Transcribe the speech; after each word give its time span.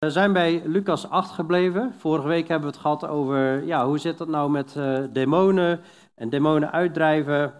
We 0.00 0.10
zijn 0.10 0.32
bij 0.32 0.62
Lucas 0.64 1.08
8 1.08 1.30
gebleven. 1.30 1.94
Vorige 1.98 2.28
week 2.28 2.48
hebben 2.48 2.68
we 2.68 2.74
het 2.74 2.82
gehad 2.82 3.06
over 3.06 3.64
ja, 3.64 3.86
hoe 3.86 3.98
zit 3.98 4.18
het 4.18 4.28
nou 4.28 4.50
met 4.50 4.74
uh, 4.76 4.98
demonen 5.12 5.80
en 6.14 6.28
demonen 6.28 6.72
uitdrijven. 6.72 7.52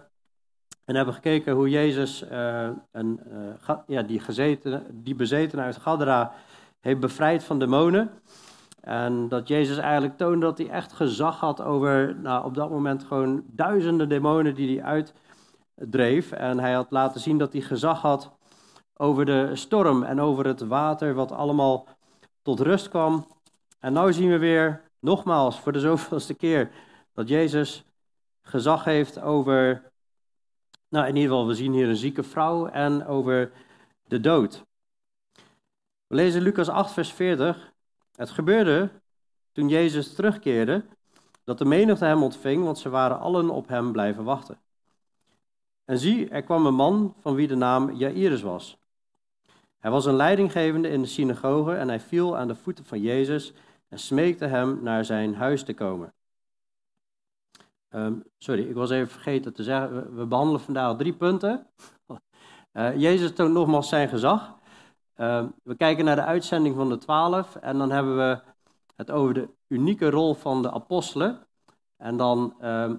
En 0.85 0.95
hebben 0.95 1.13
gekeken 1.13 1.53
hoe 1.53 1.69
Jezus 1.69 2.23
uh, 2.31 2.69
een, 2.91 3.19
ja, 3.87 4.01
die, 4.01 4.19
gezeten, 4.19 4.85
die 4.91 5.15
bezeten 5.15 5.59
uit 5.59 5.77
Gadara 5.77 6.31
heeft 6.79 6.99
bevrijd 6.99 7.43
van 7.43 7.59
demonen. 7.59 8.11
En 8.79 9.27
dat 9.27 9.47
Jezus 9.47 9.77
eigenlijk 9.77 10.17
toonde 10.17 10.45
dat 10.45 10.57
hij 10.57 10.69
echt 10.69 10.93
gezag 10.93 11.39
had 11.39 11.61
over 11.61 12.15
nou, 12.15 12.45
op 12.45 12.55
dat 12.55 12.69
moment 12.69 13.03
gewoon 13.03 13.43
duizenden 13.47 14.09
demonen 14.09 14.55
die 14.55 14.79
hij 14.79 15.11
uitdreef. 15.77 16.31
En 16.31 16.59
hij 16.59 16.73
had 16.73 16.91
laten 16.91 17.21
zien 17.21 17.37
dat 17.37 17.53
hij 17.53 17.61
gezag 17.61 18.01
had 18.01 18.31
over 18.93 19.25
de 19.25 19.49
storm 19.53 20.03
en 20.03 20.21
over 20.21 20.45
het 20.45 20.61
water, 20.61 21.13
wat 21.13 21.31
allemaal 21.31 21.87
tot 22.41 22.59
rust 22.59 22.89
kwam. 22.89 23.27
En 23.79 23.93
nu 23.93 24.13
zien 24.13 24.29
we 24.29 24.37
weer, 24.37 24.83
nogmaals, 24.99 25.59
voor 25.59 25.71
de 25.71 25.79
zoveelste 25.79 26.33
keer, 26.33 26.71
dat 27.13 27.27
Jezus 27.27 27.83
gezag 28.41 28.83
heeft 28.83 29.19
over, 29.19 29.91
nou 30.89 31.07
in 31.07 31.15
ieder 31.15 31.29
geval, 31.29 31.47
we 31.47 31.53
zien 31.53 31.73
hier 31.73 31.89
een 31.89 31.95
zieke 31.95 32.23
vrouw 32.23 32.67
en 32.67 33.05
over 33.05 33.51
de 34.07 34.19
dood. 34.19 34.63
We 36.07 36.15
lezen 36.15 36.41
Lucas 36.41 36.69
8, 36.69 36.91
vers 36.91 37.11
40. 37.11 37.73
Het 38.15 38.29
gebeurde 38.29 38.89
toen 39.51 39.69
Jezus 39.69 40.13
terugkeerde 40.13 40.85
dat 41.43 41.57
de 41.57 41.65
menigte 41.65 42.05
hem 42.05 42.23
ontving, 42.23 42.63
want 42.63 42.77
ze 42.77 42.89
waren 42.89 43.19
allen 43.19 43.49
op 43.49 43.67
hem 43.67 43.91
blijven 43.91 44.23
wachten. 44.23 44.61
En 45.85 45.97
zie, 45.97 46.29
er 46.29 46.43
kwam 46.43 46.65
een 46.65 46.75
man 46.75 47.15
van 47.19 47.35
wie 47.35 47.47
de 47.47 47.55
naam 47.55 47.91
Jairus 47.91 48.41
was. 48.41 48.80
Hij 49.81 49.91
was 49.91 50.05
een 50.05 50.15
leidinggevende 50.15 50.89
in 50.89 51.01
de 51.01 51.07
synagoge 51.07 51.75
en 51.75 51.87
hij 51.87 51.99
viel 51.99 52.37
aan 52.37 52.47
de 52.47 52.55
voeten 52.55 52.85
van 52.85 53.01
Jezus 53.01 53.53
en 53.89 53.99
smeekte 53.99 54.45
hem 54.45 54.79
naar 54.83 55.05
zijn 55.05 55.35
huis 55.35 55.63
te 55.63 55.73
komen. 55.73 56.13
Um, 57.89 58.23
sorry, 58.37 58.69
ik 58.69 58.75
was 58.75 58.89
even 58.89 59.07
vergeten 59.07 59.53
te 59.53 59.63
zeggen, 59.63 60.15
we 60.15 60.25
behandelen 60.25 60.61
vandaag 60.61 60.97
drie 60.97 61.13
punten. 61.13 61.67
Uh, 62.73 62.97
Jezus 63.05 63.33
toont 63.33 63.53
nogmaals 63.53 63.89
zijn 63.89 64.09
gezag. 64.09 64.55
Uh, 65.17 65.45
we 65.63 65.75
kijken 65.75 66.05
naar 66.05 66.15
de 66.15 66.23
uitzending 66.23 66.75
van 66.75 66.89
de 66.89 66.97
twaalf 66.97 67.55
en 67.55 67.77
dan 67.77 67.91
hebben 67.91 68.17
we 68.17 68.41
het 68.95 69.11
over 69.11 69.33
de 69.33 69.49
unieke 69.67 70.09
rol 70.09 70.33
van 70.33 70.61
de 70.61 70.71
apostelen. 70.71 71.47
En 71.97 72.17
dan 72.17 72.55
uh, 72.61 72.91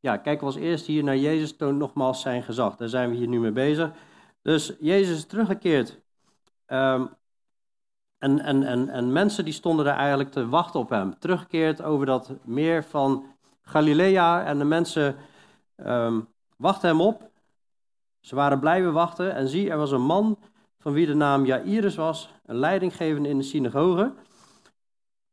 ja, 0.00 0.16
kijken 0.16 0.46
we 0.46 0.52
als 0.54 0.62
eerst 0.62 0.86
hier 0.86 1.04
naar 1.04 1.16
Jezus 1.16 1.56
toont 1.56 1.78
nogmaals 1.78 2.20
zijn 2.20 2.42
gezag. 2.42 2.76
Daar 2.76 2.88
zijn 2.88 3.10
we 3.10 3.16
hier 3.16 3.28
nu 3.28 3.40
mee 3.40 3.52
bezig. 3.52 3.92
Dus 4.42 4.76
Jezus 4.80 5.16
is 5.16 5.26
teruggekeerd 5.26 6.04
Um, 6.66 7.08
en, 8.18 8.40
en, 8.40 8.62
en, 8.62 8.88
en 8.88 9.12
mensen 9.12 9.44
die 9.44 9.52
stonden 9.52 9.84
daar 9.84 9.96
eigenlijk 9.96 10.30
te 10.30 10.48
wachten 10.48 10.80
op 10.80 10.88
hem. 10.88 11.18
Teruggekeerd 11.18 11.82
over 11.82 12.06
dat 12.06 12.32
meer 12.44 12.84
van 12.84 13.26
Galilea. 13.62 14.44
En 14.44 14.58
de 14.58 14.64
mensen 14.64 15.16
um, 15.76 16.28
wachten 16.56 16.88
hem 16.88 17.00
op. 17.00 17.30
Ze 18.20 18.34
waren 18.34 18.60
blijven 18.60 18.92
wachten. 18.92 19.34
En 19.34 19.48
zie, 19.48 19.70
er 19.70 19.76
was 19.76 19.90
een 19.90 20.04
man 20.04 20.38
van 20.78 20.92
wie 20.92 21.06
de 21.06 21.14
naam 21.14 21.44
Jairus 21.44 21.94
was. 21.94 22.30
Een 22.46 22.56
leidinggevende 22.56 23.28
in 23.28 23.38
de 23.38 23.44
synagoge. 23.44 24.12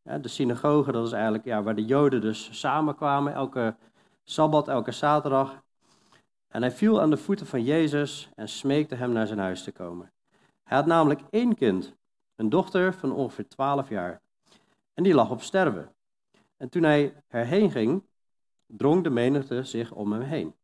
Ja, 0.02 0.18
de 0.18 0.28
synagoge, 0.28 0.92
dat 0.92 1.08
is 1.08 1.12
eigenlijk 1.12 1.46
ja, 1.46 1.64
waar 1.64 1.76
de 1.76 1.86
Joden 1.86 2.22
dus 2.22 2.60
samenkwamen. 2.60 3.34
Elke 3.34 3.76
Sabbat, 4.24 4.68
elke 4.68 4.92
zaterdag. 4.92 5.62
En 6.48 6.62
hij 6.62 6.72
viel 6.72 7.02
aan 7.02 7.10
de 7.10 7.18
voeten 7.18 7.46
van 7.46 7.64
Jezus 7.64 8.30
en 8.36 8.50
smeekte 8.50 8.96
hem 8.96 9.12
naar 9.12 9.28
zijn 9.28 9.40
huis 9.40 9.64
te 9.64 9.72
komen. 9.72 10.13
Hij 10.64 10.78
had 10.78 10.86
namelijk 10.86 11.22
één 11.30 11.56
kind, 11.56 11.96
een 12.36 12.50
dochter 12.50 12.94
van 12.94 13.12
ongeveer 13.12 13.48
12 13.48 13.90
jaar. 13.90 14.22
En 14.94 15.04
die 15.04 15.14
lag 15.14 15.30
op 15.30 15.42
sterven. 15.42 15.96
En 16.58 16.70
toen 16.70 16.84
hij 16.84 17.24
erheen 17.28 17.72
ging, 17.72 18.04
drong 18.66 19.04
de 19.04 19.10
menigte 19.10 19.64
zich 19.64 19.92
om 19.92 20.12
hem 20.12 20.22
heen. 20.22 20.56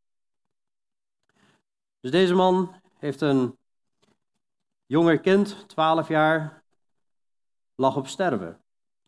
Dus 2.00 2.12
deze 2.12 2.34
man 2.34 2.74
heeft 2.98 3.22
een 3.22 3.58
jonger 4.86 5.20
kind, 5.20 5.68
12 5.68 6.08
jaar, 6.08 6.64
lag 7.76 7.96
op 7.96 8.08
sterven. 8.08 8.62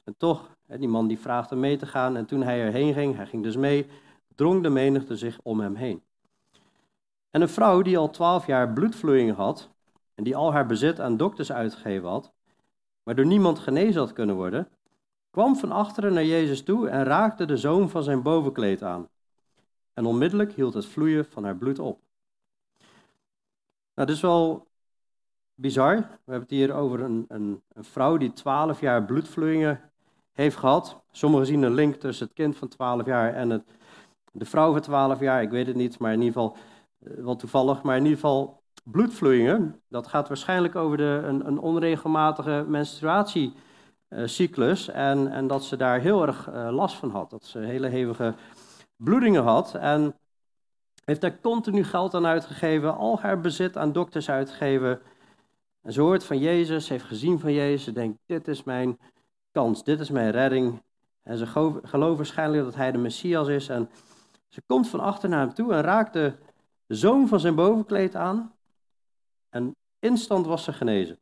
En 0.04 0.18
toch, 0.18 0.56
die 0.68 0.88
man 0.88 1.08
die 1.08 1.20
vraagt 1.20 1.50
hem 1.50 1.60
mee 1.60 1.78
te 1.78 1.86
gaan. 1.86 2.18
En 2.18 2.26
toen 2.26 2.42
hij 2.42 2.62
erheen 2.62 2.94
ging, 2.94 3.16
hij 3.16 3.26
ging 3.26 3.44
dus 3.44 3.56
mee, 3.56 3.88
drong 4.36 4.64
de 4.64 4.70
menigte 4.70 5.18
zich 5.18 5.40
om 5.44 5.60
hem 5.60 5.76
heen. 5.76 6.04
En 7.30 7.42
een 7.42 7.50
vrouw 7.50 7.82
die 7.82 7.98
al 7.98 8.10
12 8.10 8.46
jaar 8.46 8.74
bloedvloeien 8.74 9.36
had, 9.36 9.70
en 10.16 10.24
die 10.24 10.36
al 10.36 10.52
haar 10.52 10.66
bezit 10.66 11.00
aan 11.00 11.18
dokters 11.18 11.52
uitgegeven 11.52 12.10
had, 12.10 12.34
maar 13.04 13.16
door 13.16 13.26
niemand 13.26 13.60
genezen 13.60 14.02
had 14.02 14.14
kunnen 14.14 14.36
worden, 14.36 14.70
kwam 15.30 15.56
van 15.56 15.72
achteren 15.72 16.14
naar 16.14 16.26
Jezus 16.26 16.64
toe 16.64 16.90
en 16.90 17.04
raakte 17.04 17.46
de 17.46 17.58
zoom 17.58 17.90
van 17.90 18.04
zijn 18.04 18.22
bovenkleed 18.22 18.84
aan. 18.84 19.10
En 19.94 20.06
onmiddellijk 20.06 20.54
hield 20.54 20.74
het 20.74 20.86
vloeien 20.86 21.26
van 21.26 21.44
haar 21.44 21.58
bloed 21.58 21.80
op. 21.80 22.02
Nou, 23.94 24.08
dit 24.08 24.16
is 24.16 24.22
wel 24.22 24.68
bizar. 25.56 25.96
We 25.96 26.32
hebben 26.32 26.42
het 26.42 26.50
hier 26.50 26.74
over 26.74 27.02
een, 27.02 27.26
een, 27.28 27.62
een 27.74 27.84
vrouw 27.84 28.18
die 28.18 28.34
twaalf 28.34 28.80
jaar 28.80 29.06
bloedvloeien 29.06 29.92
heeft 30.32 30.58
gehad. 30.58 31.02
Sommigen 31.12 31.46
zien 31.46 31.62
een 31.64 31.74
link 31.74 31.96
tussen 31.96 32.26
het 32.26 32.36
kind 32.36 32.58
van 32.58 32.68
12 32.68 33.06
jaar 33.06 33.34
en 33.34 33.50
het, 33.50 33.64
de 34.32 34.46
vrouw 34.46 34.72
van 34.72 34.82
12 34.82 35.20
jaar. 35.20 35.42
Ik 35.42 35.50
weet 35.50 35.68
het 35.68 35.76
niet, 35.76 36.00
maar 36.00 36.14
in 36.14 36.22
ieder 36.22 36.42
geval 36.42 36.58
uh, 37.00 37.24
wel 37.24 37.36
toevallig. 37.36 37.84
Maar 37.84 37.98
in 37.98 38.04
ieder 38.04 38.20
geval 38.20 38.61
bloedvloeien, 38.84 39.82
dat 39.90 40.08
gaat 40.08 40.28
waarschijnlijk 40.28 40.76
over 40.76 40.98
de, 40.98 41.22
een, 41.26 41.48
een 41.48 41.60
onregelmatige 41.60 42.66
menstruatiecyclus. 42.68 44.90
En, 44.90 45.32
en 45.32 45.48
dat 45.48 45.64
ze 45.64 45.78
daar 45.78 46.00
heel 46.00 46.26
erg 46.26 46.50
uh, 46.50 46.70
last 46.72 46.96
van 46.96 47.10
had. 47.10 47.30
Dat 47.30 47.44
ze 47.44 47.60
hele 47.60 47.88
hevige 47.88 48.34
bloedingen 48.96 49.44
had. 49.44 49.76
En 49.76 50.16
heeft 51.06 51.22
daar 51.22 51.40
continu 51.40 51.84
geld 51.84 52.14
aan 52.14 52.26
uitgegeven, 52.26 52.98
al 52.98 53.20
haar 53.20 53.40
bezit 53.40 53.78
aan 53.78 53.92
dokters 53.92 54.30
uitgegeven. 54.30 55.02
En 55.82 55.94
ze 55.94 56.02
hoort 56.02 56.24
van 56.24 56.38
Jezus, 56.38 56.90
heeft 56.90 57.04
gezien 57.04 57.40
van 57.40 57.54
Jezus, 57.54 57.84
ze 57.84 57.92
denkt, 57.92 58.20
dit 58.26 58.48
is 58.48 58.64
mijn 58.64 59.00
kans, 59.52 59.84
dit 59.84 60.00
is 60.00 60.10
mijn 60.10 60.32
redding. 60.32 60.82
En 61.24 61.38
ze 61.38 61.48
gelooft 61.84 62.18
waarschijnlijk 62.18 62.64
dat 62.64 62.76
hij 62.76 62.92
de 62.92 62.98
Messias 62.98 63.48
is. 63.48 63.70
En 63.70 63.90
ze 64.48 64.62
komt 64.66 64.90
van 64.90 65.00
achter 65.00 65.30
naar 65.30 65.40
hem 65.40 65.54
toe 65.54 65.74
en 65.74 65.82
raakt 65.82 66.14
de 66.14 66.34
zoom 66.88 67.28
van 67.28 67.40
zijn 67.40 67.56
bovenkleed 67.56 68.16
aan. 68.16 68.54
En 69.52 69.76
instant 70.00 70.46
was 70.46 70.64
ze 70.64 70.74
genezen. 70.74 71.20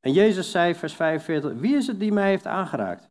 En 0.00 0.12
Jezus 0.12 0.50
zei, 0.50 0.74
vers 0.74 0.94
45, 0.94 1.52
wie 1.54 1.76
is 1.76 1.86
het 1.86 2.00
die 2.00 2.12
mij 2.12 2.28
heeft 2.28 2.46
aangeraakt? 2.46 3.10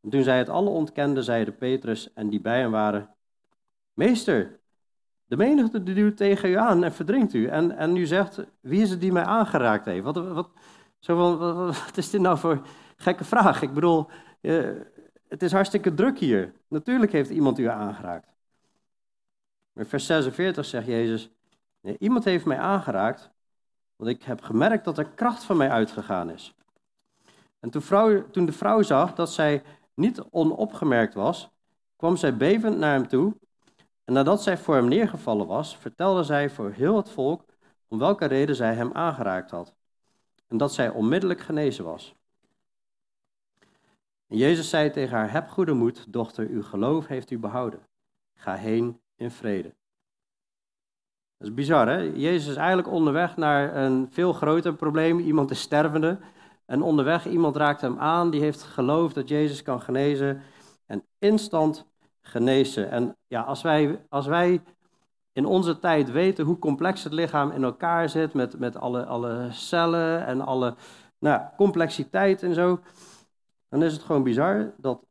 En 0.00 0.10
toen 0.10 0.22
zij 0.22 0.38
het 0.38 0.48
alle 0.48 0.68
ontkenden, 0.68 1.24
zeiden 1.24 1.56
Petrus 1.56 2.12
en 2.12 2.28
die 2.28 2.40
bij 2.40 2.60
hem 2.60 2.70
waren, 2.70 3.14
Meester, 3.92 4.60
de 5.24 5.36
menigte 5.36 5.82
duwt 5.82 6.16
tegen 6.16 6.50
u 6.50 6.54
aan 6.54 6.84
en 6.84 6.92
verdringt 6.92 7.34
u. 7.34 7.46
En, 7.46 7.76
en 7.76 7.96
u 7.96 8.06
zegt, 8.06 8.44
wie 8.60 8.82
is 8.82 8.90
het 8.90 9.00
die 9.00 9.12
mij 9.12 9.24
aangeraakt 9.24 9.84
heeft? 9.84 10.04
Wat, 10.04 10.16
wat, 10.16 10.50
zo 10.98 11.36
van, 11.36 11.74
is 11.94 12.10
dit 12.10 12.20
nou 12.20 12.38
voor 12.38 12.66
gekke 12.96 13.24
vraag? 13.24 13.62
Ik 13.62 13.72
bedoel, 13.72 14.06
eh, 14.40 14.70
het 15.28 15.42
is 15.42 15.52
hartstikke 15.52 15.94
druk 15.94 16.18
hier. 16.18 16.52
Natuurlijk 16.68 17.12
heeft 17.12 17.30
iemand 17.30 17.58
u 17.58 17.64
aangeraakt. 17.64 18.28
Maar 19.72 19.86
vers 19.86 20.06
46 20.06 20.64
zegt 20.64 20.86
Jezus, 20.86 21.30
iemand 21.98 22.24
heeft 22.24 22.44
mij 22.44 22.58
aangeraakt, 22.58 23.30
want 23.96 24.10
ik 24.10 24.22
heb 24.22 24.42
gemerkt 24.42 24.84
dat 24.84 24.98
er 24.98 25.08
kracht 25.08 25.44
van 25.44 25.56
mij 25.56 25.70
uitgegaan 25.70 26.30
is. 26.30 26.54
En 27.60 27.70
toen, 27.70 27.82
vrouw, 27.82 28.30
toen 28.30 28.46
de 28.46 28.52
vrouw 28.52 28.82
zag 28.82 29.14
dat 29.14 29.32
zij 29.32 29.62
niet 29.94 30.22
onopgemerkt 30.30 31.14
was, 31.14 31.50
kwam 31.96 32.16
zij 32.16 32.36
bevend 32.36 32.78
naar 32.78 32.92
hem 32.92 33.08
toe. 33.08 33.36
En 34.04 34.12
nadat 34.12 34.42
zij 34.42 34.58
voor 34.58 34.74
hem 34.74 34.88
neergevallen 34.88 35.46
was, 35.46 35.76
vertelde 35.76 36.22
zij 36.22 36.50
voor 36.50 36.70
heel 36.70 36.96
het 36.96 37.10
volk 37.10 37.44
om 37.88 37.98
welke 37.98 38.24
reden 38.24 38.56
zij 38.56 38.74
hem 38.74 38.92
aangeraakt 38.92 39.50
had. 39.50 39.74
En 40.46 40.56
dat 40.56 40.74
zij 40.74 40.88
onmiddellijk 40.88 41.40
genezen 41.40 41.84
was. 41.84 42.14
En 44.26 44.36
Jezus 44.36 44.68
zei 44.70 44.90
tegen 44.90 45.16
haar: 45.16 45.32
Heb 45.32 45.48
goede 45.48 45.72
moed, 45.72 46.12
dochter, 46.12 46.48
uw 46.48 46.62
geloof 46.62 47.06
heeft 47.06 47.30
u 47.30 47.38
behouden. 47.38 47.80
Ga 48.34 48.54
heen 48.54 49.00
in 49.16 49.30
vrede. 49.30 49.77
Dat 51.38 51.48
is 51.48 51.54
bizar, 51.54 51.88
hè? 51.88 51.98
Jezus 51.98 52.48
is 52.48 52.56
eigenlijk 52.56 52.88
onderweg 52.88 53.36
naar 53.36 53.76
een 53.76 54.08
veel 54.10 54.32
groter 54.32 54.74
probleem. 54.74 55.18
Iemand 55.18 55.50
is 55.50 55.60
stervende. 55.60 56.18
En 56.66 56.82
onderweg, 56.82 57.26
iemand 57.26 57.56
raakt 57.56 57.80
hem 57.80 57.98
aan, 57.98 58.30
die 58.30 58.40
heeft 58.40 58.62
geloofd 58.62 59.14
dat 59.14 59.28
Jezus 59.28 59.62
kan 59.62 59.80
genezen. 59.80 60.42
En 60.86 61.04
instant 61.18 61.86
genezen. 62.20 62.90
En 62.90 63.16
ja, 63.26 63.40
als 63.42 63.62
wij, 63.62 64.04
als 64.08 64.26
wij 64.26 64.62
in 65.32 65.46
onze 65.46 65.78
tijd 65.78 66.10
weten 66.10 66.44
hoe 66.44 66.58
complex 66.58 67.04
het 67.04 67.12
lichaam 67.12 67.50
in 67.50 67.64
elkaar 67.64 68.08
zit, 68.08 68.32
met, 68.32 68.58
met 68.58 68.76
alle, 68.76 69.04
alle 69.04 69.48
cellen 69.50 70.26
en 70.26 70.40
alle 70.40 70.74
nou, 71.18 71.42
complexiteit 71.56 72.42
en 72.42 72.54
zo, 72.54 72.80
dan 73.68 73.82
is 73.82 73.92
het 73.92 74.02
gewoon 74.02 74.22
bizar 74.22 74.72
dat 74.76 75.06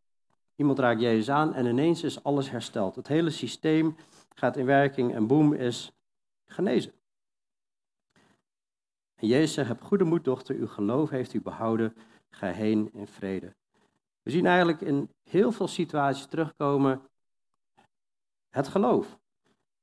iemand 0.56 0.80
raakt 0.80 1.02
Jezus 1.02 1.30
aan 1.30 1.54
en 1.54 1.66
ineens 1.66 2.04
is 2.04 2.24
alles 2.24 2.50
hersteld. 2.50 2.96
Het 2.96 3.08
hele 3.08 3.30
systeem 3.30 3.96
gaat 4.36 4.58
in 4.58 4.66
werking 4.66 5.16
en 5.16 5.28
boem 5.28 5.54
is 5.54 5.97
genezen. 6.48 6.94
En 9.16 9.28
Jezus 9.28 9.54
zegt, 9.54 9.68
heb 9.68 9.82
goede 9.82 10.04
moed, 10.04 10.24
dochter, 10.24 10.56
uw 10.56 10.68
geloof 10.68 11.10
heeft 11.10 11.34
u 11.34 11.42
behouden. 11.42 11.96
ga 12.30 12.48
heen 12.48 12.90
in 12.94 13.08
vrede. 13.08 13.56
We 14.22 14.32
zien 14.32 14.46
eigenlijk 14.46 14.82
in 14.82 15.10
heel 15.24 15.52
veel 15.52 15.68
situaties 15.68 16.26
terugkomen 16.26 17.02
het 18.50 18.68
geloof. 18.68 19.20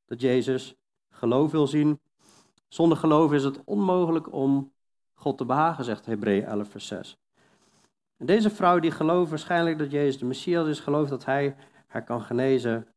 Dat 0.05 0.21
Jezus 0.21 0.75
geloof 1.11 1.51
wil 1.51 1.67
zien. 1.67 2.01
Zonder 2.69 2.99
geloof 2.99 3.33
is 3.33 3.45
het 3.45 3.65
onmogelijk 3.65 4.33
om 4.33 4.73
God 5.15 5.39
te 5.39 5.45
behagen, 5.45 5.85
zegt 5.85 6.07
Hebreeën 6.07 6.45
11 6.45 6.69
vers 6.69 6.87
6. 6.87 7.17
En 8.17 8.27
deze 8.27 8.51
vrouw 8.51 8.79
die 8.79 8.91
gelooft 8.91 9.31
waarschijnlijk 9.31 9.79
dat 9.79 9.91
Jezus 9.91 10.19
de 10.19 10.25
Messias 10.25 10.69
is, 10.69 10.81
gelooft 10.81 11.11
dat 11.11 11.25
hij 11.25 11.57
haar 11.87 12.05
kan 12.05 12.23
genezen. 12.23 12.94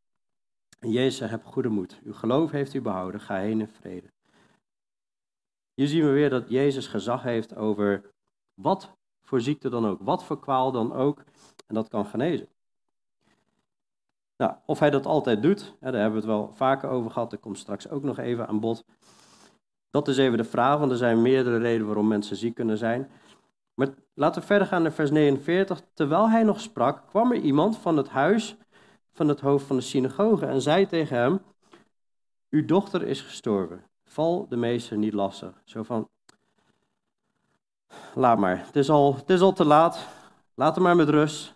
En 0.80 0.92
Jezus 0.92 1.30
heb 1.30 1.44
goede 1.44 1.70
moed. 1.70 2.00
Uw 2.04 2.14
geloof 2.14 2.52
heeft 2.52 2.74
u 2.74 2.82
behouden, 2.82 3.22
ga 3.22 3.38
heen 3.38 3.60
in 3.60 3.68
vrede. 3.68 4.12
Hier 5.74 5.88
zien 5.88 6.06
we 6.06 6.12
weer 6.12 6.30
dat 6.30 6.50
Jezus 6.50 6.88
gezag 6.88 7.24
heeft 7.24 7.56
over 7.56 8.12
wat 8.54 8.96
voor 9.22 9.42
ziekte 9.42 9.70
dan 9.70 9.86
ook, 9.86 10.00
wat 10.02 10.24
voor 10.24 10.40
kwaal 10.40 10.72
dan 10.72 10.94
ook, 10.94 11.24
en 11.68 11.76
dat 11.76 11.88
kan 11.88 12.06
genezen. 12.06 12.48
Nou, 14.38 14.54
of 14.66 14.80
hij 14.80 14.90
dat 14.90 15.06
altijd 15.06 15.42
doet, 15.42 15.76
daar 15.80 15.94
hebben 15.94 16.12
we 16.12 16.18
het 16.18 16.26
wel 16.26 16.52
vaker 16.54 16.90
over 16.90 17.12
gehad, 17.12 17.30
dat 17.30 17.40
komt 17.40 17.58
straks 17.58 17.90
ook 17.90 18.04
nog 18.04 18.18
even 18.18 18.48
aan 18.48 18.60
bod. 18.60 18.84
Dat 19.90 20.08
is 20.08 20.18
even 20.18 20.38
de 20.38 20.44
vraag, 20.44 20.80
want 20.80 20.92
er 20.92 20.98
zijn 20.98 21.22
meerdere 21.22 21.58
redenen 21.58 21.86
waarom 21.86 22.08
mensen 22.08 22.36
ziek 22.36 22.56
kunnen 22.56 22.78
zijn. 22.78 23.10
Maar 23.74 23.88
laten 24.14 24.42
we 24.42 24.48
verder 24.48 24.68
gaan 24.68 24.82
naar 24.82 24.92
vers 24.92 25.12
49. 25.12 25.82
Terwijl 25.94 26.30
hij 26.30 26.44
nog 26.44 26.62
sprak, 26.62 27.08
kwam 27.08 27.32
er 27.32 27.38
iemand 27.38 27.78
van 27.78 27.98
het 27.98 28.10
huis 28.10 28.58
van 29.18 29.28
het 29.28 29.40
hoofd 29.40 29.66
van 29.66 29.76
de 29.76 29.82
synagoge 29.82 30.46
en 30.46 30.62
zei 30.62 30.88
tegen 30.88 31.18
hem: 31.18 31.40
Uw 32.50 32.66
dochter 32.66 33.04
is 33.04 33.22
gestorven. 33.22 33.84
Val 34.06 34.48
de 34.50 34.56
meester 34.56 34.98
niet 34.98 35.14
lastig. 35.14 35.62
Zo 35.64 35.84
van: 35.84 36.10
Laat 38.14 38.38
maar, 38.38 38.66
het 38.66 38.76
is 38.76 38.90
al, 38.90 39.16
het 39.16 39.30
is 39.30 39.42
al 39.42 39.54
te 39.54 39.66
laat. 39.66 40.08
Laat 40.54 40.76
hem 40.76 40.84
maar 40.84 40.96
met 40.96 41.10
rust. 41.10 41.56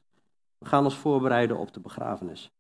We 0.58 0.66
gaan 0.66 0.84
ons 0.84 0.96
voorbereiden 0.96 1.58
op 1.58 1.74
de 1.74 1.80
begrafenis. 1.80 2.52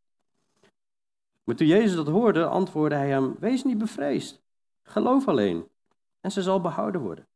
Maar 1.44 1.56
toen 1.56 1.68
Jezus 1.68 1.96
dat 1.96 2.08
hoorde, 2.08 2.46
antwoordde 2.46 2.96
hij 2.96 3.10
hem: 3.10 3.36
Wees 3.40 3.64
niet 3.64 3.78
bevreesd. 3.78 4.42
Geloof 4.84 5.28
alleen. 5.28 5.68
En 6.20 6.32
ze 6.32 6.42
zal 6.42 6.62
behouden 6.62 7.02
worden. 7.02 7.28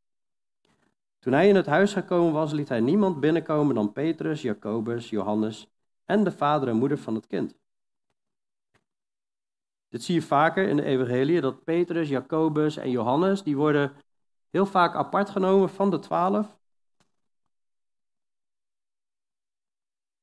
Toen 1.20 1.34
hij 1.34 1.48
in 1.48 1.56
het 1.56 1.66
huis 1.66 1.94
gekomen 1.94 2.34
was, 2.34 2.52
liet 2.52 2.70
hij 2.70 2.80
niemand 2.80 3.20
binnenkomen 3.20 3.76
dan 3.76 3.92
Petrus, 3.92 4.42
Jacobus, 4.42 5.10
Johannes 5.10 5.75
en 6.06 6.24
de 6.24 6.32
vader 6.32 6.68
en 6.68 6.76
moeder 6.76 6.98
van 6.98 7.16
het 7.16 7.28
kind. 7.28 7.56
Dit 9.88 10.04
zie 10.04 10.16
je 10.16 10.22
vaker 10.22 10.68
in 10.68 10.76
de 10.76 10.84
evangelie, 10.84 11.42
dat 11.42 11.64
Petrus, 11.64 12.10
Jacobus 12.10 12.78
en 12.78 12.90
Johannes, 12.90 13.44
die 13.44 13.58
worden 13.58 13.94
heel 14.50 14.66
vaak 14.66 14.96
apart 14.96 15.30
genomen 15.30 15.70
van 15.70 15.90
de 15.90 16.00
twaalf. 16.00 16.58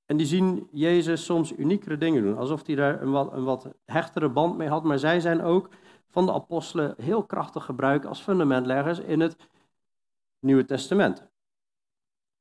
En 0.04 0.16
die 0.16 0.26
zien 0.26 0.68
Jezus 0.72 1.24
soms 1.24 1.52
uniekere 1.52 1.98
dingen 1.98 2.22
doen, 2.22 2.36
alsof 2.36 2.66
hij 2.66 2.74
daar 2.74 3.02
een 3.02 3.10
wat, 3.10 3.32
een 3.32 3.44
wat 3.44 3.68
hechtere 3.84 4.28
band 4.28 4.56
mee 4.56 4.68
had. 4.68 4.84
Maar 4.84 4.98
zij 4.98 5.20
zijn 5.20 5.42
ook 5.42 5.68
van 6.08 6.26
de 6.26 6.32
apostelen 6.32 6.94
heel 6.98 7.24
krachtig 7.24 7.64
gebruikt 7.64 8.06
als 8.06 8.20
fundamentleggers 8.20 8.98
in 8.98 9.20
het 9.20 9.36
Nieuwe 10.38 10.64
Testament. 10.64 11.30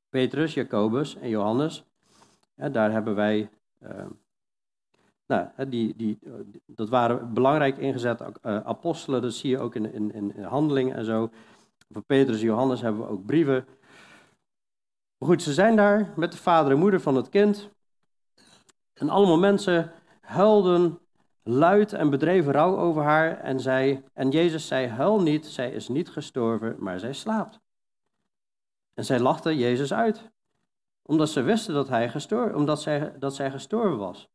Petrus, 0.08 0.54
Jacobus 0.54 1.14
en 1.16 1.28
Johannes, 1.28 1.84
daar 2.70 2.90
hebben 2.90 3.14
wij, 3.14 3.50
uh, 3.82 4.06
nou, 5.26 5.68
die, 5.68 5.96
die, 5.96 6.18
dat 6.66 6.88
waren 6.88 7.34
belangrijk 7.34 7.78
ingezette 7.78 8.24
uh, 8.24 8.60
apostelen, 8.60 9.22
dat 9.22 9.32
zie 9.32 9.50
je 9.50 9.58
ook 9.58 9.74
in, 9.74 9.92
in, 9.92 10.12
in 10.14 10.42
handelingen 10.42 10.96
en 10.96 11.04
zo. 11.04 11.30
Voor 11.90 12.02
Petrus 12.02 12.40
en 12.40 12.46
Johannes 12.46 12.80
hebben 12.80 13.02
we 13.02 13.08
ook 13.08 13.26
brieven. 13.26 13.66
Goed, 15.18 15.42
ze 15.42 15.52
zijn 15.52 15.76
daar 15.76 16.12
met 16.16 16.32
de 16.32 16.38
vader 16.38 16.72
en 16.72 16.78
moeder 16.78 17.00
van 17.00 17.16
het 17.16 17.28
kind. 17.28 17.70
En 18.92 19.08
allemaal 19.08 19.38
mensen 19.38 19.92
huilden 20.20 20.98
luid 21.42 21.92
en 21.92 22.10
bedreven 22.10 22.52
rouw 22.52 22.76
over 22.76 23.02
haar. 23.02 23.38
En, 23.38 23.60
zij, 23.60 24.02
en 24.12 24.30
Jezus 24.30 24.66
zei, 24.66 24.86
huil 24.86 25.20
niet, 25.20 25.46
zij 25.46 25.70
is 25.70 25.88
niet 25.88 26.10
gestorven, 26.10 26.76
maar 26.78 27.00
zij 27.00 27.12
slaapt. 27.12 27.60
En 28.94 29.04
zij 29.04 29.20
lachten 29.20 29.56
Jezus 29.56 29.92
uit, 29.92 30.30
omdat 31.02 31.28
ze 31.28 31.42
wisten 31.42 31.74
dat, 31.74 31.88
hij 31.88 32.08
gestorven, 32.08 32.56
omdat 32.56 32.82
zij, 32.82 33.18
dat 33.18 33.34
zij 33.34 33.50
gestorven 33.50 33.98
was. 33.98 34.30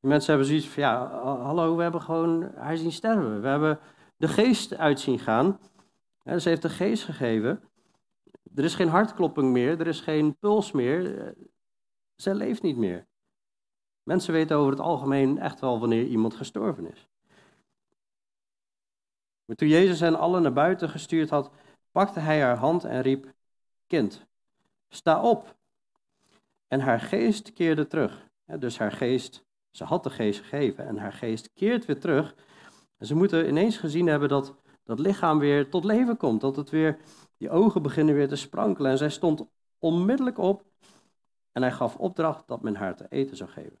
Die 0.00 0.10
mensen 0.10 0.30
hebben 0.30 0.48
zoiets 0.48 0.68
van, 0.68 0.82
ja, 0.82 1.20
hallo, 1.20 1.76
we 1.76 1.82
hebben 1.82 2.02
gewoon 2.02 2.52
haar 2.54 2.76
zien 2.76 2.92
sterven. 2.92 3.40
We 3.40 3.48
hebben 3.48 3.78
de 4.16 4.28
geest 4.28 4.74
uit 4.74 5.00
zien 5.00 5.18
gaan. 5.18 5.60
ze 6.24 6.48
heeft 6.48 6.62
de 6.62 6.68
geest 6.68 7.04
gegeven. 7.04 7.62
Er 8.54 8.64
is 8.64 8.74
geen 8.74 8.88
hartklopping 8.88 9.52
meer, 9.52 9.80
er 9.80 9.86
is 9.86 10.00
geen 10.00 10.36
puls 10.38 10.72
meer. 10.72 11.34
Zij 12.14 12.34
leeft 12.34 12.62
niet 12.62 12.76
meer. 12.76 13.06
Mensen 14.02 14.32
weten 14.32 14.56
over 14.56 14.70
het 14.70 14.80
algemeen 14.80 15.38
echt 15.38 15.60
wel 15.60 15.80
wanneer 15.80 16.06
iemand 16.06 16.34
gestorven 16.34 16.92
is. 16.92 17.08
Maar 19.44 19.56
toen 19.56 19.68
Jezus 19.68 20.00
hen 20.00 20.18
allen 20.18 20.42
naar 20.42 20.52
buiten 20.52 20.88
gestuurd 20.88 21.30
had, 21.30 21.50
pakte 21.90 22.20
hij 22.20 22.40
haar 22.40 22.56
hand 22.56 22.84
en 22.84 23.02
riep: 23.02 23.32
Kind, 23.86 24.26
sta 24.94 25.22
op. 25.22 25.56
En 26.68 26.80
haar 26.80 27.00
geest 27.00 27.52
keerde 27.52 27.86
terug. 27.86 28.28
Dus 28.58 28.78
haar 28.78 28.92
geest, 28.92 29.44
ze 29.70 29.84
had 29.84 30.02
de 30.02 30.10
geest 30.10 30.40
gegeven 30.40 30.86
en 30.86 30.96
haar 30.96 31.12
geest 31.12 31.52
keert 31.52 31.84
weer 31.84 32.00
terug. 32.00 32.34
Ze 33.00 33.14
moeten 33.14 33.48
ineens 33.48 33.76
gezien 33.76 34.06
hebben 34.06 34.28
dat 34.28 34.54
dat 34.84 34.98
lichaam 34.98 35.38
weer 35.38 35.70
tot 35.70 35.84
leven 35.84 36.16
komt. 36.16 36.40
Dat 36.40 36.56
het 36.56 36.70
weer, 36.70 36.98
die 37.36 37.50
ogen 37.50 37.82
beginnen 37.82 38.14
weer 38.14 38.28
te 38.28 38.36
sprankelen. 38.36 38.90
En 38.90 38.98
zij 38.98 39.10
stond 39.10 39.46
onmiddellijk 39.78 40.38
op 40.38 40.64
en 41.52 41.62
hij 41.62 41.72
gaf 41.72 41.96
opdracht 41.96 42.46
dat 42.46 42.62
men 42.62 42.76
haar 42.76 42.96
te 42.96 43.06
eten 43.08 43.36
zou 43.36 43.50
geven. 43.50 43.78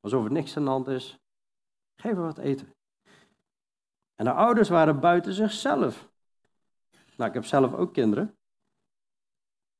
Alsof 0.00 0.24
er 0.24 0.32
niks 0.32 0.56
aan 0.56 0.64
de 0.64 0.70
hand 0.70 0.88
is. 0.88 1.18
Geef 1.94 2.12
haar 2.12 2.24
wat 2.24 2.38
eten. 2.38 2.74
En 4.14 4.26
haar 4.26 4.36
ouders 4.36 4.68
waren 4.68 5.00
buiten 5.00 5.32
zichzelf. 5.32 6.12
Nou, 7.16 7.28
ik 7.28 7.34
heb 7.34 7.44
zelf 7.44 7.74
ook 7.74 7.92
kinderen. 7.92 8.36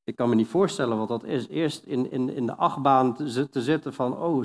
Ik 0.04 0.16
kan 0.16 0.28
me 0.28 0.34
niet 0.34 0.48
voorstellen 0.48 0.98
wat 0.98 1.08
dat 1.08 1.24
is. 1.24 1.48
Eerst 1.48 1.84
in, 1.84 2.10
in, 2.10 2.28
in 2.28 2.46
de 2.46 2.54
achtbaan 2.54 3.14
te, 3.14 3.48
te 3.48 3.62
zitten 3.62 3.94
van, 3.94 4.18
oh, 4.18 4.44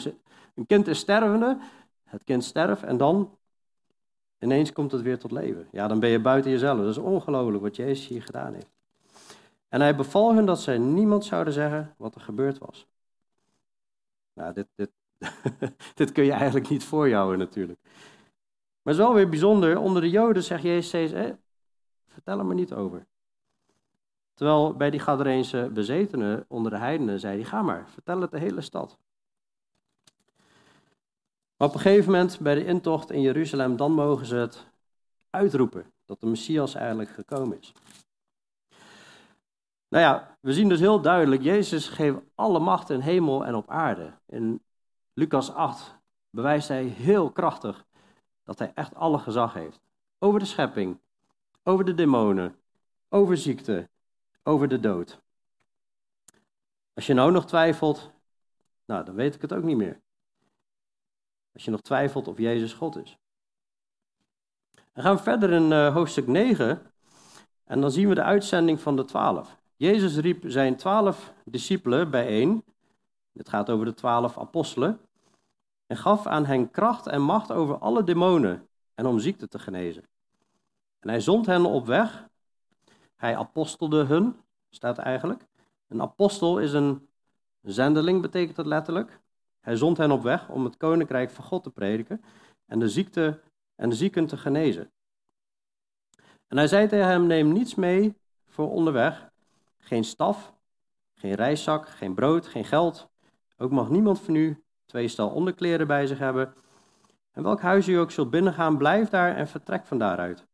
een 0.55 0.65
kind 0.65 0.87
is 0.87 0.99
stervende, 0.99 1.57
het 2.03 2.23
kind 2.23 2.43
sterft 2.43 2.83
en 2.83 2.97
dan 2.97 3.37
ineens 4.39 4.71
komt 4.71 4.91
het 4.91 5.01
weer 5.01 5.19
tot 5.19 5.31
leven. 5.31 5.67
Ja, 5.71 5.87
dan 5.87 5.99
ben 5.99 6.09
je 6.09 6.19
buiten 6.19 6.51
jezelf. 6.51 6.77
Dat 6.77 6.87
is 6.87 6.97
ongelooflijk 6.97 7.63
wat 7.63 7.75
Jezus 7.75 8.07
hier 8.07 8.21
gedaan 8.21 8.53
heeft. 8.53 8.71
En 9.69 9.81
hij 9.81 9.95
beval 9.95 10.35
hun 10.35 10.45
dat 10.45 10.59
zij 10.59 10.77
niemand 10.77 11.25
zouden 11.25 11.53
zeggen 11.53 11.93
wat 11.97 12.15
er 12.15 12.21
gebeurd 12.21 12.57
was. 12.57 12.87
Nou, 14.33 14.53
dit, 14.53 14.67
dit, 14.75 14.91
dit 15.95 16.11
kun 16.11 16.23
je 16.25 16.31
eigenlijk 16.31 16.69
niet 16.69 16.83
voorjouwen 16.83 17.37
natuurlijk. 17.37 17.79
Maar 18.81 18.93
het 18.93 19.03
is 19.03 19.07
wel 19.09 19.13
weer 19.13 19.29
bijzonder, 19.29 19.79
onder 19.79 20.01
de 20.01 20.09
Joden 20.09 20.43
zegt 20.43 20.63
Jezus 20.63 20.87
steeds, 20.87 21.13
vertel 22.07 22.39
er 22.39 22.45
maar 22.45 22.55
niet 22.55 22.73
over. 22.73 23.05
Terwijl 24.39 24.73
bij 24.73 24.89
die 24.89 24.99
Gadareense 24.99 25.69
bezetenen 25.73 26.45
onder 26.47 26.71
de 26.71 26.77
heidenen 26.77 27.19
zei 27.19 27.35
hij, 27.35 27.45
ga 27.45 27.61
maar, 27.61 27.89
vertel 27.89 28.21
het 28.21 28.31
de 28.31 28.39
hele 28.39 28.61
stad. 28.61 28.97
Maar 31.57 31.67
op 31.67 31.73
een 31.73 31.79
gegeven 31.79 32.11
moment 32.11 32.39
bij 32.39 32.55
de 32.55 32.65
intocht 32.65 33.11
in 33.11 33.21
Jeruzalem, 33.21 33.75
dan 33.75 33.91
mogen 33.91 34.25
ze 34.25 34.35
het 34.35 34.67
uitroepen 35.29 35.91
dat 36.05 36.19
de 36.19 36.27
Messias 36.27 36.75
eigenlijk 36.75 37.09
gekomen 37.09 37.59
is. 37.59 37.73
Nou 39.87 40.03
ja, 40.03 40.37
we 40.39 40.53
zien 40.53 40.69
dus 40.69 40.79
heel 40.79 41.01
duidelijk, 41.01 41.41
Jezus 41.41 41.87
geeft 41.87 42.17
alle 42.35 42.59
macht 42.59 42.89
in 42.89 42.99
hemel 42.99 43.45
en 43.45 43.55
op 43.55 43.69
aarde. 43.69 44.13
In 44.25 44.61
Lucas 45.13 45.53
8 45.53 45.97
bewijst 46.29 46.67
hij 46.67 46.83
heel 46.83 47.31
krachtig 47.31 47.85
dat 48.43 48.59
hij 48.59 48.71
echt 48.75 48.95
alle 48.95 49.17
gezag 49.17 49.53
heeft. 49.53 49.81
Over 50.19 50.39
de 50.39 50.45
schepping, 50.45 50.99
over 51.63 51.85
de 51.85 51.93
demonen, 51.93 52.55
over 53.09 53.37
ziekte, 53.37 53.89
over 54.43 54.67
de 54.67 54.79
dood. 54.79 55.21
Als 56.93 57.07
je 57.07 57.13
nou 57.13 57.31
nog 57.31 57.45
twijfelt, 57.45 58.11
nou, 58.85 59.05
dan 59.05 59.15
weet 59.15 59.35
ik 59.35 59.41
het 59.41 59.53
ook 59.53 59.63
niet 59.63 59.77
meer. 59.77 60.01
Als 61.53 61.65
je 61.65 61.71
nog 61.71 61.81
twijfelt 61.81 62.27
of 62.27 62.37
Jezus 62.37 62.73
God 62.73 62.95
is. 62.97 63.17
Dan 64.93 65.03
gaan 65.03 65.15
we 65.15 65.23
verder 65.23 65.51
in 65.51 65.71
uh, 65.71 65.93
hoofdstuk 65.93 66.27
9 66.27 66.91
en 67.63 67.81
dan 67.81 67.91
zien 67.91 68.07
we 68.09 68.15
de 68.15 68.23
uitzending 68.23 68.79
van 68.79 68.95
de 68.95 69.05
twaalf. 69.05 69.59
Jezus 69.75 70.17
riep 70.17 70.43
zijn 70.47 70.75
twaalf 70.75 71.33
discipelen 71.45 72.11
bijeen. 72.11 72.63
Dit 73.31 73.49
gaat 73.49 73.69
over 73.69 73.85
de 73.85 73.93
twaalf 73.93 74.37
apostelen. 74.37 74.99
En 75.87 75.97
gaf 75.97 76.27
aan 76.27 76.45
hen 76.45 76.71
kracht 76.71 77.07
en 77.07 77.21
macht 77.21 77.51
over 77.51 77.77
alle 77.77 78.03
demonen 78.03 78.67
en 78.95 79.05
om 79.05 79.19
ziekte 79.19 79.47
te 79.47 79.59
genezen. 79.59 80.03
En 80.99 81.09
hij 81.09 81.19
zond 81.19 81.45
hen 81.45 81.65
op 81.65 81.85
weg. 81.85 82.28
Hij 83.19 83.37
apostelde 83.37 84.03
hun, 84.03 84.35
staat 84.69 84.97
eigenlijk. 84.97 85.45
Een 85.87 86.01
apostel 86.01 86.59
is 86.59 86.73
een 86.73 87.07
zendeling, 87.61 88.21
betekent 88.21 88.55
dat 88.55 88.65
letterlijk. 88.65 89.19
Hij 89.59 89.75
zond 89.75 89.97
hen 89.97 90.11
op 90.11 90.21
weg 90.21 90.49
om 90.49 90.63
het 90.63 90.77
koninkrijk 90.77 91.29
van 91.29 91.43
God 91.43 91.63
te 91.63 91.69
prediken 91.69 92.23
en 92.65 92.79
de 92.79 92.89
ziekte 92.89 93.41
en 93.75 93.89
de 93.89 93.95
zieken 93.95 94.25
te 94.25 94.37
genezen. 94.37 94.91
En 96.47 96.57
hij 96.57 96.67
zei 96.67 96.87
tegen 96.87 97.07
hem: 97.07 97.27
Neem 97.27 97.51
niets 97.51 97.75
mee 97.75 98.15
voor 98.47 98.71
onderweg, 98.71 99.29
geen 99.77 100.03
staf, 100.03 100.53
geen 101.13 101.33
reiszak, 101.33 101.89
geen 101.89 102.13
brood, 102.13 102.47
geen 102.47 102.65
geld. 102.65 103.09
Ook 103.57 103.71
mag 103.71 103.89
niemand 103.89 104.19
van 104.19 104.35
u 104.35 104.63
twee 104.85 105.07
stel 105.07 105.29
onderkleren 105.29 105.87
bij 105.87 106.07
zich 106.07 106.19
hebben. 106.19 106.53
En 107.31 107.43
welk 107.43 107.61
huis 107.61 107.87
u 107.87 107.93
ook 107.93 108.11
zult 108.11 108.29
binnengaan, 108.29 108.77
blijf 108.77 109.09
daar 109.09 109.35
en 109.35 109.47
vertrek 109.47 109.85
van 109.85 109.97
daaruit. 109.97 110.48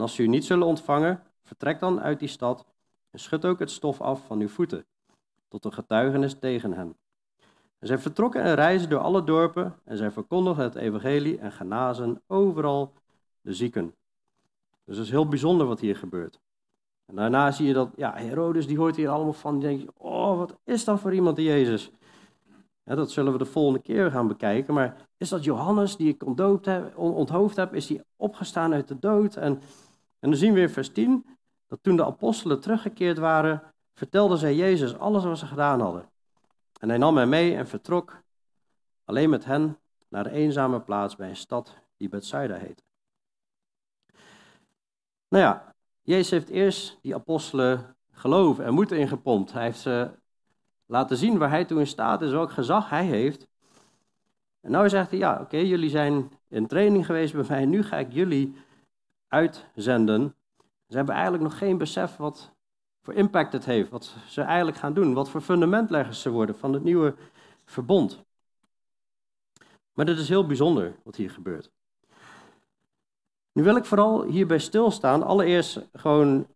En 0.00 0.06
als 0.06 0.14
ze 0.14 0.22
u 0.22 0.26
niet 0.26 0.44
zullen 0.44 0.66
ontvangen, 0.66 1.22
vertrek 1.42 1.80
dan 1.80 2.00
uit 2.00 2.18
die 2.18 2.28
stad 2.28 2.66
en 3.10 3.18
schud 3.18 3.44
ook 3.44 3.58
het 3.58 3.70
stof 3.70 4.00
af 4.00 4.26
van 4.26 4.40
uw 4.40 4.48
voeten, 4.48 4.86
tot 5.48 5.64
een 5.64 5.72
getuigenis 5.72 6.38
tegen 6.38 6.72
hen. 6.72 6.96
En 7.78 7.86
zij 7.86 7.98
vertrokken 7.98 8.42
en 8.42 8.54
reisden 8.54 8.90
door 8.90 8.98
alle 8.98 9.24
dorpen 9.24 9.74
en 9.84 9.96
zij 9.96 10.10
verkondigden 10.10 10.64
het 10.64 10.74
evangelie 10.74 11.38
en 11.38 11.52
genazen 11.52 12.22
overal 12.26 12.92
de 13.40 13.54
zieken. 13.54 13.94
Dus 14.84 14.96
het 14.96 15.04
is 15.04 15.10
heel 15.10 15.28
bijzonder 15.28 15.66
wat 15.66 15.80
hier 15.80 15.96
gebeurt. 15.96 16.40
En 17.06 17.14
daarna 17.14 17.50
zie 17.50 17.66
je 17.66 17.72
dat, 17.72 17.90
ja, 17.96 18.14
Herodes 18.16 18.66
die 18.66 18.78
hoort 18.78 18.96
hier 18.96 19.08
allemaal 19.08 19.32
van, 19.32 19.58
die 19.58 19.68
denkt, 19.68 19.92
oh, 19.96 20.38
wat 20.38 20.56
is 20.64 20.84
dat 20.84 21.00
voor 21.00 21.14
iemand 21.14 21.36
die 21.36 21.46
Jezus? 21.46 21.90
Dat 22.84 23.10
zullen 23.10 23.32
we 23.32 23.38
de 23.38 23.44
volgende 23.44 23.80
keer 23.80 24.10
gaan 24.10 24.28
bekijken, 24.28 24.74
maar 24.74 25.08
is 25.16 25.28
dat 25.28 25.44
Johannes 25.44 25.96
die 25.96 26.08
ik 26.08 26.26
ontdoopt 26.26 26.66
heb, 26.66 26.98
onthoofd 26.98 27.56
heb, 27.56 27.74
is 27.74 27.86
die 27.86 28.02
opgestaan 28.16 28.72
uit 28.72 28.88
de 28.88 28.98
dood? 28.98 29.36
En, 29.36 29.60
en 30.20 30.30
dan 30.30 30.38
zien 30.38 30.52
we 30.52 30.60
in 30.60 30.70
vers 30.70 30.92
10, 30.92 31.38
dat 31.66 31.78
toen 31.82 31.96
de 31.96 32.04
apostelen 32.04 32.60
teruggekeerd 32.60 33.18
waren, 33.18 33.62
vertelden 33.94 34.38
zij 34.38 34.54
Jezus 34.54 34.98
alles 34.98 35.24
wat 35.24 35.38
ze 35.38 35.46
gedaan 35.46 35.80
hadden. 35.80 36.10
En 36.80 36.88
hij 36.88 36.98
nam 36.98 37.16
hen 37.16 37.28
mee 37.28 37.56
en 37.56 37.68
vertrok 37.68 38.22
alleen 39.04 39.30
met 39.30 39.44
hen 39.44 39.78
naar 40.08 40.24
de 40.24 40.30
eenzame 40.30 40.80
plaats 40.80 41.16
bij 41.16 41.28
een 41.28 41.36
stad 41.36 41.74
die 41.96 42.08
Bethsaida 42.08 42.54
heette. 42.54 42.82
Nou 45.28 45.44
ja, 45.44 45.74
Jezus 46.02 46.30
heeft 46.30 46.48
eerst 46.48 46.98
die 47.02 47.14
apostelen 47.14 47.96
geloof 48.10 48.58
en 48.58 48.74
moed 48.74 48.92
ingepompt. 48.92 49.52
Hij 49.52 49.62
heeft 49.62 49.80
ze 49.80 50.10
laten 50.86 51.16
zien 51.16 51.38
waar 51.38 51.50
hij 51.50 51.64
toe 51.64 51.78
in 51.78 51.86
staat 51.86 52.22
is, 52.22 52.30
welk 52.30 52.50
gezag 52.50 52.88
hij 52.88 53.04
heeft. 53.04 53.46
En 54.60 54.70
nu 54.70 54.88
zegt 54.88 55.10
hij, 55.10 55.18
ja, 55.18 55.40
oké, 55.40 55.56
jullie 55.56 55.90
zijn 55.90 56.30
in 56.48 56.66
training 56.66 57.06
geweest 57.06 57.32
bij 57.34 57.44
mij, 57.48 57.66
nu 57.66 57.82
ga 57.82 57.96
ik 57.96 58.12
jullie 58.12 58.56
uitzenden. 59.30 60.34
Ze 60.88 60.96
hebben 60.96 61.14
eigenlijk 61.14 61.44
nog 61.44 61.58
geen 61.58 61.78
besef 61.78 62.16
wat 62.16 62.52
voor 63.02 63.14
impact 63.14 63.52
het 63.52 63.64
heeft, 63.64 63.90
wat 63.90 64.14
ze 64.28 64.42
eigenlijk 64.42 64.76
gaan 64.76 64.94
doen, 64.94 65.14
wat 65.14 65.30
voor 65.30 65.40
fundamentleggers 65.40 66.20
ze 66.20 66.30
worden 66.30 66.56
van 66.56 66.72
het 66.72 66.82
nieuwe 66.82 67.14
verbond. 67.64 68.24
Maar 69.92 70.06
dit 70.06 70.18
is 70.18 70.28
heel 70.28 70.46
bijzonder 70.46 70.96
wat 71.02 71.16
hier 71.16 71.30
gebeurt. 71.30 71.70
Nu 73.52 73.62
wil 73.62 73.76
ik 73.76 73.84
vooral 73.84 74.22
hierbij 74.22 74.58
stilstaan. 74.58 75.22
Allereerst 75.22 75.88
gewoon 75.92 76.46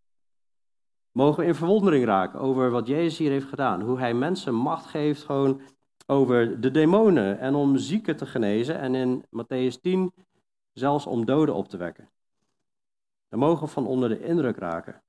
mogen 1.12 1.40
we 1.42 1.48
in 1.48 1.54
verwondering 1.54 2.04
raken 2.04 2.40
over 2.40 2.70
wat 2.70 2.86
Jezus 2.86 3.18
hier 3.18 3.30
heeft 3.30 3.48
gedaan. 3.48 3.80
Hoe 3.80 3.98
hij 3.98 4.14
mensen 4.14 4.54
macht 4.54 4.86
geeft 4.86 5.22
gewoon 5.22 5.60
over 6.06 6.60
de 6.60 6.70
demonen 6.70 7.38
en 7.38 7.54
om 7.54 7.76
zieken 7.76 8.16
te 8.16 8.26
genezen. 8.26 8.78
En 8.78 8.94
in 8.94 9.24
Matthäus 9.24 9.80
10 9.80 10.12
zelfs 10.72 11.06
om 11.06 11.24
doden 11.24 11.54
op 11.54 11.68
te 11.68 11.76
wekken. 11.76 12.08
Daar 13.34 13.42
mogen 13.42 13.66
we 13.66 13.72
van 13.72 13.86
onder 13.86 14.08
de 14.08 14.24
indruk 14.24 14.56
raken. 14.56 15.02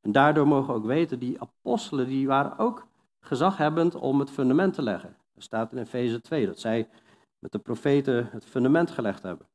En 0.00 0.12
daardoor 0.12 0.46
mogen 0.46 0.66
we 0.66 0.80
ook 0.80 0.86
weten, 0.86 1.18
die 1.18 1.40
apostelen 1.40 2.06
die 2.06 2.26
waren 2.26 2.58
ook 2.58 2.86
gezaghebbend 3.20 3.94
om 3.94 4.20
het 4.20 4.30
fundament 4.30 4.74
te 4.74 4.82
leggen. 4.82 5.16
Er 5.34 5.42
staat 5.42 5.72
in 5.72 5.78
Efeze 5.78 6.20
2 6.20 6.46
dat 6.46 6.60
zij 6.60 6.88
met 7.38 7.52
de 7.52 7.58
profeten 7.58 8.28
het 8.30 8.44
fundament 8.44 8.90
gelegd 8.90 9.22
hebben. 9.22 9.46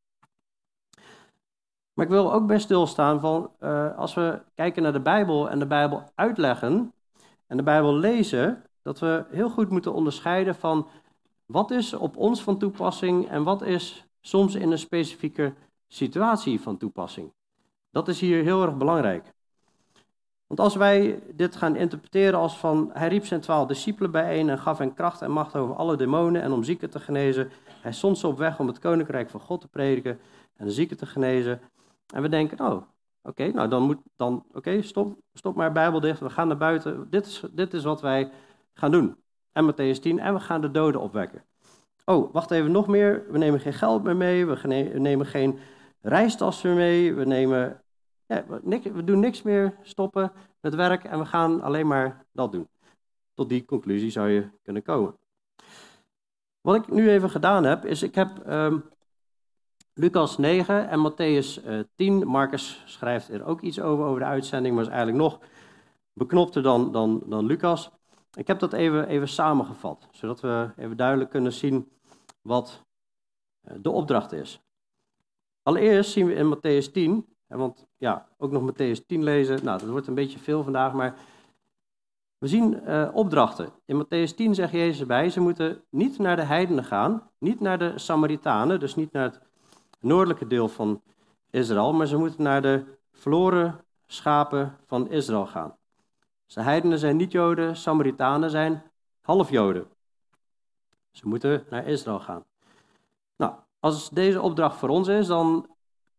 Maar 1.94 2.06
ik 2.06 2.12
wil 2.12 2.34
ook 2.34 2.48
best 2.48 2.64
stilstaan 2.64 3.20
van, 3.20 3.52
uh, 3.60 3.98
als 3.98 4.14
we 4.14 4.42
kijken 4.56 4.84
naar 4.84 4.94
de 4.94 5.02
Bijbel 5.02 5.50
en 5.50 5.60
de 5.60 5.68
Bijbel 5.68 6.04
uitleggen 6.16 6.94
en 7.48 7.58
de 7.58 7.64
Bijbel 7.64 7.94
lezen, 7.94 8.64
dat 8.82 9.00
we 9.00 9.26
heel 9.30 9.50
goed 9.50 9.70
moeten 9.70 9.94
onderscheiden 9.94 10.56
van 10.56 10.88
wat 11.46 11.72
is 11.72 11.94
op 11.94 12.18
ons 12.18 12.44
van 12.44 12.58
toepassing 12.58 13.30
en 13.30 13.44
wat 13.44 13.62
is 13.62 14.06
soms 14.22 14.56
in 14.56 14.72
een 14.72 14.80
specifieke 14.80 15.54
situatie 15.88 16.62
van 16.62 16.78
toepassing. 16.78 17.32
Dat 17.94 18.08
is 18.08 18.20
hier 18.20 18.44
heel 18.44 18.64
erg 18.64 18.78
belangrijk. 18.78 19.34
Want 20.48 20.60
als 20.60 20.76
wij 20.76 21.20
dit 21.34 21.56
gaan 21.56 21.76
interpreteren 21.76 22.40
als 22.40 22.58
van 22.58 22.90
hij 22.94 23.08
riep 23.08 23.26
zijn 23.26 23.42
twaalf 23.42 23.68
discipelen 23.68 24.12
bijeen 24.12 24.50
en 24.50 24.60
gaf 24.60 24.78
hen 24.78 24.94
kracht 24.94 25.22
en 25.22 25.32
macht 25.32 25.56
over 25.56 25.76
alle 25.76 25.98
demonen 25.98 26.42
en 26.42 26.52
om 26.52 26.64
zieken 26.64 26.90
te 26.90 27.00
genezen. 27.00 27.52
Hij 27.82 27.92
stond 27.92 28.18
ze 28.18 28.28
op 28.28 28.38
weg 28.38 28.60
om 28.60 28.68
het 28.68 28.80
koninkrijk 28.80 29.30
van 29.30 29.40
God 29.40 29.62
te 29.62 29.68
prediken 29.68 30.20
en 30.56 30.66
de 30.66 30.72
zieken 30.72 30.98
te 30.98 31.06
genezen. 31.06 31.62
En 32.14 32.22
we 32.22 32.30
denken, 32.30 32.60
oh, 32.60 32.82
oké, 33.22 33.52
nou 33.52 33.70
dan 33.70 33.84
moet, 33.84 33.98
dan, 34.16 34.46
oké, 34.52 34.82
stop, 34.82 35.18
stop 35.34 35.56
maar 35.56 35.72
Bijbel 35.72 36.00
dicht, 36.00 36.20
we 36.20 36.30
gaan 36.30 36.48
naar 36.48 36.58
buiten. 36.58 37.08
Dit 37.10 37.26
is, 37.26 37.44
dit 37.52 37.74
is 37.74 37.84
wat 37.84 38.02
wij 38.02 38.32
gaan 38.74 38.92
doen. 38.92 39.16
En 39.52 39.72
Matthäus 39.72 40.00
10, 40.00 40.20
en 40.20 40.34
we 40.34 40.40
gaan 40.40 40.62
de 40.62 40.72
doden 40.72 41.02
opwekken. 41.02 41.44
Oh, 42.06 42.34
wacht 42.34 42.52
even, 42.52 42.72
nog 42.72 42.88
meer. 42.88 43.26
We 43.30 43.38
nemen 43.38 43.60
geen 43.60 43.74
geld 43.74 44.04
meer 44.04 44.16
mee, 44.16 44.46
we 44.46 45.00
nemen 45.00 45.26
geen 45.26 45.60
reistas 46.02 46.62
meer 46.62 46.76
mee, 46.76 47.14
we 47.14 47.26
nemen 47.26 47.83
we 48.94 49.04
doen 49.04 49.20
niks 49.20 49.42
meer, 49.42 49.78
stoppen 49.82 50.32
met 50.62 50.76
werk 50.76 51.04
en 51.04 51.20
we 51.20 51.26
gaan 51.26 51.62
alleen 51.62 51.88
maar 51.88 52.26
dat 52.32 52.52
doen. 52.52 52.68
Tot 53.34 53.50
die 53.50 53.66
conclusie 53.66 54.10
zou 54.10 54.30
je 54.30 54.50
kunnen 54.64 54.84
komen. 54.84 55.18
Wat 56.62 56.76
ik 56.76 56.88
nu 56.88 57.10
even 57.10 57.30
gedaan 57.30 57.64
heb, 57.64 57.86
is 57.86 58.04
ik 58.04 58.16
heb 58.16 58.48
um, 58.48 58.84
Lucas 59.94 60.38
9 60.38 60.90
en 60.90 61.12
Matthäus 61.12 61.66
uh, 61.66 61.80
eh, 61.80 61.86
10. 61.96 62.28
Marcus 62.28 62.84
schrijft 62.86 63.30
er 63.30 63.46
ook 63.46 63.62
iets 63.62 63.80
over, 63.80 64.06
over 64.06 64.20
de 64.20 64.26
uitzending, 64.26 64.76
maar 64.76 64.84
is 64.84 64.90
eigenlijk 64.90 65.18
nog 65.18 65.40
beknopter 66.14 66.64
dan, 66.64 66.92
dan, 66.92 67.24
dan 67.26 67.46
Lucas. 67.46 67.92
Ik 68.34 68.48
heb 68.48 68.60
dat 68.60 68.74
even, 68.74 69.08
even 69.08 69.28
samengevat, 69.28 70.08
zodat 70.12 70.42
we 70.42 70.70
even 70.78 70.98
duidelijk 70.98 71.30
kunnen 71.30 71.54
zien 71.54 71.90
wat 72.42 72.84
uh, 73.64 73.74
de 73.82 73.90
opdracht 73.90 74.32
is. 74.32 74.62
Allereerst 75.64 76.12
zien 76.12 76.26
we 76.26 76.34
in 76.34 76.56
Matthäus 76.56 76.92
10 76.92 77.33
want 77.58 77.86
ja, 77.98 78.28
ook 78.38 78.52
nog 78.52 78.72
Matthäus 78.72 79.06
10 79.06 79.24
lezen, 79.24 79.64
nou 79.64 79.80
dat 79.80 79.90
wordt 79.90 80.08
een 80.08 80.14
beetje 80.14 80.40
veel 80.40 80.64
vandaag, 80.64 80.94
maar 80.94 81.16
we 82.38 82.48
zien 82.48 82.82
uh, 82.88 83.10
opdrachten. 83.14 83.70
In 83.86 84.06
Matthäus 84.06 84.36
10 84.36 84.56
zegt 84.56 84.72
Jezus 84.72 85.00
erbij, 85.00 85.30
ze 85.30 85.40
moeten 85.40 85.84
niet 85.90 86.18
naar 86.18 86.36
de 86.36 86.42
heidenen 86.42 86.84
gaan, 86.84 87.30
niet 87.38 87.60
naar 87.60 87.80
de 87.80 87.94
Samaritanen, 87.96 88.80
dus 88.80 88.96
niet 88.96 89.12
naar 89.12 89.24
het 89.24 89.42
noordelijke 90.00 90.48
deel 90.48 90.68
van 90.68 91.02
Israël, 91.50 91.94
maar 91.94 92.08
ze 92.08 92.18
moeten 92.18 92.44
naar 92.44 92.62
de 92.62 92.84
verloren 93.12 93.80
schapen 94.08 94.78
van 94.86 95.10
Israël 95.10 95.46
gaan. 95.46 95.76
Dus 96.46 96.54
de 96.54 96.62
heidenen 96.62 97.00
zijn 97.00 97.18
niet 97.18 97.32
Joden, 97.32 97.76
Samaritanen 97.76 98.50
zijn 98.50 98.84
half 99.22 99.50
Joden. 99.50 99.88
Ze 101.12 101.28
moeten 101.28 101.66
naar 101.70 101.88
Israël 101.88 102.20
gaan. 102.20 102.46
Nou, 103.36 103.54
als 103.80 104.10
deze 104.10 104.42
opdracht 104.42 104.78
voor 104.78 104.90
ons 104.90 105.08
is, 105.08 105.28
dan 105.28 105.73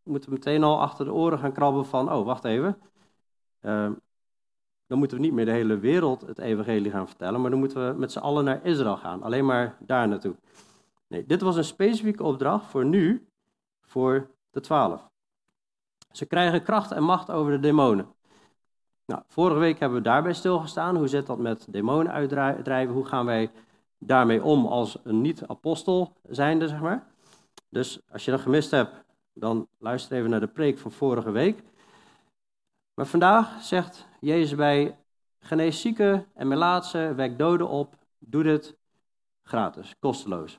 moeten 0.04 0.30
we 0.30 0.34
meteen 0.36 0.62
al 0.62 0.80
achter 0.80 1.04
de 1.04 1.12
oren 1.12 1.38
gaan 1.38 1.52
krabben 1.52 1.86
van, 1.86 2.12
oh, 2.12 2.24
wacht 2.24 2.44
even. 2.44 2.78
Uh, 3.62 3.90
dan 4.86 4.98
moeten 4.98 5.16
we 5.16 5.22
niet 5.22 5.32
meer 5.32 5.44
de 5.44 5.50
hele 5.50 5.78
wereld 5.78 6.20
het 6.20 6.38
evangelie 6.38 6.90
gaan 6.90 7.06
vertellen, 7.06 7.40
maar 7.40 7.50
dan 7.50 7.58
moeten 7.58 7.88
we 7.88 7.98
met 7.98 8.12
z'n 8.12 8.18
allen 8.18 8.44
naar 8.44 8.64
Israël 8.64 8.96
gaan. 8.96 9.22
Alleen 9.22 9.46
maar 9.46 9.76
daar 9.80 10.08
naartoe. 10.08 10.34
Nee, 11.06 11.26
dit 11.26 11.40
was 11.40 11.56
een 11.56 11.64
specifieke 11.64 12.22
opdracht 12.22 12.66
voor 12.66 12.84
nu, 12.84 13.26
voor 13.80 14.30
de 14.50 14.60
twaalf. 14.60 15.08
Ze 16.10 16.26
krijgen 16.26 16.62
kracht 16.62 16.92
en 16.92 17.02
macht 17.02 17.30
over 17.30 17.52
de 17.52 17.60
demonen. 17.60 18.06
Nou, 19.06 19.22
vorige 19.26 19.58
week 19.58 19.78
hebben 19.78 19.98
we 19.98 20.04
daarbij 20.04 20.32
stilgestaan. 20.32 20.96
Hoe 20.96 21.08
zit 21.08 21.26
dat 21.26 21.38
met 21.38 21.66
demonen 21.70 22.12
uitdrijven? 22.12 22.94
Hoe 22.94 23.04
gaan 23.04 23.26
wij 23.26 23.50
daarmee 23.98 24.42
om 24.42 24.66
als 24.66 24.98
een 25.02 25.20
niet-apostel 25.20 26.16
zijnde, 26.22 26.68
zeg 26.68 26.80
maar? 26.80 27.06
Dus 27.68 28.00
als 28.12 28.24
je 28.24 28.30
dat 28.30 28.40
gemist 28.40 28.70
hebt, 28.70 29.03
dan 29.34 29.68
luister 29.78 30.16
even 30.16 30.30
naar 30.30 30.40
de 30.40 30.46
preek 30.46 30.78
van 30.78 30.92
vorige 30.92 31.30
week. 31.30 31.62
Maar 32.94 33.06
vandaag 33.06 33.62
zegt 33.62 34.06
Jezus 34.20 34.54
bij 34.56 34.98
genees 35.38 35.80
zieken 35.80 36.26
en 36.34 36.48
melaatsen, 36.48 37.16
wek 37.16 37.38
doden 37.38 37.68
op, 37.68 37.94
doe 38.18 38.42
dit 38.42 38.76
gratis, 39.42 39.94
kosteloos. 39.98 40.58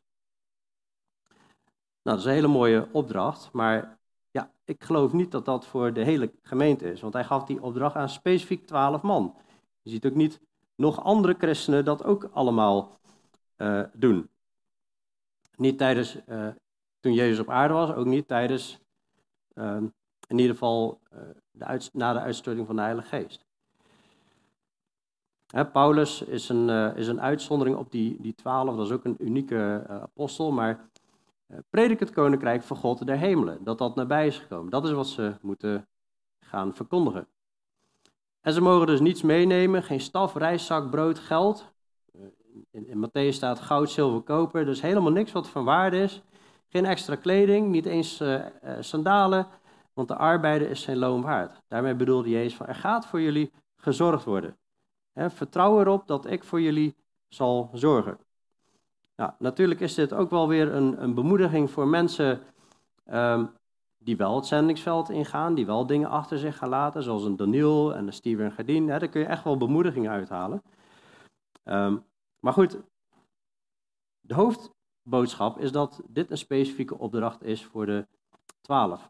Nou, 2.01 2.17
dat 2.17 2.19
is 2.19 2.25
een 2.25 2.31
hele 2.31 2.47
mooie 2.47 2.87
opdracht, 2.91 3.51
maar 3.51 3.97
ja, 4.31 4.51
ik 4.65 4.83
geloof 4.83 5.13
niet 5.13 5.31
dat 5.31 5.45
dat 5.45 5.65
voor 5.65 5.93
de 5.93 6.03
hele 6.03 6.31
gemeente 6.41 6.91
is, 6.91 7.01
want 7.01 7.13
hij 7.13 7.23
gaf 7.23 7.43
die 7.43 7.61
opdracht 7.61 7.95
aan 7.95 8.09
specifiek 8.09 8.67
twaalf 8.67 9.01
man. 9.01 9.35
Je 9.81 9.89
ziet 9.89 10.05
ook 10.05 10.15
niet 10.15 10.41
nog 10.75 11.03
andere 11.03 11.35
christenen 11.37 11.85
dat 11.85 12.03
ook 12.03 12.29
allemaal 12.33 12.99
uh, 13.57 13.83
doen. 13.93 14.29
Niet 15.55 15.77
tijdens 15.77 16.17
uh, 16.27 16.47
toen 17.05 17.13
Jezus 17.13 17.39
op 17.39 17.49
aarde 17.49 17.73
was, 17.73 17.93
ook 17.93 18.05
niet 18.05 18.27
tijdens, 18.27 18.79
uh, 19.53 19.75
in 20.27 20.37
ieder 20.37 20.51
geval 20.51 20.99
uh, 21.13 21.19
de 21.51 21.89
na 21.93 22.13
de 22.13 22.19
uitstorting 22.19 22.67
van 22.67 22.75
de 22.75 22.81
Heilige 22.81 23.07
Geest. 23.07 23.45
Hè, 25.47 25.65
Paulus 25.65 26.21
is 26.21 26.49
een, 26.49 26.69
uh, 26.69 26.97
is 26.97 27.07
een 27.07 27.21
uitzondering 27.21 27.77
op 27.77 27.91
die, 27.91 28.21
die 28.21 28.35
twaalf, 28.35 28.75
dat 28.75 28.85
is 28.85 28.91
ook 28.91 29.03
een 29.05 29.15
unieke 29.19 29.83
eh, 29.87 30.01
apostel, 30.01 30.51
maar 30.51 30.89
predik 31.69 31.99
het 31.99 32.11
koninkrijk 32.11 32.63
van 32.63 32.77
God 32.77 33.05
der 33.05 33.17
hemelen, 33.17 33.63
dat 33.63 33.77
dat 33.77 33.95
nabij 33.95 34.27
is 34.27 34.37
gekomen. 34.37 34.71
Dat 34.71 34.85
is 34.85 34.91
wat 34.91 35.07
ze 35.07 35.33
moeten 35.41 35.87
gaan 36.39 36.75
verkondigen. 36.75 37.27
En 38.41 38.53
ze 38.53 38.61
mogen 38.61 38.87
dus 38.87 38.99
niets 38.99 39.21
meenemen, 39.21 39.83
geen 39.83 40.01
staf, 40.01 40.35
reiszak, 40.35 40.89
brood, 40.89 41.19
geld. 41.19 41.73
In, 42.71 42.87
in 42.87 43.07
Matthäus 43.07 43.35
staat 43.35 43.59
goud, 43.59 43.89
zilver, 43.89 44.21
koper, 44.21 44.65
dus 44.65 44.81
helemaal 44.81 45.11
niks 45.11 45.31
wat 45.31 45.49
van 45.49 45.63
waarde 45.63 45.97
is. 45.97 46.21
Geen 46.75 46.85
extra 46.85 47.15
kleding, 47.15 47.67
niet 47.67 47.85
eens 47.85 48.21
uh, 48.21 48.33
uh, 48.35 48.77
sandalen, 48.79 49.47
want 49.93 50.07
de 50.07 50.15
arbeider 50.15 50.69
is 50.69 50.81
zijn 50.81 50.97
loon 50.97 51.21
waard. 51.21 51.61
Daarmee 51.67 51.95
bedoelde 51.95 52.29
Jezus 52.29 52.55
van, 52.55 52.65
er 52.65 52.75
gaat 52.75 53.05
voor 53.05 53.21
jullie 53.21 53.51
gezorgd 53.75 54.23
worden. 54.23 54.57
Vertrouw 55.13 55.79
erop 55.79 56.07
dat 56.07 56.25
ik 56.25 56.43
voor 56.43 56.61
jullie 56.61 56.95
zal 57.27 57.69
zorgen. 57.73 58.17
Nou, 59.15 59.31
natuurlijk 59.39 59.79
is 59.79 59.93
dit 59.93 60.13
ook 60.13 60.29
wel 60.29 60.47
weer 60.47 60.73
een, 60.73 61.03
een 61.03 61.13
bemoediging 61.13 61.71
voor 61.71 61.87
mensen 61.87 62.41
um, 63.05 63.51
die 63.97 64.17
wel 64.17 64.35
het 64.35 64.45
zendingsveld 64.45 65.09
ingaan, 65.09 65.55
die 65.55 65.65
wel 65.65 65.85
dingen 65.85 66.09
achter 66.09 66.37
zich 66.37 66.57
gaan 66.57 66.69
laten, 66.69 67.03
zoals 67.03 67.23
een 67.23 67.35
Daniel 67.35 67.95
en 67.95 68.07
een 68.07 68.13
Steven 68.13 68.51
Gardien. 68.51 68.87
Daar 68.87 69.07
kun 69.07 69.21
je 69.21 69.27
echt 69.27 69.43
wel 69.43 69.57
bemoediging 69.57 70.09
uithalen. 70.09 70.61
Um, 71.63 72.03
maar 72.39 72.53
goed, 72.53 72.79
de 74.19 74.33
hoofdboodschap 75.05 75.59
is 75.59 75.71
dat 75.71 76.01
dit 76.07 76.31
een 76.31 76.37
specifieke 76.37 76.97
opdracht 76.97 77.43
is 77.43 77.63
voor 77.63 77.85
de 77.85 78.07
twaalf. 78.61 79.09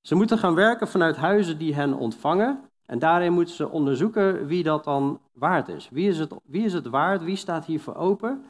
Ze 0.00 0.14
moeten 0.14 0.38
gaan 0.38 0.54
werken 0.54 0.88
vanuit 0.88 1.16
huizen 1.16 1.58
die 1.58 1.74
hen 1.74 1.94
ontvangen. 1.94 2.68
En 2.86 2.98
daarin 2.98 3.32
moeten 3.32 3.54
ze 3.54 3.68
onderzoeken 3.68 4.46
wie 4.46 4.62
dat 4.62 4.84
dan 4.84 5.20
waard 5.32 5.68
is. 5.68 5.88
Wie 5.88 6.08
is 6.08 6.18
het, 6.18 6.34
wie 6.44 6.64
is 6.64 6.72
het 6.72 6.86
waard? 6.86 7.22
Wie 7.22 7.36
staat 7.36 7.64
hiervoor 7.64 7.94
open? 7.94 8.44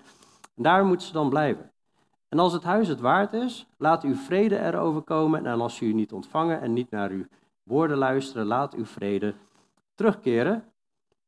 En 0.56 0.62
daar 0.62 0.84
moeten 0.84 1.06
ze 1.06 1.12
dan 1.12 1.28
blijven. 1.28 1.72
En 2.28 2.38
als 2.38 2.52
het 2.52 2.62
huis 2.62 2.88
het 2.88 3.00
waard 3.00 3.32
is, 3.32 3.66
laat 3.78 4.02
uw 4.02 4.14
vrede 4.14 4.58
erover 4.58 5.02
komen. 5.02 5.46
En 5.46 5.60
als 5.60 5.80
u 5.80 5.92
niet 5.92 6.12
ontvangen 6.12 6.60
en 6.60 6.72
niet 6.72 6.90
naar 6.90 7.10
uw 7.10 7.24
woorden 7.62 7.96
luisteren, 7.96 8.46
laat 8.46 8.74
uw 8.74 8.84
vrede 8.84 9.34
terugkeren. 9.94 10.64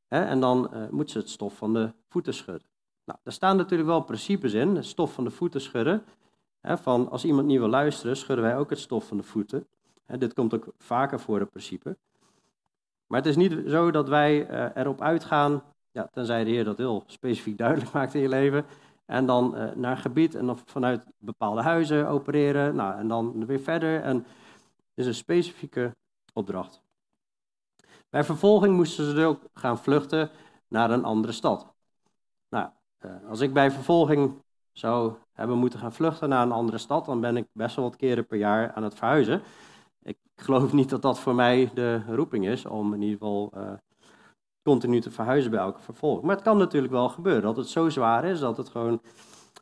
En 0.08 0.40
dan 0.40 0.70
uh, 0.72 0.88
moet 0.90 1.10
ze 1.10 1.18
het 1.18 1.30
stof 1.30 1.56
van 1.56 1.72
de 1.72 1.92
voeten 2.08 2.34
schudden. 2.34 2.75
Nou, 3.06 3.18
daar 3.22 3.32
staan 3.32 3.56
natuurlijk 3.56 3.88
wel 3.88 4.00
principes 4.00 4.52
in, 4.52 4.76
het 4.76 4.86
stof 4.86 5.12
van 5.12 5.24
de 5.24 5.30
voeten 5.30 5.60
schudden. 5.60 6.04
van 6.62 7.10
als 7.10 7.24
iemand 7.24 7.46
niet 7.46 7.58
wil 7.58 7.68
luisteren, 7.68 8.16
schudden 8.16 8.44
wij 8.44 8.56
ook 8.56 8.70
het 8.70 8.78
stof 8.78 9.06
van 9.06 9.16
de 9.16 9.22
voeten. 9.22 9.66
dit 10.06 10.34
komt 10.34 10.54
ook 10.54 10.66
vaker 10.78 11.20
voor, 11.20 11.40
het 11.40 11.50
principe. 11.50 11.96
Maar 13.06 13.18
het 13.18 13.28
is 13.28 13.36
niet 13.36 13.62
zo 13.66 13.90
dat 13.90 14.08
wij 14.08 14.50
uh, 14.50 14.66
erop 14.74 15.00
uitgaan, 15.00 15.62
ja, 15.90 16.08
tenzij 16.12 16.44
de 16.44 16.50
Heer 16.50 16.64
dat 16.64 16.78
heel 16.78 17.04
specifiek 17.06 17.58
duidelijk 17.64 17.92
maakt 17.92 18.14
in 18.14 18.20
je 18.20 18.28
leven, 18.28 18.66
en 19.04 19.26
dan 19.26 19.54
uh, 19.56 19.74
naar 19.74 19.96
gebied 19.96 20.34
en 20.34 20.46
dan 20.46 20.58
vanuit 20.64 21.06
bepaalde 21.18 21.62
huizen 21.62 22.08
opereren, 22.08 22.74
nou, 22.74 22.98
en 22.98 23.08
dan 23.08 23.46
weer 23.46 23.60
verder. 23.60 24.00
En 24.00 24.16
het 24.16 24.94
is 24.94 25.06
een 25.06 25.14
specifieke 25.14 25.96
opdracht. 26.32 26.82
Bij 28.10 28.24
vervolging 28.24 28.76
moesten 28.76 29.10
ze 29.10 29.24
ook 29.24 29.42
gaan 29.54 29.78
vluchten 29.78 30.30
naar 30.68 30.90
een 30.90 31.04
andere 31.04 31.32
stad. 31.32 31.75
Uh, 33.04 33.28
als 33.28 33.40
ik 33.40 33.52
bij 33.52 33.70
vervolging 33.70 34.42
zou 34.72 35.14
hebben 35.32 35.58
moeten 35.58 35.78
gaan 35.78 35.92
vluchten 35.92 36.28
naar 36.28 36.42
een 36.42 36.52
andere 36.52 36.78
stad, 36.78 37.04
dan 37.04 37.20
ben 37.20 37.36
ik 37.36 37.46
best 37.52 37.76
wel 37.76 37.84
wat 37.84 37.96
keren 37.96 38.26
per 38.26 38.38
jaar 38.38 38.72
aan 38.72 38.82
het 38.82 38.94
verhuizen. 38.94 39.42
Ik 40.02 40.18
geloof 40.36 40.72
niet 40.72 40.90
dat 40.90 41.02
dat 41.02 41.20
voor 41.20 41.34
mij 41.34 41.70
de 41.74 42.02
roeping 42.06 42.46
is 42.46 42.66
om 42.66 42.94
in 42.94 43.02
ieder 43.02 43.18
geval 43.18 43.52
uh, 43.56 43.72
continu 44.62 45.00
te 45.00 45.10
verhuizen 45.10 45.50
bij 45.50 45.60
elke 45.60 45.80
vervolging. 45.80 46.26
Maar 46.26 46.34
het 46.34 46.44
kan 46.44 46.58
natuurlijk 46.58 46.92
wel 46.92 47.08
gebeuren 47.08 47.42
dat 47.42 47.56
het 47.56 47.68
zo 47.68 47.88
zwaar 47.88 48.24
is 48.24 48.38
dat 48.38 48.56
het 48.56 48.68
gewoon 48.68 49.02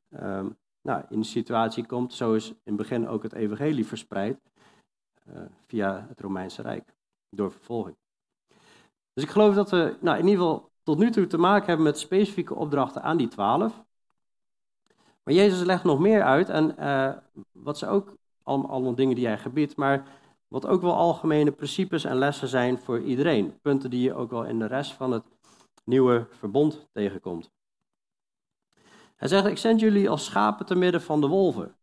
uh, 0.08 0.46
nou, 0.82 1.02
in 1.08 1.20
de 1.20 1.26
situatie 1.26 1.86
komt. 1.86 2.12
Zo 2.12 2.34
is 2.34 2.48
in 2.48 2.56
het 2.64 2.76
begin 2.76 3.08
ook 3.08 3.22
het 3.22 3.32
evangelie 3.32 3.86
verspreid 3.86 4.40
uh, 5.28 5.42
via 5.66 6.06
het 6.08 6.20
Romeinse 6.20 6.62
Rijk 6.62 6.94
door 7.28 7.50
vervolging. 7.52 7.96
Dus 9.12 9.24
ik 9.24 9.30
geloof 9.30 9.54
dat 9.54 9.70
we 9.70 9.96
nou, 10.00 10.18
in 10.18 10.26
ieder 10.26 10.44
geval 10.44 10.70
tot 10.84 10.98
nu 10.98 11.10
toe 11.10 11.26
te 11.26 11.38
maken 11.38 11.66
hebben 11.66 11.84
met 11.84 11.98
specifieke 11.98 12.54
opdrachten 12.54 13.02
aan 13.02 13.16
die 13.16 13.28
twaalf. 13.28 13.84
Maar 15.22 15.34
Jezus 15.34 15.62
legt 15.62 15.84
nog 15.84 15.98
meer 15.98 16.22
uit 16.22 16.48
en 16.48 16.74
uh, 16.78 17.12
wat 17.52 17.78
ze 17.78 17.86
ook 17.86 18.16
allemaal, 18.42 18.94
dingen 18.94 19.16
die 19.16 19.26
hij 19.26 19.38
gebiedt, 19.38 19.76
maar 19.76 20.08
wat 20.48 20.66
ook 20.66 20.82
wel 20.82 20.94
algemene 20.94 21.50
principes 21.50 22.04
en 22.04 22.16
lessen 22.16 22.48
zijn 22.48 22.78
voor 22.78 23.00
iedereen. 23.00 23.60
Punten 23.60 23.90
die 23.90 24.02
je 24.02 24.14
ook 24.14 24.30
wel 24.30 24.44
in 24.44 24.58
de 24.58 24.66
rest 24.66 24.92
van 24.92 25.12
het 25.12 25.24
nieuwe 25.84 26.26
verbond 26.30 26.86
tegenkomt. 26.92 27.50
Hij 29.16 29.28
zegt, 29.28 29.46
ik 29.46 29.58
zend 29.58 29.80
jullie 29.80 30.10
als 30.10 30.24
schapen 30.24 30.66
te 30.66 30.74
midden 30.74 31.02
van 31.02 31.20
de 31.20 31.26
wolven. 31.26 31.76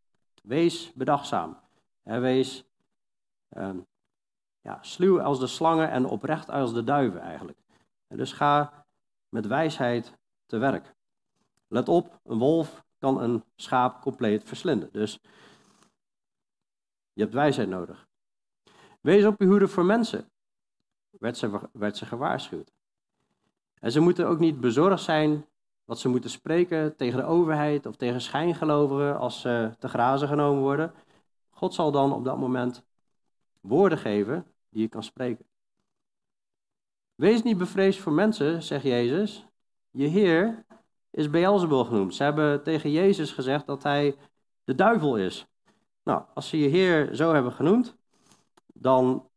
Wees 0.44 0.94
bedachtzaam. 0.94 1.58
wees 2.04 2.66
uh, 3.58 3.70
ja, 4.62 4.78
sluw 4.82 5.22
als 5.22 5.40
de 5.40 5.48
slangen 5.48 5.90
en 5.90 6.06
oprecht 6.06 6.50
als 6.50 6.74
de 6.74 6.84
duiven 6.84 7.22
eigenlijk. 7.22 7.58
En 8.08 8.18
dus 8.18 8.34
ga 8.34 8.81
met 9.32 9.48
wijsheid 9.48 10.18
te 10.46 10.58
werk. 10.58 10.96
Let 11.68 11.90
op, 11.90 12.20
een 12.24 12.38
wolf 12.38 12.86
kan 12.98 13.22
een 13.22 13.44
schaap 13.56 14.02
compleet 14.02 14.44
verslinden. 14.44 14.90
Dus 14.92 15.20
je 17.14 17.22
hebt 17.22 17.34
wijsheid 17.34 17.70
nodig. 17.70 18.08
Wees 19.02 19.26
op 19.26 19.40
je 19.40 19.46
hoede 19.46 19.68
voor 19.68 19.86
mensen, 19.86 20.32
werd 21.10 21.38
ze, 21.98 22.06
gewaarschuwd. 22.06 22.72
En 23.80 23.92
ze 23.92 24.00
moeten 24.00 24.28
ook 24.28 24.40
niet 24.40 24.60
bezorgd 24.60 25.04
zijn 25.04 25.46
wat 25.86 26.00
ze 26.00 26.10
moeten 26.10 26.30
spreken 26.30 26.96
tegen 26.96 27.20
de 27.20 27.26
overheid 27.26 27.86
of 27.86 27.96
tegen 27.96 28.22
schijngelovigen 28.22 29.20
als 29.20 29.42
ze 29.42 29.76
te 29.80 29.88
grazen 29.88 30.28
genomen 30.28 30.62
worden. 30.62 30.94
God 31.50 31.74
zal 31.74 31.92
dan 31.92 32.14
op 32.14 32.26
dat 32.26 32.38
moment 32.38 32.84
woorden 33.62 33.98
geven 33.98 34.46
die 34.70 34.82
je 34.82 34.88
kan 34.88 35.04
spreken. 35.04 35.46
Wees 37.22 37.44
niet 37.44 37.58
bevreesd 37.58 38.00
voor 38.00 38.12
mensen, 38.12 38.64
zegt 38.64 38.84
Jezus. 38.84 39.48
Je 39.92 40.08
Heer 40.08 40.66
is 41.10 41.30
Beelzebul 41.30 41.86
genoemd. 41.86 42.16
Ze 42.16 42.24
hebben 42.24 42.64
tegen 42.64 42.92
Jezus 42.92 43.32
gezegd 43.32 43.66
dat 43.66 43.84
hij 43.84 44.16
de 44.64 44.76
duivel 44.76 45.18
is. 45.18 45.48
Nou, 46.04 46.24
als 46.34 46.50
ze 46.50 46.58
je 46.58 46.68
Heer 46.68 47.16
zo 47.16 47.34
hebben 47.34 47.52
genoemd, 47.52 47.96
dan 48.74 49.30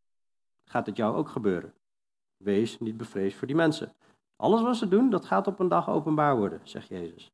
gaat 0.64 0.86
het 0.86 0.96
jou 0.96 1.16
ook 1.16 1.28
gebeuren. 1.28 1.74
Wees 2.36 2.78
niet 2.78 2.96
bevreesd 2.96 3.36
voor 3.36 3.46
die 3.46 3.56
mensen. 3.56 3.94
Alles 4.36 4.62
wat 4.62 4.76
ze 4.76 4.88
doen, 4.88 5.10
dat 5.10 5.24
gaat 5.24 5.46
op 5.46 5.58
een 5.58 5.68
dag 5.68 5.88
openbaar 5.88 6.36
worden, 6.36 6.60
zegt 6.62 6.88
Jezus. 6.88 7.32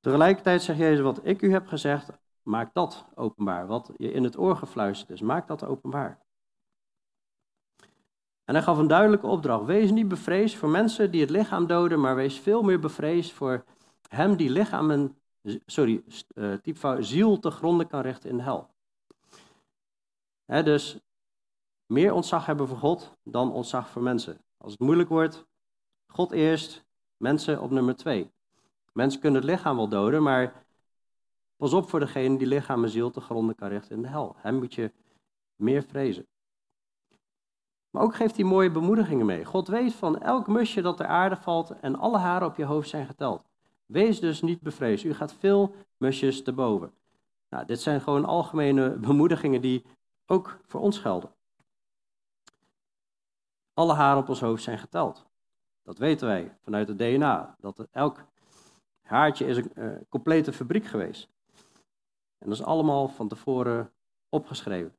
Tegelijkertijd 0.00 0.62
zegt 0.62 0.78
Jezus, 0.78 1.00
wat 1.00 1.20
ik 1.22 1.42
u 1.42 1.52
heb 1.52 1.66
gezegd, 1.66 2.10
maak 2.42 2.74
dat 2.74 3.06
openbaar. 3.14 3.66
Wat 3.66 3.92
je 3.96 4.12
in 4.12 4.24
het 4.24 4.38
oor 4.38 4.56
gefluisterd 4.56 5.10
is, 5.10 5.20
maak 5.20 5.46
dat 5.46 5.64
openbaar. 5.64 6.26
En 8.48 8.54
hij 8.54 8.62
gaf 8.62 8.78
een 8.78 8.86
duidelijke 8.86 9.26
opdracht. 9.26 9.64
Wees 9.64 9.90
niet 9.90 10.08
bevreesd 10.08 10.56
voor 10.56 10.68
mensen 10.68 11.10
die 11.10 11.20
het 11.20 11.30
lichaam 11.30 11.66
doden, 11.66 12.00
maar 12.00 12.16
wees 12.16 12.38
veel 12.38 12.62
meer 12.62 12.80
bevreesd 12.80 13.32
voor 13.32 13.64
hem 14.08 14.36
die 14.36 14.50
lichaam 14.50 15.16
sorry, 15.66 16.02
uh, 16.34 16.96
ziel 16.98 17.38
te 17.38 17.50
gronden 17.50 17.88
kan 17.88 18.00
richten 18.00 18.30
in 18.30 18.36
de 18.36 18.42
hel. 18.42 18.70
dus 20.46 20.98
meer 21.86 22.12
ontzag 22.12 22.46
hebben 22.46 22.68
voor 22.68 22.76
God 22.76 23.16
dan 23.22 23.52
ontzag 23.52 23.88
voor 23.88 24.02
mensen. 24.02 24.40
Als 24.58 24.72
het 24.72 24.80
moeilijk 24.80 25.08
wordt, 25.08 25.46
God 26.06 26.30
eerst, 26.30 26.84
mensen 27.16 27.60
op 27.60 27.70
nummer 27.70 27.96
twee. 27.96 28.30
Mensen 28.92 29.20
kunnen 29.20 29.40
het 29.40 29.50
lichaam 29.50 29.76
wel 29.76 29.88
doden, 29.88 30.22
maar 30.22 30.64
pas 31.56 31.72
op 31.72 31.88
voor 31.88 32.00
degene 32.00 32.38
die 32.38 32.46
lichaam 32.46 32.84
en 32.84 32.90
ziel 32.90 33.10
te 33.10 33.20
gronden 33.20 33.54
kan 33.54 33.68
richten 33.68 33.96
in 33.96 34.02
de 34.02 34.08
hel. 34.08 34.36
Hem 34.38 34.54
moet 34.54 34.74
je 34.74 34.92
meer 35.56 35.82
vrezen. 35.82 36.26
Maar 37.90 38.02
ook 38.02 38.14
geeft 38.14 38.36
hij 38.36 38.44
mooie 38.44 38.70
bemoedigingen 38.70 39.26
mee. 39.26 39.44
God 39.44 39.68
weet 39.68 39.94
van 39.94 40.20
elk 40.20 40.46
musje 40.46 40.80
dat 40.80 40.96
ter 40.96 41.06
aarde 41.06 41.36
valt 41.36 41.70
en 41.80 41.96
alle 41.96 42.18
haren 42.18 42.48
op 42.48 42.56
je 42.56 42.64
hoofd 42.64 42.88
zijn 42.88 43.06
geteld. 43.06 43.42
Wees 43.86 44.20
dus 44.20 44.42
niet 44.42 44.60
bevreesd. 44.60 45.04
U 45.04 45.14
gaat 45.14 45.32
veel 45.32 45.74
musjes 45.96 46.42
te 46.42 46.52
boven. 46.52 46.92
Nou, 47.48 47.64
dit 47.64 47.80
zijn 47.80 48.00
gewoon 48.00 48.24
algemene 48.24 48.90
bemoedigingen 49.08 49.60
die 49.60 49.84
ook 50.26 50.58
voor 50.66 50.80
ons 50.80 50.98
gelden. 50.98 51.30
Alle 53.74 53.94
haren 53.94 54.22
op 54.22 54.28
ons 54.28 54.40
hoofd 54.40 54.62
zijn 54.62 54.78
geteld. 54.78 55.26
Dat 55.82 55.98
weten 55.98 56.26
wij 56.26 56.56
vanuit 56.60 56.88
het 56.88 56.98
DNA. 56.98 57.56
Dat 57.60 57.86
elk 57.90 58.24
haartje 59.02 59.46
is 59.46 59.56
een 59.56 59.70
uh, 59.74 59.96
complete 60.08 60.52
fabriek 60.52 60.84
geweest. 60.84 61.28
En 62.38 62.48
dat 62.48 62.58
is 62.58 62.64
allemaal 62.64 63.08
van 63.08 63.28
tevoren 63.28 63.92
opgeschreven. 64.28 64.96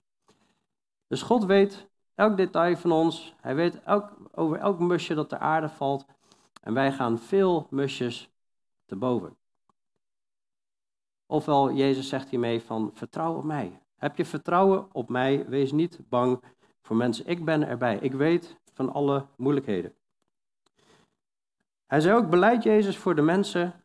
Dus 1.08 1.22
God 1.22 1.46
weet 1.46 1.89
elk 2.20 2.38
detail 2.38 2.78
van 2.78 2.92
ons. 2.92 3.34
Hij 3.42 3.56
weet 3.56 3.84
elk, 3.84 4.12
over 4.32 4.58
elk 4.58 4.80
musje 4.80 5.14
dat 5.14 5.30
ter 5.30 5.38
aarde 5.38 5.70
valt. 5.70 6.06
En 6.62 6.74
wij 6.74 6.92
gaan 6.92 7.20
veel 7.20 7.68
musjes 7.70 8.30
te 8.86 8.96
boven. 8.96 9.38
Ofwel, 11.26 11.74
Jezus 11.74 12.10
zegt 12.10 12.30
hiermee 12.30 12.62
van 12.62 12.92
vertrouw 12.94 13.36
op 13.36 13.44
mij. 13.44 13.82
Heb 13.96 14.18
je 14.18 14.26
vertrouwen 14.26 14.88
op 14.92 15.10
mij? 15.10 15.46
Wees 15.48 15.72
niet 15.72 16.00
bang 16.10 16.44
voor 16.82 16.96
mensen. 16.96 17.28
Ik 17.28 17.46
ben 17.46 17.68
erbij. 17.68 17.98
Ik 17.98 18.14
weet 18.14 18.58
van 18.74 18.94
alle 18.94 19.26
moeilijkheden. 19.36 19.94
Hij 21.86 22.00
zei 22.00 22.18
ook, 22.18 22.30
beleid 22.30 22.64
Jezus 22.64 22.98
voor 22.98 23.16
de 23.16 23.22
mensen 23.22 23.84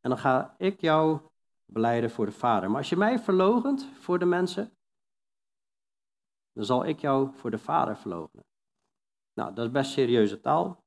en 0.00 0.10
dan 0.10 0.18
ga 0.18 0.54
ik 0.58 0.80
jou 0.80 1.18
beleiden 1.64 2.10
voor 2.10 2.26
de 2.26 2.32
Vader. 2.32 2.68
Maar 2.68 2.78
als 2.78 2.88
je 2.88 2.96
mij 2.96 3.18
verlogent 3.18 3.88
voor 4.00 4.18
de 4.18 4.24
mensen, 4.24 4.72
dan 6.58 6.66
zal 6.66 6.86
ik 6.86 7.00
jou 7.00 7.28
voor 7.34 7.50
de 7.50 7.58
Vader 7.58 7.96
verloochenen. 7.96 8.44
Nou, 9.34 9.54
dat 9.54 9.66
is 9.66 9.72
best 9.72 9.90
serieuze 9.90 10.40
taal. 10.40 10.84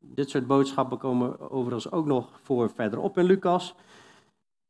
Dit 0.00 0.30
soort 0.30 0.46
boodschappen 0.46 0.98
komen 0.98 1.50
overigens 1.50 1.90
ook 1.90 2.06
nog 2.06 2.40
voor 2.42 2.70
verderop 2.70 3.18
in 3.18 3.24
Lucas. 3.24 3.74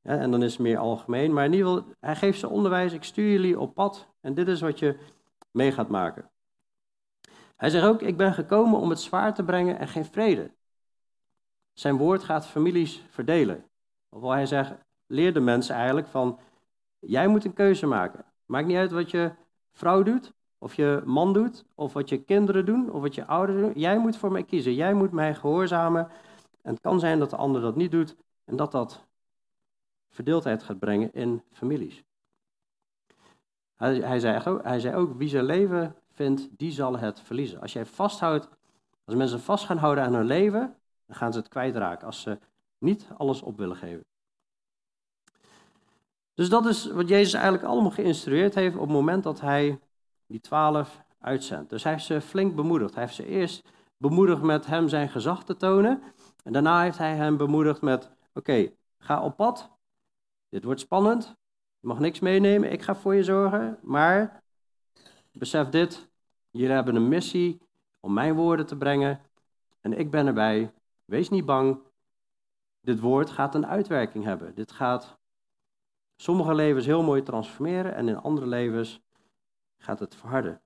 en 0.02 0.30
dan 0.30 0.42
is 0.42 0.52
het 0.52 0.60
meer 0.60 0.78
algemeen. 0.78 1.32
Maar 1.32 1.44
in 1.44 1.52
ieder 1.52 1.68
geval, 1.68 1.92
hij 2.00 2.16
geeft 2.16 2.38
ze 2.38 2.48
onderwijs. 2.48 2.92
Ik 2.92 3.04
stuur 3.04 3.30
jullie 3.30 3.60
op 3.60 3.74
pad. 3.74 4.08
En 4.20 4.34
dit 4.34 4.48
is 4.48 4.60
wat 4.60 4.78
je 4.78 4.98
mee 5.50 5.72
gaat 5.72 5.88
maken. 5.88 6.30
Hij 7.56 7.70
zegt 7.70 7.86
ook, 7.86 8.02
ik 8.02 8.16
ben 8.16 8.34
gekomen 8.34 8.80
om 8.80 8.90
het 8.90 9.00
zwaar 9.00 9.34
te 9.34 9.44
brengen 9.44 9.78
en 9.78 9.88
geen 9.88 10.04
vrede. 10.04 10.54
Zijn 11.72 11.96
woord 11.96 12.22
gaat 12.22 12.46
families 12.46 13.02
verdelen. 13.10 13.64
Ofwel 14.08 14.30
hij 14.30 14.46
zegt, 14.46 14.74
leer 15.06 15.34
de 15.34 15.40
mensen 15.40 15.74
eigenlijk 15.74 16.06
van, 16.06 16.38
jij 16.98 17.28
moet 17.28 17.44
een 17.44 17.54
keuze 17.54 17.86
maken. 17.86 18.24
Maakt 18.46 18.66
niet 18.66 18.76
uit 18.76 18.92
wat 18.92 19.10
je 19.10 19.42
vrouw 19.74 20.02
doet, 20.02 20.32
of 20.58 20.74
je 20.74 21.02
man 21.04 21.32
doet, 21.32 21.64
of 21.74 21.92
wat 21.92 22.08
je 22.08 22.22
kinderen 22.22 22.66
doen, 22.66 22.90
of 22.90 23.00
wat 23.00 23.14
je 23.14 23.26
ouders 23.26 23.60
doen. 23.60 23.72
Jij 23.74 23.98
moet 23.98 24.16
voor 24.16 24.32
mij 24.32 24.44
kiezen, 24.44 24.74
jij 24.74 24.94
moet 24.94 25.12
mij 25.12 25.34
gehoorzamen. 25.34 26.08
En 26.62 26.72
het 26.72 26.80
kan 26.80 27.00
zijn 27.00 27.18
dat 27.18 27.30
de 27.30 27.36
ander 27.36 27.60
dat 27.60 27.76
niet 27.76 27.90
doet 27.90 28.16
en 28.44 28.56
dat 28.56 28.72
dat 28.72 29.06
verdeeldheid 30.10 30.62
gaat 30.62 30.78
brengen 30.78 31.12
in 31.12 31.42
families. 31.52 32.02
Hij, 33.74 33.94
hij, 33.94 34.18
zei, 34.18 34.42
ook, 34.44 34.62
hij 34.62 34.80
zei 34.80 34.96
ook, 34.96 35.14
wie 35.16 35.28
zijn 35.28 35.44
leven 35.44 35.96
vindt, 36.10 36.48
die 36.58 36.72
zal 36.72 36.98
het 36.98 37.20
verliezen. 37.20 37.60
Als 37.60 37.72
jij 37.72 37.86
vasthoudt, 37.86 38.48
als 39.04 39.14
mensen 39.14 39.40
vast 39.40 39.64
gaan 39.64 39.76
houden 39.76 40.04
aan 40.04 40.14
hun 40.14 40.26
leven, 40.26 40.76
dan 41.06 41.16
gaan 41.16 41.32
ze 41.32 41.38
het 41.38 41.48
kwijtraken 41.48 42.06
als 42.06 42.20
ze 42.20 42.38
niet 42.78 43.08
alles 43.16 43.42
op 43.42 43.56
willen 43.56 43.76
geven. 43.76 44.04
Dus 46.34 46.48
dat 46.48 46.66
is 46.66 46.86
wat 46.86 47.08
Jezus 47.08 47.32
eigenlijk 47.32 47.64
allemaal 47.64 47.90
geïnstrueerd 47.90 48.54
heeft 48.54 48.74
op 48.74 48.80
het 48.80 48.90
moment 48.90 49.22
dat 49.22 49.40
hij 49.40 49.80
die 50.26 50.40
twaalf 50.40 51.02
uitzendt. 51.20 51.70
Dus 51.70 51.82
hij 51.82 51.92
heeft 51.92 52.04
ze 52.04 52.20
flink 52.20 52.54
bemoedigd. 52.54 52.94
Hij 52.94 53.02
heeft 53.02 53.14
ze 53.14 53.26
eerst 53.26 53.68
bemoedigd 53.96 54.42
met 54.42 54.66
hem 54.66 54.88
zijn 54.88 55.08
gezag 55.08 55.44
te 55.44 55.56
tonen. 55.56 56.02
En 56.42 56.52
daarna 56.52 56.82
heeft 56.82 56.98
hij 56.98 57.14
hem 57.14 57.36
bemoedigd 57.36 57.80
met: 57.80 58.10
Oké, 58.34 58.70
ga 58.98 59.22
op 59.22 59.36
pad. 59.36 59.70
Dit 60.48 60.64
wordt 60.64 60.80
spannend. 60.80 61.36
Je 61.80 61.86
mag 61.86 61.98
niks 61.98 62.20
meenemen. 62.20 62.72
Ik 62.72 62.82
ga 62.82 62.94
voor 62.94 63.14
je 63.14 63.22
zorgen. 63.22 63.78
Maar 63.82 64.42
besef 65.32 65.68
dit: 65.68 66.08
jullie 66.50 66.74
hebben 66.74 66.96
een 66.96 67.08
missie 67.08 67.60
om 68.00 68.12
mijn 68.12 68.34
woorden 68.34 68.66
te 68.66 68.76
brengen. 68.76 69.20
En 69.80 69.98
ik 69.98 70.10
ben 70.10 70.26
erbij. 70.26 70.72
Wees 71.04 71.28
niet 71.28 71.44
bang. 71.44 71.78
Dit 72.80 73.00
woord 73.00 73.30
gaat 73.30 73.54
een 73.54 73.66
uitwerking 73.66 74.24
hebben. 74.24 74.54
Dit 74.54 74.72
gaat 74.72 75.18
sommige 76.24 76.54
levens 76.54 76.86
heel 76.86 77.02
mooi 77.02 77.22
transformeren 77.22 77.94
en 77.94 78.08
in 78.08 78.16
andere 78.16 78.46
levens 78.46 79.00
gaat 79.78 79.98
het 79.98 80.14
verharden. 80.14 80.62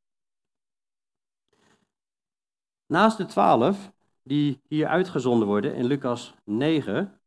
Naast 2.86 3.16
de 3.16 3.26
twaalf 3.26 3.92
die 4.22 4.60
hier 4.68 4.86
uitgezonden 4.86 5.48
worden 5.48 5.74
in 5.74 5.84
Lucas 5.84 6.34
9, 6.44 7.20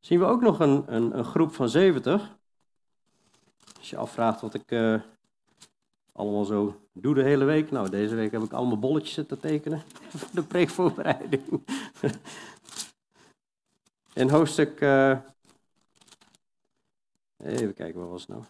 zien 0.00 0.18
we 0.18 0.24
ook 0.24 0.40
nog 0.40 0.60
een, 0.60 0.94
een, 0.94 1.18
een 1.18 1.24
groep 1.24 1.54
van 1.54 1.68
70. 1.68 2.36
Als 3.78 3.90
je 3.90 3.96
afvraagt 3.96 4.40
wat 4.40 4.54
ik 4.54 4.70
uh, 4.70 5.00
allemaal 6.12 6.44
zo 6.44 6.80
doe 6.92 7.14
de 7.14 7.22
hele 7.22 7.44
week. 7.44 7.70
Nou, 7.70 7.90
deze 7.90 8.14
week 8.14 8.32
heb 8.32 8.42
ik 8.42 8.52
allemaal 8.52 8.78
bolletjes 8.78 9.14
zitten 9.14 9.40
tekenen 9.40 9.82
voor 10.16 10.28
de 10.32 10.42
preekvoorbereiding. 10.42 11.66
In 14.12 14.30
hoofdstuk. 14.30 14.80
Uh, 14.80 15.18
even 17.38 17.74
kijken, 17.74 18.00
wat 18.00 18.10
was 18.10 18.26
nou? 18.26 18.42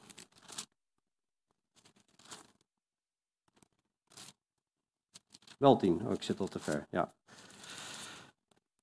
Wel 5.59 5.77
tien. 5.77 6.07
Oh, 6.07 6.13
ik 6.13 6.23
zit 6.23 6.41
al 6.41 6.47
te 6.47 6.59
ver. 6.59 6.87
Ja. 6.91 7.15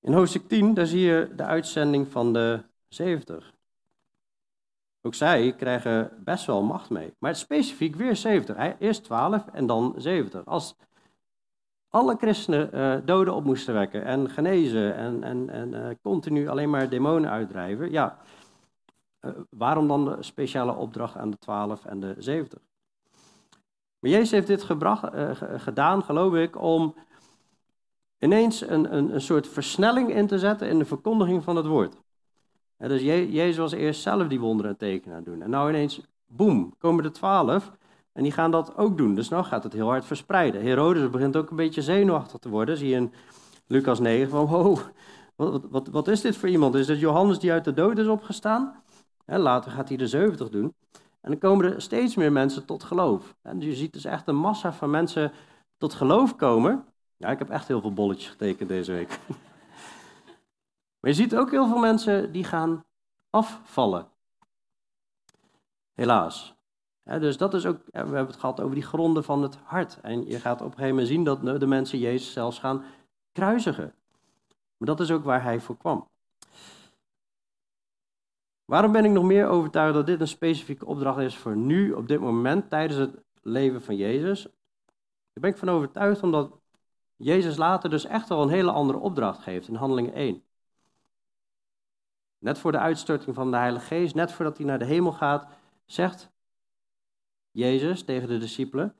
In 0.00 0.12
hoofdstuk 0.12 0.48
10, 0.48 0.74
daar 0.74 0.86
zie 0.86 1.00
je 1.00 1.32
de 1.36 1.42
uitzending 1.42 2.08
van 2.08 2.32
de 2.32 2.62
70. 2.88 3.52
Ook 5.02 5.14
zij 5.14 5.54
krijgen 5.56 6.22
best 6.24 6.46
wel 6.46 6.62
macht 6.62 6.90
mee. 6.90 7.14
Maar 7.18 7.36
specifiek 7.36 7.96
weer 7.96 8.16
70. 8.16 8.56
Eerst 8.78 9.04
12 9.04 9.46
en 9.52 9.66
dan 9.66 9.94
70. 9.96 10.44
Als 10.44 10.76
alle 11.88 12.16
christenen 12.16 12.70
uh, 12.74 13.06
doden 13.06 13.34
op 13.34 13.44
moesten 13.44 13.74
wekken 13.74 14.04
en 14.04 14.30
genezen 14.30 14.94
en, 14.96 15.22
en, 15.22 15.50
en 15.50 15.72
uh, 15.72 15.86
continu 16.02 16.48
alleen 16.48 16.70
maar 16.70 16.88
demonen 16.88 17.30
uitdrijven, 17.30 17.90
ja, 17.90 18.18
waarom 19.50 19.88
dan 19.88 20.04
de 20.04 20.16
speciale 20.20 20.74
opdracht 20.74 21.16
aan 21.16 21.30
de 21.30 21.38
12 21.38 21.84
en 21.84 22.00
de 22.00 22.14
70? 22.18 22.60
Maar 23.98 24.10
Jezus 24.10 24.30
heeft 24.30 24.46
dit 24.46 24.62
gebracht, 24.62 25.04
gedaan, 25.62 26.02
geloof 26.02 26.34
ik, 26.34 26.62
om 26.62 26.94
ineens 28.18 28.68
een, 28.68 28.96
een, 28.96 29.14
een 29.14 29.20
soort 29.20 29.48
versnelling 29.48 30.14
in 30.14 30.26
te 30.26 30.38
zetten 30.38 30.68
in 30.68 30.78
de 30.78 30.84
verkondiging 30.84 31.44
van 31.44 31.56
het 31.56 31.66
woord. 31.66 31.96
Dus 32.76 33.02
Je, 33.02 33.32
Jezus 33.32 33.56
was 33.56 33.72
eerst 33.72 34.02
zelf 34.02 34.28
die 34.28 34.40
wonderen 34.40 34.70
en 34.70 34.76
tekenen 34.76 35.16
aan 35.16 35.24
doen. 35.24 35.42
En 35.42 35.50
nou 35.50 35.68
ineens, 35.68 36.00
boem, 36.26 36.74
komen 36.78 37.02
de 37.02 37.10
twaalf 37.10 37.72
en 38.12 38.22
die 38.22 38.32
gaan 38.32 38.50
dat 38.50 38.76
ook 38.76 38.96
doen. 38.96 39.14
Dus 39.14 39.28
nou 39.28 39.44
gaat 39.44 39.62
het 39.62 39.72
heel 39.72 39.88
hard 39.88 40.04
verspreiden. 40.04 40.62
Herodes 40.62 41.10
begint 41.10 41.36
ook 41.36 41.50
een 41.50 41.56
beetje 41.56 41.82
zenuwachtig 41.82 42.38
te 42.38 42.48
worden. 42.48 42.76
Zie 42.76 42.88
je 42.88 42.96
in 42.96 43.12
Lucas 43.66 44.00
9 44.00 44.30
van, 44.30 44.46
wow, 44.46 44.78
wat, 45.36 45.64
wat, 45.70 45.88
wat 45.88 46.08
is 46.08 46.20
dit 46.20 46.36
voor 46.36 46.48
iemand? 46.48 46.74
Is 46.74 46.86
dat 46.86 47.00
Johannes 47.00 47.38
die 47.38 47.52
uit 47.52 47.64
de 47.64 47.72
dood 47.72 47.98
is 47.98 48.06
opgestaan? 48.06 48.82
Later 49.26 49.70
gaat 49.70 49.88
hij 49.88 49.96
de 49.96 50.08
70 50.08 50.48
doen. 50.48 50.74
En 51.20 51.30
dan 51.30 51.38
komen 51.38 51.74
er 51.74 51.82
steeds 51.82 52.14
meer 52.14 52.32
mensen 52.32 52.64
tot 52.64 52.84
geloof. 52.84 53.36
En 53.42 53.60
je 53.60 53.74
ziet 53.74 53.92
dus 53.92 54.04
echt 54.04 54.28
een 54.28 54.36
massa 54.36 54.72
van 54.72 54.90
mensen 54.90 55.32
tot 55.76 55.94
geloof 55.94 56.36
komen. 56.36 56.84
Ja, 57.16 57.28
ik 57.28 57.38
heb 57.38 57.50
echt 57.50 57.68
heel 57.68 57.80
veel 57.80 57.92
bolletjes 57.92 58.30
getekend 58.30 58.68
deze 58.68 58.92
week. 58.92 59.18
Maar 61.00 61.12
je 61.12 61.18
ziet 61.18 61.36
ook 61.36 61.50
heel 61.50 61.66
veel 61.66 61.78
mensen 61.78 62.32
die 62.32 62.44
gaan 62.44 62.84
afvallen. 63.30 64.08
Helaas. 65.92 66.54
dus 67.02 67.36
dat 67.36 67.54
is 67.54 67.66
ook, 67.66 67.80
we 67.84 67.98
hebben 67.98 68.26
het 68.26 68.36
gehad 68.36 68.60
over 68.60 68.74
die 68.74 68.84
gronden 68.84 69.24
van 69.24 69.42
het 69.42 69.56
hart. 69.56 70.00
En 70.00 70.26
je 70.26 70.40
gaat 70.40 70.60
op 70.60 70.66
een 70.66 70.72
gegeven 70.72 70.88
moment 70.88 71.08
zien 71.08 71.24
dat 71.24 71.60
de 71.60 71.66
mensen 71.66 71.98
Jezus 71.98 72.32
zelfs 72.32 72.58
gaan 72.58 72.84
kruisigen. 73.32 73.94
Maar 74.76 74.88
dat 74.88 75.00
is 75.00 75.10
ook 75.10 75.24
waar 75.24 75.42
hij 75.42 75.60
voor 75.60 75.76
kwam. 75.76 76.08
Waarom 78.64 78.92
ben 78.92 79.04
ik 79.04 79.10
nog 79.10 79.24
meer 79.24 79.46
overtuigd 79.46 79.94
dat 79.94 80.06
dit 80.06 80.20
een 80.20 80.28
specifieke 80.28 80.86
opdracht 80.86 81.18
is 81.18 81.36
voor 81.36 81.56
nu, 81.56 81.92
op 81.92 82.08
dit 82.08 82.20
moment, 82.20 82.70
tijdens 82.70 83.00
het 83.00 83.22
leven 83.42 83.82
van 83.82 83.96
Jezus? 83.96 84.42
Daar 84.42 85.42
ben 85.42 85.50
ik 85.50 85.56
van 85.56 85.68
overtuigd 85.68 86.22
omdat 86.22 86.58
Jezus 87.16 87.56
later 87.56 87.90
dus 87.90 88.04
echt 88.04 88.28
wel 88.28 88.42
een 88.42 88.48
hele 88.48 88.70
andere 88.70 88.98
opdracht 88.98 89.42
geeft 89.42 89.68
in 89.68 89.74
Handelingen 89.74 90.12
1. 90.12 90.42
Net 92.38 92.58
voor 92.58 92.72
de 92.72 92.78
uitstorting 92.78 93.34
van 93.34 93.50
de 93.50 93.56
Heilige 93.56 93.86
Geest, 93.86 94.14
net 94.14 94.32
voordat 94.32 94.56
hij 94.56 94.66
naar 94.66 94.78
de 94.78 94.84
hemel 94.84 95.12
gaat, 95.12 95.48
zegt 95.84 96.32
Jezus 97.50 98.02
tegen 98.02 98.28
de 98.28 98.38
discipelen: 98.38 98.94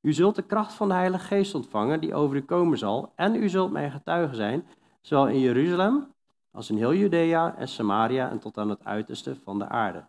U 0.00 0.12
zult 0.12 0.34
de 0.34 0.42
kracht 0.42 0.72
van 0.72 0.88
de 0.88 0.94
Heilige 0.94 1.24
Geest 1.24 1.54
ontvangen 1.54 2.00
die 2.00 2.14
over 2.14 2.36
u 2.36 2.42
komen 2.42 2.78
zal, 2.78 3.12
en 3.14 3.34
u 3.34 3.48
zult 3.48 3.70
mijn 3.70 3.90
getuige 3.90 4.34
zijn, 4.34 4.66
zowel 5.00 5.28
in 5.28 5.40
Jeruzalem 5.40 6.14
als 6.50 6.70
in 6.70 6.76
heel 6.76 6.94
Judea 6.94 7.56
en 7.56 7.68
Samaria 7.68 8.30
en 8.30 8.38
tot 8.38 8.58
aan 8.58 8.68
het 8.68 8.84
uiterste 8.84 9.36
van 9.36 9.58
de 9.58 9.68
aarde. 9.68 10.04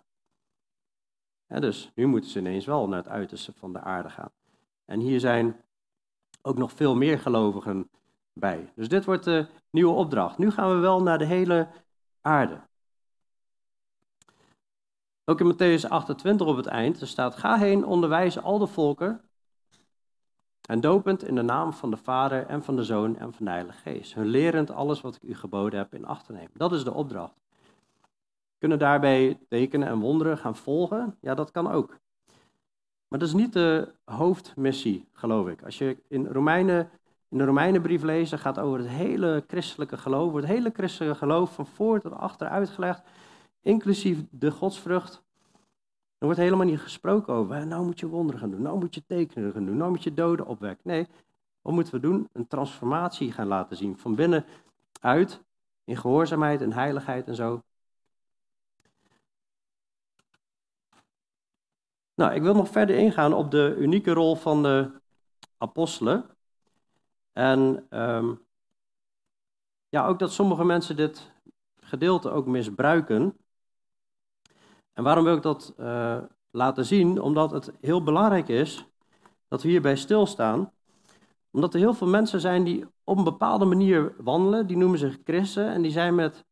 dus 1.47 1.91
nu 1.95 2.05
moeten 2.05 2.29
ze 2.29 2.39
ineens 2.39 2.65
wel 2.65 2.87
naar 2.87 2.97
het 2.97 3.07
uiterste 3.07 3.53
van 3.53 3.73
de 3.73 3.79
aarde 3.79 4.09
gaan. 4.09 4.31
En 4.85 4.99
hier 4.99 5.19
zijn 5.19 5.61
ook 6.41 6.57
nog 6.57 6.71
veel 6.71 6.95
meer 6.95 7.19
gelovigen 7.19 7.89
bij. 8.33 8.71
Dus 8.75 8.89
dit 8.89 9.05
wordt 9.05 9.23
de 9.23 9.47
nieuwe 9.69 9.93
opdracht. 9.93 10.37
Nu 10.37 10.51
gaan 10.51 10.69
we 10.69 10.75
wel 10.75 11.01
naar 11.01 11.17
de 11.17 11.25
hele 11.25 11.67
aarde. 12.21 12.61
Ook 15.25 15.39
in 15.39 15.53
Matthäus 15.53 15.87
28 15.87 16.47
op 16.47 16.55
het 16.55 16.65
eind, 16.65 17.01
er 17.01 17.07
staat, 17.07 17.35
ga 17.35 17.57
heen, 17.57 17.85
onderwijs 17.85 18.39
al 18.39 18.57
de 18.57 18.67
volken 18.67 19.28
en 20.69 20.79
dopend 20.79 21.23
in 21.23 21.35
de 21.35 21.41
naam 21.41 21.73
van 21.73 21.89
de 21.89 21.97
Vader 21.97 22.45
en 22.45 22.63
van 22.63 22.75
de 22.75 22.83
Zoon 22.83 23.17
en 23.17 23.33
van 23.33 23.45
de 23.45 23.51
Heilige 23.51 23.77
Geest. 23.77 24.13
Hun 24.13 24.25
lerend 24.25 24.71
alles 24.71 25.01
wat 25.01 25.15
ik 25.15 25.23
u 25.23 25.35
geboden 25.35 25.79
heb 25.79 25.93
in 25.93 26.05
acht 26.05 26.25
te 26.25 26.31
nemen. 26.31 26.51
Dat 26.53 26.71
is 26.71 26.83
de 26.83 26.93
opdracht. 26.93 27.33
Kunnen 28.57 28.79
daarbij 28.79 29.39
tekenen 29.47 29.87
en 29.87 29.99
wonderen 29.99 30.37
gaan 30.37 30.55
volgen? 30.55 31.17
Ja, 31.21 31.33
dat 31.33 31.51
kan 31.51 31.71
ook. 31.71 31.97
Maar 33.07 33.19
dat 33.19 33.27
is 33.27 33.33
niet 33.33 33.53
de 33.53 33.93
hoofdmissie, 34.03 35.07
geloof 35.13 35.47
ik. 35.47 35.63
Als 35.63 35.77
je 35.77 35.97
in 36.07 36.25
Romeinen 36.25 36.89
in 37.29 37.37
de 37.37 37.45
Romeinenbrief 37.45 38.03
lezen 38.03 38.39
gaat 38.39 38.59
over 38.59 38.79
het 38.79 38.87
hele 38.87 39.43
christelijke 39.47 39.97
geloof, 39.97 40.33
het 40.33 40.45
hele 40.45 40.71
christelijke 40.73 41.17
geloof 41.17 41.53
van 41.53 41.65
voor 41.65 42.01
tot 42.01 42.13
achter 42.13 42.47
uitgelegd, 42.47 43.01
inclusief 43.61 44.23
de 44.29 44.51
godsvrucht. 44.51 45.23
Er 46.19 46.25
wordt 46.25 46.39
helemaal 46.39 46.65
niet 46.65 46.79
gesproken 46.79 47.33
over, 47.33 47.67
nou 47.67 47.85
moet 47.85 47.99
je 47.99 48.07
wonderen 48.07 48.39
gaan 48.39 48.51
doen, 48.51 48.61
nou 48.61 48.79
moet 48.79 48.95
je 48.95 49.05
tekenen 49.05 49.51
gaan 49.51 49.65
doen, 49.65 49.77
nou 49.77 49.89
moet 49.89 50.03
je 50.03 50.13
doden 50.13 50.45
opwekken. 50.45 50.89
Nee, 50.89 51.07
wat 51.61 51.73
moeten 51.73 51.93
we 51.93 51.99
doen? 51.99 52.29
Een 52.33 52.47
transformatie 52.47 53.31
gaan 53.31 53.47
laten 53.47 53.77
zien, 53.77 53.97
van 53.97 54.15
binnenuit, 54.15 55.41
in 55.83 55.97
gehoorzaamheid 55.97 56.61
en 56.61 56.73
heiligheid 56.73 57.27
en 57.27 57.35
zo. 57.35 57.63
Nou, 62.15 62.33
ik 62.33 62.41
wil 62.41 62.53
nog 62.53 62.69
verder 62.69 62.95
ingaan 62.95 63.33
op 63.33 63.51
de 63.51 63.75
unieke 63.77 64.13
rol 64.13 64.35
van 64.35 64.63
de 64.63 64.91
apostelen. 65.57 66.25
En 67.33 67.85
ehm, 67.89 68.35
ja, 69.89 70.07
ook 70.07 70.19
dat 70.19 70.31
sommige 70.31 70.63
mensen 70.63 70.95
dit 70.95 71.31
gedeelte 71.79 72.29
ook 72.29 72.45
misbruiken. 72.45 73.37
En 74.93 75.03
waarom 75.03 75.23
wil 75.23 75.35
ik 75.35 75.41
dat 75.41 75.73
uh, 75.77 76.17
laten 76.51 76.85
zien? 76.85 77.21
Omdat 77.21 77.51
het 77.51 77.71
heel 77.81 78.03
belangrijk 78.03 78.47
is 78.47 78.87
dat 79.47 79.61
we 79.61 79.69
hierbij 79.69 79.95
stilstaan. 79.95 80.71
Omdat 81.51 81.73
er 81.73 81.79
heel 81.79 81.93
veel 81.93 82.07
mensen 82.07 82.41
zijn 82.41 82.63
die 82.63 82.85
op 83.03 83.17
een 83.17 83.23
bepaalde 83.23 83.65
manier 83.65 84.15
wandelen, 84.17 84.67
die 84.67 84.77
noemen 84.77 84.99
zich 84.99 85.17
christen 85.23 85.67
en 85.69 85.81
die 85.81 85.91
zijn 85.91 86.15
met 86.15 86.45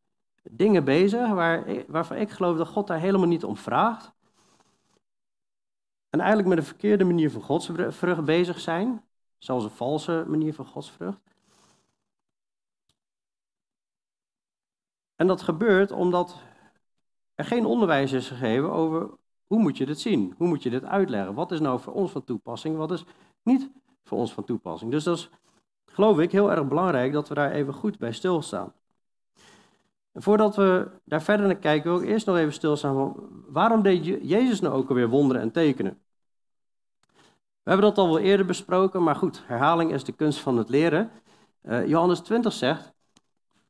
dingen 0.52 0.84
bezig 0.84 1.30
waar, 1.30 1.84
waarvan 1.88 2.18
ik 2.18 2.30
geloof 2.30 2.58
dat 2.58 2.68
God 2.68 2.88
daar 2.88 3.00
helemaal 3.00 3.28
niet 3.28 3.44
om 3.44 3.58
vraagt. 3.58 4.12
En 6.10 6.20
eigenlijk 6.20 6.50
met 6.50 6.58
een 6.58 6.64
verkeerde 6.64 7.04
manier 7.04 7.32
van 7.32 7.42
godsvrucht 7.42 8.26
bezig 8.26 8.60
zijn, 8.60 9.04
zelfs 9.38 9.64
een 9.64 9.70
valse 9.70 10.26
manier 10.28 10.54
van 10.54 10.66
godsvrucht. 10.66 11.22
En 15.16 15.28
dat 15.28 15.42
gebeurt 15.42 15.92
omdat 15.92 16.36
er 17.38 17.46
geen 17.46 17.66
onderwijs 17.66 18.12
is 18.12 18.28
gegeven 18.28 18.72
over 18.72 19.10
hoe 19.48 19.60
moet 19.60 19.78
je 19.78 19.86
dit 19.86 20.00
zien? 20.00 20.34
Hoe 20.38 20.48
moet 20.48 20.64
je 20.64 20.70
dit 20.70 20.84
uitleggen? 20.84 21.34
Wat 21.34 21.52
is 21.52 21.60
nou 21.60 21.80
voor 21.80 21.94
ons 21.94 22.12
van 22.12 22.24
toepassing? 22.24 22.78
Wat 22.78 22.92
is 22.92 23.06
niet 23.44 23.70
voor 24.04 24.18
ons 24.18 24.34
van 24.34 24.44
toepassing? 24.44 24.92
Dus 24.92 25.04
dat 25.04 25.18
is, 25.18 25.30
geloof 25.86 26.20
ik, 26.20 26.32
heel 26.32 26.52
erg 26.52 26.68
belangrijk 26.68 27.14
dat 27.14 27.28
we 27.28 27.36
daar 27.36 27.52
even 27.52 27.74
goed 27.74 27.98
bij 27.98 28.12
stilstaan. 28.12 28.74
Voordat 30.14 30.56
we 30.56 30.88
daar 31.04 31.22
verder 31.22 31.46
naar 31.46 31.56
kijken, 31.56 31.92
wil 31.92 32.02
ik 32.02 32.08
eerst 32.08 32.26
nog 32.26 32.38
even 32.38 32.54
stilstaan 32.54 32.94
van 32.96 33.30
waarom 33.48 33.82
deed 33.82 34.06
Jezus 34.06 34.60
nou 34.60 34.76
ook 34.76 34.90
alweer 34.90 35.10
wonderen 35.10 35.42
en 35.42 35.52
tekenen? 35.52 36.02
We 37.64 37.74
hebben 37.74 37.90
dat 37.90 37.98
al 37.98 38.08
wel 38.08 38.20
eerder 38.20 38.46
besproken, 38.46 39.04
maar 39.04 39.16
goed, 39.16 39.44
herhaling 39.46 39.92
is 39.92 40.04
de 40.04 40.12
kunst 40.12 40.40
van 40.40 40.58
het 40.58 40.70
leren. 40.70 41.12
Uh, 41.64 41.88
Johannes 41.88 42.20
20 42.20 42.54
zegt 42.54 42.94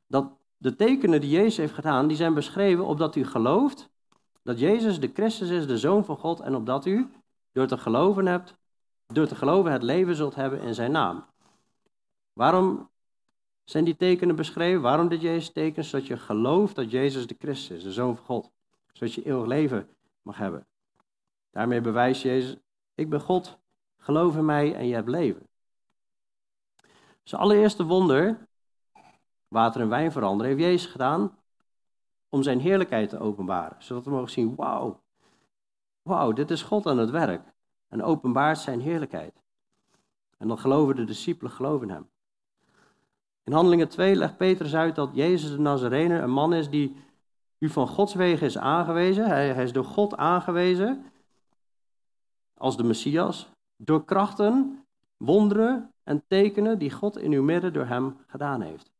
dat 0.08 0.38
de 0.58 0.76
tekenen 0.76 1.22
die 1.22 1.30
Jezus 1.30 1.58
heeft 1.58 1.74
gedaan, 1.74 2.08
die 2.08 2.18
zijn 2.18 2.34
beschreven 2.34 2.86
opdat 2.86 3.16
u 3.16 3.26
gelooft 3.26 3.90
dat 4.44 4.60
Jezus 4.60 5.00
de 5.00 5.12
Christus 5.14 5.50
is, 5.50 5.68
de 5.68 5.78
Zoon 5.78 6.06
van 6.06 6.18
God, 6.18 6.40
en 6.40 6.56
opdat 6.56 6.86
u 6.86 7.10
door 7.52 7.68
te 7.68 7.78
geloven 7.78 8.26
hebt, 8.26 8.56
door 9.08 9.28
te 9.28 9.36
geloven 9.36 9.72
het 9.72 9.84
leven 9.84 10.16
zult 10.16 10.36
hebben 10.36 10.62
in 10.62 10.74
zijn 10.74 10.92
naam. 10.92 11.26
Waarom 12.34 12.90
zijn 13.64 13.84
die 13.84 13.96
tekenen 13.96 14.36
beschreven? 14.36 14.82
Waarom 14.82 15.08
dit 15.10 15.22
Jezus 15.22 15.52
tekens? 15.52 15.90
Zodat 15.90 16.08
je 16.08 16.18
gelooft 16.18 16.76
dat 16.76 16.92
Jezus 16.92 17.28
de 17.28 17.36
Christus 17.40 17.78
is, 17.78 17.84
de 17.84 17.92
Zoon 17.92 18.16
van 18.16 18.26
God. 18.26 18.52
Zodat 18.94 19.14
je 19.14 19.26
eeuwig 19.26 19.48
leven 19.48 19.90
mag 20.22 20.38
hebben. 20.38 20.68
Daarmee 21.52 21.82
bewijst 21.82 22.22
Jezus, 22.22 22.56
ik 22.96 23.10
ben 23.10 23.22
God, 23.22 23.58
geloof 23.98 24.36
in 24.36 24.46
mij 24.46 24.76
en 24.76 24.88
je 24.88 24.94
hebt 24.94 25.10
leven. 25.10 25.48
Zijn 27.24 27.42
allereerste 27.42 27.84
wonder, 27.84 28.47
water 29.48 29.82
en 29.82 29.90
wijn 29.90 30.12
veranderen, 30.12 30.52
heeft 30.52 30.64
Jezus 30.64 30.92
gedaan 30.92 31.38
om 32.30 32.44
zijn 32.44 32.60
heerlijkheid 32.60 33.10
te 33.10 33.20
openbaren. 33.20 33.84
Zodat 33.84 34.06
we 34.06 34.12
mogen 34.12 34.32
zien, 34.32 34.56
wauw, 34.56 35.02
wauw, 36.02 36.32
dit 36.32 36.52
is 36.52 36.64
God 36.64 36.86
aan 36.86 36.98
het 36.98 37.10
werk. 37.10 37.42
En 37.88 38.04
openbaart 38.04 38.58
zijn 38.58 38.82
heerlijkheid. 38.82 39.42
En 40.38 40.48
dan 40.48 40.60
geloven 40.60 40.96
de 40.96 41.04
discipelen, 41.04 41.52
geloven 41.52 41.90
hem. 41.90 42.10
In 43.44 43.54
Handelingen 43.54 43.90
2 43.90 44.16
legt 44.16 44.38
Petrus 44.38 44.76
uit 44.76 44.96
dat 44.96 45.10
Jezus 45.14 45.52
de 45.52 45.60
Nazarene 45.60 46.20
een 46.20 46.32
man 46.32 46.54
is 46.54 46.70
die 46.70 46.96
u 47.60 47.70
van 47.70 47.88
Gods 47.88 48.14
wegen 48.14 48.46
is 48.46 48.58
aangewezen. 48.58 49.28
Hij, 49.28 49.54
hij 49.54 49.64
is 49.64 49.72
door 49.72 49.86
God 49.86 50.16
aangewezen 50.16 51.06
als 52.54 52.78
de 52.78 52.84
Messias. 52.84 53.50
Door 53.78 54.06
krachten, 54.06 54.86
wonderen 55.18 55.94
en 56.04 56.24
tekenen 56.28 56.80
die 56.80 56.92
God 56.92 57.18
in 57.18 57.32
uw 57.32 57.44
midden 57.44 57.74
door 57.74 57.86
hem 57.86 58.18
gedaan 58.28 58.62
heeft. 58.62 58.92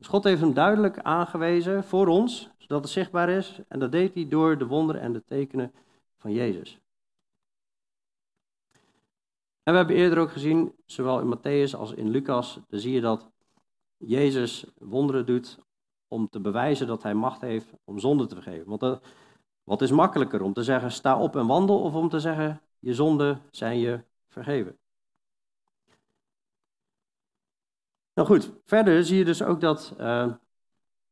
Dus 0.00 0.08
God 0.08 0.24
heeft 0.24 0.40
hem 0.40 0.54
duidelijk 0.54 0.98
aangewezen 0.98 1.84
voor 1.84 2.06
ons, 2.06 2.50
zodat 2.58 2.82
het 2.82 2.92
zichtbaar 2.92 3.28
is. 3.28 3.60
En 3.68 3.78
dat 3.78 3.92
deed 3.92 4.14
hij 4.14 4.28
door 4.28 4.58
de 4.58 4.66
wonderen 4.66 5.00
en 5.00 5.12
de 5.12 5.24
tekenen 5.24 5.72
van 6.16 6.32
Jezus. 6.32 6.80
En 9.62 9.72
we 9.72 9.76
hebben 9.76 9.96
eerder 9.96 10.18
ook 10.18 10.30
gezien, 10.30 10.74
zowel 10.86 11.20
in 11.20 11.36
Matthäus 11.36 11.76
als 11.76 11.92
in 11.92 12.08
Lucas, 12.08 12.60
dan 12.68 12.80
zie 12.80 12.92
je 12.92 13.00
dat 13.00 13.30
Jezus 13.96 14.66
wonderen 14.78 15.26
doet 15.26 15.58
om 16.08 16.28
te 16.28 16.40
bewijzen 16.40 16.86
dat 16.86 17.02
hij 17.02 17.14
macht 17.14 17.40
heeft 17.40 17.72
om 17.84 17.98
zonde 17.98 18.26
te 18.26 18.34
vergeven. 18.34 18.68
Want 18.68 18.80
dat, 18.80 19.04
wat 19.64 19.82
is 19.82 19.90
makkelijker, 19.90 20.42
om 20.42 20.52
te 20.52 20.62
zeggen 20.62 20.92
sta 20.92 21.20
op 21.20 21.36
en 21.36 21.46
wandel 21.46 21.82
of 21.82 21.94
om 21.94 22.08
te 22.08 22.20
zeggen 22.20 22.60
je 22.78 22.94
zonden 22.94 23.42
zijn 23.50 23.78
je 23.78 24.04
vergeven? 24.28 24.78
Nou 28.20 28.32
goed, 28.32 28.52
verder 28.64 29.04
zie 29.04 29.18
je 29.18 29.24
dus 29.24 29.42
ook 29.42 29.60
dat 29.60 29.94
uh, 30.00 30.32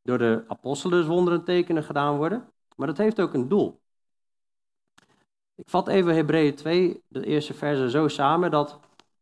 door 0.03 0.19
de 0.19 0.45
apostelen 0.49 0.99
dus 0.99 1.09
wonderen 1.09 1.45
tekenen 1.45 1.85
gedaan 1.85 2.17
worden. 2.17 2.53
Maar 2.77 2.87
dat 2.87 2.99
heeft 2.99 3.21
ook 3.21 3.35
een 3.35 3.49
doel. 3.49 3.81
Ik 5.55 5.69
vat 5.69 5.89
even 5.89 6.15
Hebreeën 6.15 6.55
2, 6.55 7.03
de 7.09 7.25
eerste 7.25 7.55
verse, 7.55 7.91
zo 7.91 8.09
samen 8.09 8.51
dat 8.51 8.79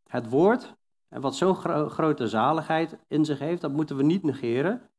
het 0.07 0.29
woord, 0.29 0.75
en 1.09 1.21
wat 1.21 1.35
zo'n 1.35 1.55
grote 1.91 2.29
zaligheid 2.29 2.97
in 3.09 3.25
zich 3.25 3.39
heeft, 3.39 3.61
dat 3.61 3.73
moeten 3.73 3.97
we 3.97 4.03
niet 4.03 4.23
negeren. 4.23 4.91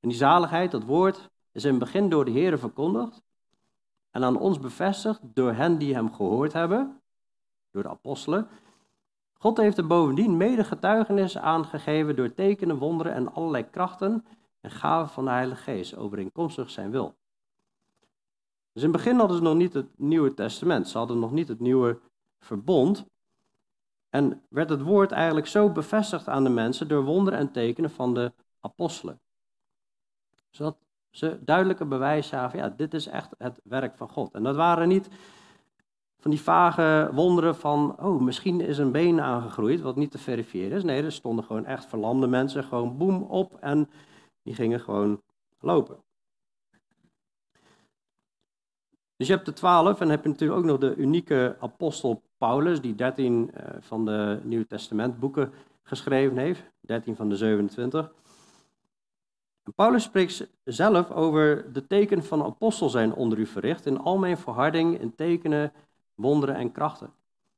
En 0.00 0.08
die 0.08 0.18
zaligheid, 0.18 0.70
dat 0.70 0.84
woord, 0.84 1.30
is 1.52 1.64
in 1.64 1.70
het 1.70 1.78
begin 1.78 2.08
door 2.08 2.24
de 2.24 2.30
Heer 2.30 2.58
verkondigd 2.58 3.22
en 4.10 4.24
aan 4.24 4.38
ons 4.38 4.58
bevestigd 4.58 5.20
door 5.22 5.52
hen 5.52 5.78
die 5.78 5.94
hem 5.94 6.12
gehoord 6.12 6.52
hebben, 6.52 7.00
door 7.70 7.82
de 7.82 7.88
apostelen. 7.88 8.48
God 9.44 9.56
heeft 9.56 9.78
er 9.78 9.86
bovendien 9.86 10.36
mede 10.36 10.64
getuigenis 10.64 11.38
aangegeven 11.38 12.16
door 12.16 12.34
tekenen, 12.34 12.78
wonderen 12.78 13.12
en 13.12 13.34
allerlei 13.34 13.70
krachten 13.70 14.24
en 14.60 14.70
gaven 14.70 15.14
van 15.14 15.24
de 15.24 15.30
Heilige 15.30 15.62
Geest, 15.62 15.96
overeenkomstig 15.96 16.70
zijn 16.70 16.90
wil. 16.90 17.14
Dus 18.72 18.82
in 18.82 18.88
het 18.88 18.96
begin 18.96 19.18
hadden 19.18 19.36
ze 19.36 19.42
nog 19.42 19.54
niet 19.54 19.74
het 19.74 19.98
Nieuwe 19.98 20.34
Testament, 20.34 20.88
ze 20.88 20.98
hadden 20.98 21.18
nog 21.18 21.32
niet 21.32 21.48
het 21.48 21.60
Nieuwe 21.60 22.00
Verbond. 22.38 23.06
En 24.08 24.42
werd 24.48 24.68
het 24.68 24.82
woord 24.82 25.12
eigenlijk 25.12 25.46
zo 25.46 25.70
bevestigd 25.70 26.28
aan 26.28 26.44
de 26.44 26.50
mensen 26.50 26.88
door 26.88 27.04
wonderen 27.04 27.38
en 27.38 27.52
tekenen 27.52 27.90
van 27.90 28.14
de 28.14 28.32
apostelen. 28.60 29.20
Zodat 30.50 30.76
ze 31.10 31.38
duidelijke 31.44 31.84
bewijs 31.84 32.28
zagen, 32.28 32.58
ja, 32.58 32.68
dit 32.68 32.94
is 32.94 33.06
echt 33.06 33.34
het 33.38 33.60
werk 33.64 33.96
van 33.96 34.08
God. 34.08 34.34
En 34.34 34.42
dat 34.42 34.56
waren 34.56 34.88
niet 34.88 35.08
van 36.24 36.32
die 36.32 36.42
vage 36.42 37.10
wonderen 37.12 37.56
van, 37.56 37.96
oh, 38.00 38.20
misschien 38.20 38.60
is 38.60 38.78
een 38.78 38.92
been 38.92 39.20
aangegroeid, 39.20 39.80
wat 39.80 39.96
niet 39.96 40.10
te 40.10 40.18
verifiëren 40.18 40.76
is. 40.76 40.82
Nee, 40.82 41.02
er 41.02 41.12
stonden 41.12 41.44
gewoon 41.44 41.64
echt 41.64 41.86
verlamde 41.86 42.26
mensen, 42.26 42.64
gewoon 42.64 42.96
boem 42.96 43.22
op 43.22 43.56
en 43.60 43.90
die 44.42 44.54
gingen 44.54 44.80
gewoon 44.80 45.22
lopen. 45.60 45.96
Dus 49.16 49.26
je 49.26 49.32
hebt 49.32 49.46
de 49.46 49.52
twaalf 49.52 50.00
en 50.00 50.08
heb 50.08 50.22
je 50.22 50.28
natuurlijk 50.28 50.60
ook 50.60 50.66
nog 50.66 50.78
de 50.78 50.94
unieke 50.94 51.56
apostel 51.60 52.22
Paulus, 52.38 52.80
die 52.80 52.94
dertien 52.94 53.50
uh, 53.54 53.66
van 53.80 54.04
de 54.04 54.40
Nieuw 54.42 54.64
Testament 54.64 55.20
boeken 55.20 55.52
geschreven 55.82 56.36
heeft, 56.36 56.62
dertien 56.80 57.16
van 57.16 57.28
de 57.28 57.36
27. 57.36 58.12
Paulus 59.74 60.02
spreekt 60.02 60.48
zelf 60.64 61.10
over 61.10 61.72
de 61.72 61.86
tekenen 61.86 62.24
van 62.24 62.42
apostel 62.42 62.88
zijn 62.88 63.14
onder 63.14 63.38
u 63.38 63.46
verricht, 63.46 63.86
in 63.86 63.98
al 63.98 64.18
mijn 64.18 64.38
verharding, 64.38 65.00
in 65.00 65.14
tekenen, 65.14 65.72
wonderen 66.14 66.54
en 66.54 66.72
krachten. 66.72 67.12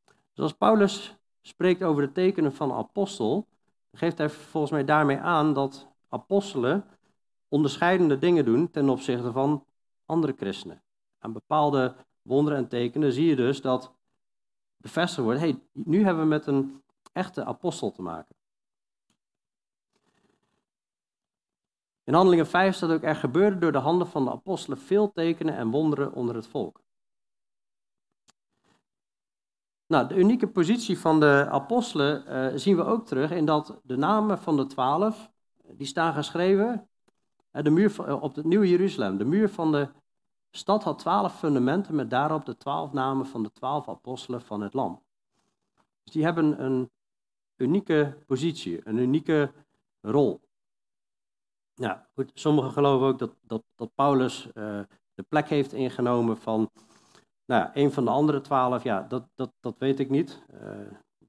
Dus 0.07 0.45
als 0.45 0.53
Paulus 0.53 1.17
spreekt 1.43 1.83
over 1.83 2.03
de 2.03 2.13
tekenen 2.13 2.53
van 2.53 2.73
apostel, 2.73 3.47
geeft 3.93 4.19
hij 4.19 4.31
volgens 4.31 4.73
mij 4.73 4.85
daarmee 4.85 5.19
aan 5.19 5.53
dat 5.53 5.89
apostelen 6.09 6.85
onderscheidende 7.49 8.19
dingen 8.19 8.45
doen 8.45 8.71
ten 8.71 8.89
opzichte 8.89 9.33
van 9.33 9.65
andere 10.07 10.35
christenen. 10.37 10.83
Aan 11.19 11.33
bepaalde 11.33 11.95
wonderen 12.23 12.59
en 12.59 12.69
tekenen 12.69 13.13
zie 13.13 13.27
je 13.27 13.37
dus 13.37 13.61
dat 13.61 13.93
bevestigd 14.77 15.25
wordt, 15.25 15.41
hey, 15.41 15.63
nu 15.73 16.05
hebben 16.05 16.23
we 16.23 16.29
met 16.29 16.47
een 16.47 16.83
echte 17.13 17.45
apostel 17.45 17.93
te 17.93 18.03
maken. 18.03 18.37
In 22.05 22.15
Handelingen 22.15 22.47
5 22.47 22.75
staat 22.75 22.91
ook, 22.91 23.03
er 23.03 23.17
gebeurde 23.17 23.59
door 23.59 23.73
de 23.73 23.79
handen 23.79 24.07
van 24.07 24.25
de 24.25 24.31
apostelen 24.31 24.79
veel 24.79 25.13
tekenen 25.13 25.57
en 25.57 25.71
wonderen 25.71 26.13
onder 26.13 26.35
het 26.35 26.47
volk. 26.47 26.81
Nou, 29.87 30.09
de 30.09 30.17
unieke 30.17 30.49
positie 30.49 30.99
van 30.99 31.21
de 31.21 31.47
apostelen 31.51 32.25
uh, 32.29 32.59
zien 32.59 32.77
we 32.77 32.85
ook 32.85 33.07
terug 33.07 33.31
in 33.31 33.45
dat 33.45 33.81
de 33.83 33.97
namen 33.97 34.39
van 34.39 34.57
de 34.57 34.67
twaalf, 34.67 35.31
die 35.73 35.87
staan 35.87 36.15
geschreven 36.15 36.89
uh, 37.53 37.63
de 37.63 37.71
muur 37.71 38.21
op 38.21 38.35
het 38.35 38.45
Nieuwe 38.45 38.69
Jeruzalem. 38.69 39.19
De 39.19 39.25
muur 39.25 39.49
van 39.49 39.73
de 39.73 39.89
stad 40.51 40.83
had 40.83 40.99
twaalf 40.99 41.39
fundamenten 41.39 41.95
met 41.95 42.11
daarop 42.11 42.45
de 42.45 42.57
twaalf 42.57 42.93
namen 42.93 43.27
van 43.27 43.43
de 43.43 43.53
twaalf 43.53 43.89
apostelen 43.89 44.43
van 44.43 44.61
het 44.61 44.75
Lam. 44.75 45.03
Dus 46.03 46.13
die 46.13 46.25
hebben 46.25 46.65
een 46.65 46.91
unieke 47.57 48.19
positie, 48.27 48.81
een 48.85 48.97
unieke 48.97 49.53
rol. 50.01 50.41
Ja, 51.75 52.09
goed, 52.15 52.31
sommigen 52.35 52.71
geloven 52.71 53.07
ook 53.07 53.19
dat, 53.19 53.35
dat, 53.41 53.63
dat 53.75 53.95
Paulus 53.95 54.49
de 55.15 55.23
plek 55.29 55.49
heeft 55.49 55.73
ingenomen 55.73 56.37
van 56.37 56.71
Nou 57.47 57.63
ja, 57.63 57.71
een 57.75 57.93
van 57.93 58.05
de 58.05 58.11
andere 58.11 58.41
twaalf, 58.41 58.83
ja, 58.83 59.07
dat, 59.09 59.29
dat, 59.35 59.53
dat 59.61 59.79
weet 59.79 59.99
ik 59.99 60.11
niet. 60.11 60.43
Uh, 60.55 60.71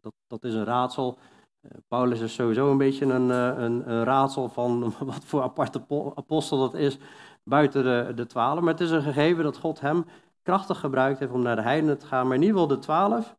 dat, 0.02 0.14
dat 0.28 0.44
is 0.44 0.54
een 0.54 0.66
raadsel. 0.66 1.18
Uh, 1.62 1.72
Paulus 1.88 2.20
is 2.20 2.34
sowieso 2.34 2.72
een 2.72 2.78
beetje 2.78 3.06
een, 3.06 3.30
een, 3.30 3.92
een, 3.92 4.04
raadsel 4.04 4.50
van 4.50 4.94
wat 5.00 5.24
voor 5.24 5.42
aparte 5.42 5.86
apostel 6.16 6.60
dat 6.60 6.74
is 6.74 6.98
buiten 7.44 7.84
de, 7.84 8.14
de 8.16 8.26
twaalf. 8.26 8.60
Maar 8.60 8.74
het 8.74 8.82
is 8.82 8.92
een 8.92 9.02
gegeven 9.02 9.44
dat 9.44 9.58
God 9.58 9.80
hem 9.80 10.06
krachtig 10.42 10.80
gebruikt 10.80 11.20
heeft 11.20 11.32
om 11.32 11.42
naar 11.42 11.56
de 11.56 11.62
heidenen 11.62 11.98
te 11.98 12.06
gaan. 12.06 12.28
Maar 12.28 12.36
in 12.36 12.42
ieder 12.42 12.60
geval 12.60 12.76
de 12.76 12.84
twaalf. 12.84 13.36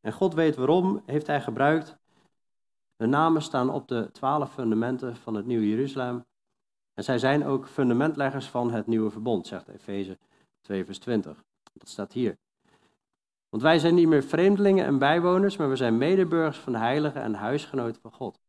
En 0.00 0.12
God 0.12 0.34
weet 0.34 0.56
waarom, 0.56 1.02
heeft 1.06 1.26
hij 1.26 1.40
gebruikt. 1.40 1.96
De 2.96 3.06
namen 3.06 3.42
staan 3.42 3.70
op 3.70 3.88
de 3.88 4.10
twaalf 4.12 4.52
fundamenten 4.52 5.16
van 5.16 5.34
het 5.34 5.46
Nieuwe 5.46 5.68
Jeruzalem. 5.68 6.24
En 6.94 7.04
zij 7.04 7.18
zijn 7.18 7.44
ook 7.44 7.68
fundamentleggers 7.68 8.48
van 8.48 8.70
het 8.70 8.86
nieuwe 8.86 9.10
verbond, 9.10 9.46
zegt 9.46 9.68
Efeze 9.68 10.18
2, 10.60 10.84
vers 10.84 10.98
20. 10.98 11.44
Dat 11.80 11.88
staat 11.88 12.12
hier. 12.12 12.38
Want 13.48 13.62
wij 13.62 13.78
zijn 13.78 13.94
niet 13.94 14.08
meer 14.08 14.22
vreemdelingen 14.22 14.84
en 14.84 14.98
bijwoners, 14.98 15.56
maar 15.56 15.68
we 15.68 15.76
zijn 15.76 15.98
medeburgers 15.98 16.58
van 16.58 16.72
de 16.72 16.78
heiligen 16.78 17.22
en 17.22 17.34
huisgenoten 17.34 18.00
van 18.00 18.12
God. 18.12 18.40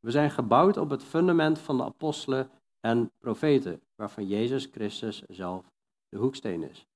We 0.00 0.10
zijn 0.10 0.30
gebouwd 0.30 0.76
op 0.76 0.90
het 0.90 1.02
fundament 1.04 1.58
van 1.58 1.76
de 1.76 1.84
apostelen 1.84 2.50
en 2.80 3.10
profeten, 3.18 3.80
waarvan 3.94 4.26
Jezus 4.26 4.68
Christus 4.72 5.22
zelf 5.28 5.70
de 6.08 6.18
hoeksteen 6.18 6.62
is. 6.70 6.86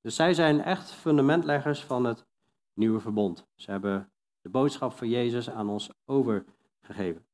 Dus 0.00 0.14
zij 0.14 0.34
zijn 0.34 0.62
echt 0.62 0.92
fundamentleggers 0.92 1.84
van 1.84 2.04
het 2.04 2.24
nieuwe 2.74 3.00
verbond. 3.00 3.46
Ze 3.54 3.70
hebben 3.70 4.10
de 4.40 4.48
boodschap 4.48 4.92
van 4.92 5.08
Jezus 5.08 5.50
aan 5.50 5.68
ons 5.68 5.90
overgegeven. 6.04 7.24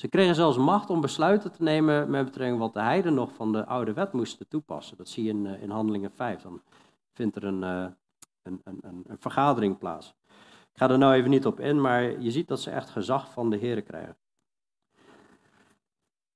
Ze 0.00 0.08
kregen 0.08 0.34
zelfs 0.34 0.56
macht 0.56 0.90
om 0.90 1.00
besluiten 1.00 1.52
te 1.52 1.62
nemen 1.62 2.10
met 2.10 2.24
betrekking 2.24 2.58
wat 2.58 2.74
de 2.74 2.80
heiden 2.80 3.14
nog 3.14 3.32
van 3.32 3.52
de 3.52 3.66
oude 3.66 3.92
wet 3.92 4.12
moesten 4.12 4.48
toepassen. 4.48 4.96
Dat 4.96 5.08
zie 5.08 5.24
je 5.24 5.30
in, 5.30 5.46
eh, 5.46 5.62
in 5.62 5.70
Handelingen 5.70 6.10
5. 6.10 6.42
Dan 6.42 6.62
vindt 7.12 7.36
er 7.36 7.44
een, 7.44 7.62
eh, 7.62 7.86
een, 8.42 8.60
een, 8.64 8.80
een, 8.82 9.18
vergadering 9.18 9.78
plaats. 9.78 10.14
Ik 10.72 10.78
ga 10.78 10.90
er 10.90 10.98
nou 10.98 11.14
even 11.14 11.30
niet 11.30 11.46
op 11.46 11.60
in, 11.60 11.80
maar 11.80 12.20
je 12.20 12.30
ziet 12.30 12.48
dat 12.48 12.60
ze 12.60 12.70
echt 12.70 12.90
gezag 12.90 13.32
van 13.32 13.50
de 13.50 13.56
Heeren 13.56 13.84
krijgen. 13.84 14.16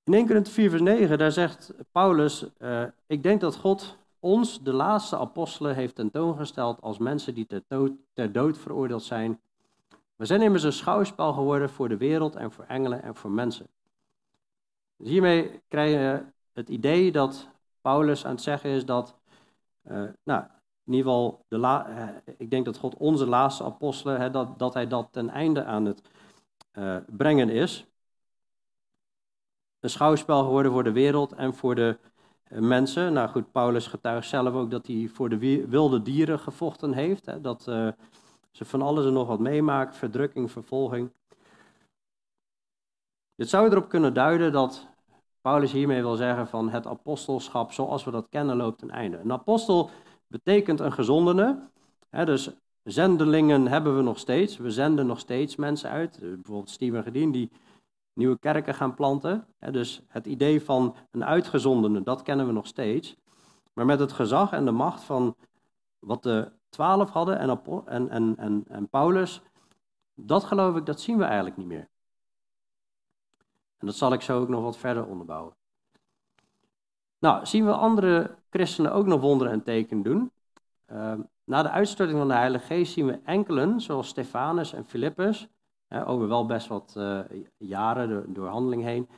In 0.04 0.14
1 0.14 0.26
Corinthië 0.26 0.52
4 0.52 0.70
vers 0.70 0.82
9, 0.82 1.18
daar 1.18 1.32
zegt 1.32 1.74
Paulus, 1.92 2.46
uh, 2.58 2.84
ik 3.06 3.22
denk 3.22 3.40
dat 3.40 3.56
God 3.56 3.96
ons, 4.18 4.62
de 4.62 4.72
laatste 4.72 5.18
apostelen, 5.18 5.74
heeft 5.74 5.94
tentoongesteld 5.94 6.80
als 6.80 6.98
mensen 6.98 7.34
die 7.34 7.46
ter 7.46 7.62
dood, 7.68 7.92
ter 8.12 8.32
dood 8.32 8.58
veroordeeld 8.58 9.02
zijn. 9.02 9.40
We 10.16 10.24
zijn 10.24 10.42
immers 10.42 10.62
een 10.62 10.72
schouwspel 10.72 11.32
geworden 11.32 11.70
voor 11.70 11.88
de 11.88 11.96
wereld 11.96 12.36
en 12.36 12.52
voor 12.52 12.64
engelen 12.64 13.02
en 13.02 13.14
voor 13.14 13.30
mensen. 13.30 13.66
Dus 14.96 15.08
hiermee 15.08 15.62
krijg 15.68 15.90
je 15.90 16.24
het 16.52 16.68
idee 16.68 17.12
dat 17.12 17.48
Paulus 17.80 18.24
aan 18.24 18.30
het 18.30 18.42
zeggen 18.42 18.70
is 18.70 18.84
dat, 18.84 19.16
uh, 19.90 20.02
nou, 20.22 20.44
in 20.84 20.92
ieder 20.92 21.12
geval, 21.12 21.44
de 21.48 21.56
uh, 21.56 22.08
ik 22.38 22.50
denk 22.50 22.64
dat 22.64 22.76
God 22.76 22.96
onze 22.96 23.26
laatste 23.26 23.64
apostelen, 23.64 24.32
dat, 24.32 24.58
dat 24.58 24.74
hij 24.74 24.86
dat 24.86 25.08
ten 25.10 25.28
einde 25.28 25.64
aan 25.64 25.84
het 25.84 26.02
uh, 26.72 26.96
brengen 27.06 27.48
is. 27.48 27.86
Een 29.80 29.90
schouwspel 29.90 30.44
geworden 30.44 30.72
voor 30.72 30.84
de 30.84 30.92
wereld 30.92 31.32
en 31.32 31.54
voor 31.54 31.74
de 31.74 31.98
mensen. 32.48 33.12
Nou 33.12 33.28
goed, 33.28 33.52
Paulus 33.52 33.86
getuigt 33.86 34.28
zelf 34.28 34.54
ook 34.54 34.70
dat 34.70 34.86
hij 34.86 35.10
voor 35.12 35.28
de 35.28 35.66
wilde 35.68 36.02
dieren 36.02 36.38
gevochten 36.38 36.92
heeft. 36.92 37.42
Dat 37.42 37.68
ze 38.54 38.64
van 38.64 38.82
alles 38.82 39.06
en 39.06 39.12
nog 39.12 39.26
wat 39.26 39.38
meemaken, 39.38 39.94
verdrukking, 39.94 40.50
vervolging. 40.50 41.10
Dit 43.34 43.48
zou 43.48 43.70
erop 43.70 43.88
kunnen 43.88 44.14
duiden 44.14 44.52
dat 44.52 44.86
Paulus 45.40 45.72
hiermee 45.72 46.02
wil 46.02 46.16
zeggen 46.16 46.48
van 46.48 46.70
het 46.70 46.86
apostelschap 46.86 47.72
zoals 47.72 48.04
we 48.04 48.10
dat 48.10 48.26
kennen 48.28 48.56
loopt 48.56 48.78
ten 48.78 48.90
einde. 48.90 49.18
Een 49.18 49.32
apostel 49.32 49.90
betekent 50.26 50.80
een 50.80 50.92
gezondene. 50.92 51.68
Hè, 52.10 52.24
dus 52.24 52.50
zendelingen 52.82 53.66
hebben 53.66 53.96
we 53.96 54.02
nog 54.02 54.18
steeds. 54.18 54.56
We 54.56 54.70
zenden 54.70 55.06
nog 55.06 55.18
steeds 55.18 55.56
mensen 55.56 55.90
uit. 55.90 56.18
Bijvoorbeeld 56.20 56.70
Steven 56.70 57.02
Gedien, 57.02 57.32
die 57.32 57.50
nieuwe 58.12 58.38
kerken 58.38 58.74
gaan 58.74 58.94
planten. 58.94 59.46
Dus 59.70 60.02
het 60.08 60.26
idee 60.26 60.62
van 60.62 60.94
een 61.10 61.24
uitgezondene, 61.24 62.02
dat 62.02 62.22
kennen 62.22 62.46
we 62.46 62.52
nog 62.52 62.66
steeds. 62.66 63.16
Maar 63.72 63.86
met 63.86 63.98
het 63.98 64.12
gezag 64.12 64.52
en 64.52 64.64
de 64.64 64.70
macht 64.70 65.02
van 65.02 65.36
wat 65.98 66.22
de 66.22 66.52
twaalf 66.74 67.10
hadden 67.10 67.38
en, 67.38 67.60
en, 67.86 68.08
en, 68.08 68.36
en, 68.36 68.64
en 68.68 68.88
Paulus, 68.88 69.40
dat 70.14 70.44
geloof 70.44 70.76
ik, 70.76 70.86
dat 70.86 71.00
zien 71.00 71.18
we 71.18 71.24
eigenlijk 71.24 71.56
niet 71.56 71.66
meer. 71.66 71.88
En 73.78 73.86
dat 73.86 73.94
zal 73.94 74.12
ik 74.12 74.20
zo 74.20 74.40
ook 74.40 74.48
nog 74.48 74.62
wat 74.62 74.76
verder 74.76 75.06
onderbouwen. 75.06 75.54
Nou, 77.18 77.46
zien 77.46 77.64
we 77.64 77.72
andere 77.72 78.34
christenen 78.50 78.92
ook 78.92 79.06
nog 79.06 79.20
wonderen 79.20 79.52
en 79.52 79.62
tekenen 79.62 80.02
doen. 80.02 80.30
Uh, 80.92 81.12
na 81.44 81.62
de 81.62 81.70
uitstorting 81.70 82.18
van 82.18 82.28
de 82.28 82.34
Heilige 82.34 82.64
Geest 82.64 82.92
zien 82.92 83.06
we 83.06 83.20
enkelen, 83.24 83.80
zoals 83.80 84.08
Stefanus 84.08 84.72
en 84.72 84.84
Filippus, 84.84 85.48
over 85.88 86.28
wel 86.28 86.46
best 86.46 86.66
wat 86.66 86.94
uh, 86.98 87.20
jaren 87.56 88.34
door, 88.34 88.48
handeling 88.48 88.82
heen. 88.82 89.08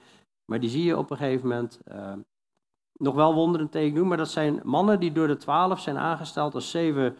Maar 0.44 0.60
die 0.60 0.70
zie 0.70 0.84
je 0.84 0.98
op 0.98 1.10
een 1.10 1.16
gegeven 1.16 1.48
moment 1.48 1.80
uh, 1.88 2.12
nog 2.92 3.14
wel 3.14 3.34
wonderen 3.34 3.68
teken 3.68 3.94
doen. 3.94 4.08
Maar 4.08 4.16
dat 4.16 4.30
zijn 4.30 4.60
mannen 4.64 5.00
die 5.00 5.12
door 5.12 5.26
de 5.26 5.36
twaalf 5.36 5.80
zijn 5.80 5.98
aangesteld 5.98 6.54
als 6.54 6.70
zeven, 6.70 7.16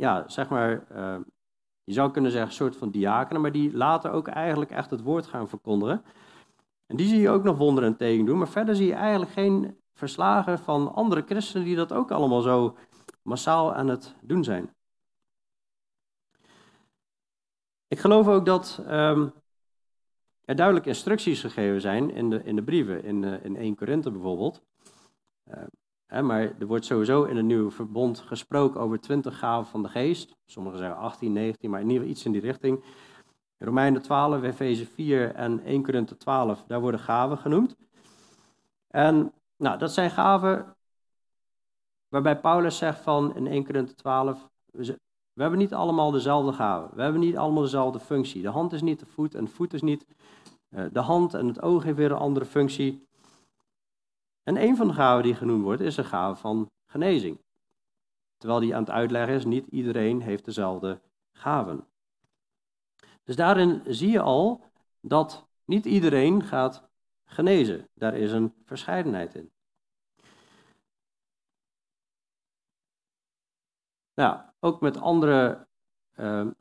ja, 0.00 0.28
zeg 0.28 0.48
maar, 0.48 0.86
uh, 0.92 1.16
je 1.84 1.92
zou 1.92 2.10
kunnen 2.10 2.30
zeggen, 2.30 2.48
een 2.50 2.56
soort 2.56 2.76
van 2.76 2.90
diakenen. 2.90 3.42
Maar 3.42 3.52
die 3.52 3.76
later 3.76 4.10
ook 4.10 4.28
eigenlijk 4.28 4.70
echt 4.70 4.90
het 4.90 5.02
woord 5.02 5.26
gaan 5.26 5.48
verkondigen. 5.48 6.04
En 6.86 6.96
die 6.96 7.08
zie 7.08 7.20
je 7.20 7.30
ook 7.30 7.42
nog 7.42 7.56
wonderen 7.56 7.96
teken 7.96 8.24
doen. 8.24 8.38
Maar 8.38 8.48
verder 8.48 8.76
zie 8.76 8.86
je 8.86 8.94
eigenlijk 8.94 9.32
geen 9.32 9.80
verslagen 9.94 10.58
van 10.58 10.94
andere 10.94 11.22
christenen 11.26 11.66
die 11.66 11.76
dat 11.76 11.92
ook 11.92 12.10
allemaal 12.10 12.40
zo 12.40 12.76
massaal 13.22 13.74
aan 13.74 13.88
het 13.88 14.14
doen 14.20 14.44
zijn. 14.44 14.74
Ik 17.88 17.98
geloof 17.98 18.28
ook 18.28 18.46
dat 18.46 18.84
um, 18.88 19.32
er 20.44 20.56
duidelijk 20.56 20.86
instructies 20.86 21.40
gegeven 21.40 21.80
zijn 21.80 22.10
in 22.10 22.30
de, 22.30 22.42
in 22.44 22.56
de 22.56 22.62
brieven, 22.62 23.04
in, 23.04 23.22
uh, 23.22 23.44
in 23.44 23.56
1 23.56 23.74
Korinthe 23.74 24.10
bijvoorbeeld. 24.10 24.62
Hè, 25.44 25.64
maar 26.10 26.52
er 26.58 26.66
wordt 26.66 26.84
sowieso 26.84 27.24
in 27.24 27.36
het 27.36 27.44
nieuwe 27.44 27.70
verbond 27.70 28.18
gesproken 28.18 28.80
over 28.80 29.00
20 29.00 29.38
gaven 29.38 29.70
van 29.70 29.82
de 29.82 29.88
geest. 29.88 30.36
Sommigen 30.46 30.78
zeggen 30.78 30.98
18, 30.98 31.32
19, 31.32 31.70
maar 31.70 31.80
in 31.80 31.86
ieder 31.86 32.00
geval 32.00 32.16
iets 32.16 32.24
in 32.24 32.32
die 32.32 32.40
richting. 32.40 32.84
Romeinen 33.58 34.02
12, 34.02 34.42
Efeze 34.42 34.86
4 34.86 35.34
en 35.34 35.60
1 35.64 35.82
Korinthe 35.82 36.16
12, 36.16 36.64
daar 36.66 36.80
worden 36.80 37.00
gaven 37.00 37.38
genoemd. 37.38 37.76
En 38.88 39.32
nou, 39.56 39.78
dat 39.78 39.92
zijn 39.92 40.10
gaven 40.10 40.76
waarbij 42.08 42.40
Paulus 42.40 42.78
zegt 42.78 43.00
van 43.00 43.36
in 43.36 43.46
1 43.46 43.64
Korinthe 43.64 43.94
12, 43.94 44.48
we 45.32 45.42
hebben 45.42 45.58
niet 45.58 45.74
allemaal 45.74 46.10
dezelfde 46.10 46.52
gaven. 46.52 46.96
We 46.96 47.02
hebben 47.02 47.20
niet 47.20 47.36
allemaal 47.36 47.62
dezelfde 47.62 48.00
functie. 48.00 48.42
De 48.42 48.48
hand 48.48 48.72
is 48.72 48.82
niet 48.82 49.00
de 49.00 49.06
voet 49.06 49.34
en 49.34 49.44
de 49.44 49.50
voet 49.50 49.72
is 49.72 49.82
niet 49.82 50.06
uh, 50.70 50.84
de 50.92 51.00
hand 51.00 51.34
en 51.34 51.46
het 51.46 51.62
oog 51.62 51.82
heeft 51.82 51.96
weer 51.96 52.10
een 52.10 52.16
andere 52.16 52.44
functie. 52.44 53.08
En 54.50 54.62
een 54.62 54.76
van 54.76 54.88
de 54.88 54.94
gaven 54.94 55.22
die 55.22 55.34
genoemd 55.34 55.62
wordt 55.62 55.80
is 55.80 55.96
een 55.96 56.04
gave 56.04 56.40
van 56.40 56.70
genezing. 56.86 57.40
Terwijl 58.36 58.60
die 58.60 58.74
aan 58.74 58.82
het 58.82 58.90
uitleggen 58.90 59.34
is, 59.34 59.44
niet 59.44 59.66
iedereen 59.66 60.20
heeft 60.20 60.44
dezelfde 60.44 61.00
gaven. 61.32 61.86
Dus 63.24 63.36
daarin 63.36 63.82
zie 63.86 64.10
je 64.10 64.20
al 64.20 64.64
dat 65.00 65.46
niet 65.64 65.84
iedereen 65.84 66.42
gaat 66.42 66.88
genezen. 67.24 67.88
Daar 67.94 68.14
is 68.14 68.32
een 68.32 68.54
verscheidenheid 68.64 69.34
in. 69.34 69.50
Nou, 74.14 74.40
ook 74.60 74.80
met 74.80 74.96
andere. 74.96 75.66
Uh, 76.16 76.26
nou, 76.26 76.54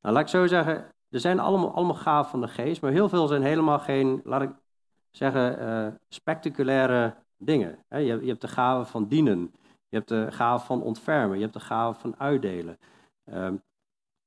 laat 0.00 0.20
ik 0.20 0.28
zo 0.28 0.46
zeggen, 0.46 0.94
er 1.08 1.20
zijn 1.20 1.38
allemaal, 1.38 1.74
allemaal 1.74 1.94
gaven 1.94 2.30
van 2.30 2.40
de 2.40 2.48
geest, 2.48 2.82
maar 2.82 2.92
heel 2.92 3.08
veel 3.08 3.26
zijn 3.26 3.42
helemaal 3.42 3.78
geen, 3.78 4.20
laat 4.24 4.42
ik 4.42 4.61
zeggen, 5.12 5.62
uh, 5.62 5.94
spectaculaire 6.08 7.14
dingen. 7.36 7.78
je, 7.88 7.98
je, 7.98 8.26
hebt 8.26 8.40
de 8.40 8.48
gave 8.48 8.90
van 8.90 9.08
dienen, 9.08 9.54
je 9.88 9.96
hebt 9.96 10.08
de 10.08 10.32
gave 10.32 10.66
van 10.66 10.82
ontfermen, 10.82 11.36
je 11.36 11.42
hebt 11.42 11.54
de 11.54 11.60
gave 11.60 12.00
van 12.00 12.14
uitdelen. 12.18 12.78
Uh, 13.24 13.34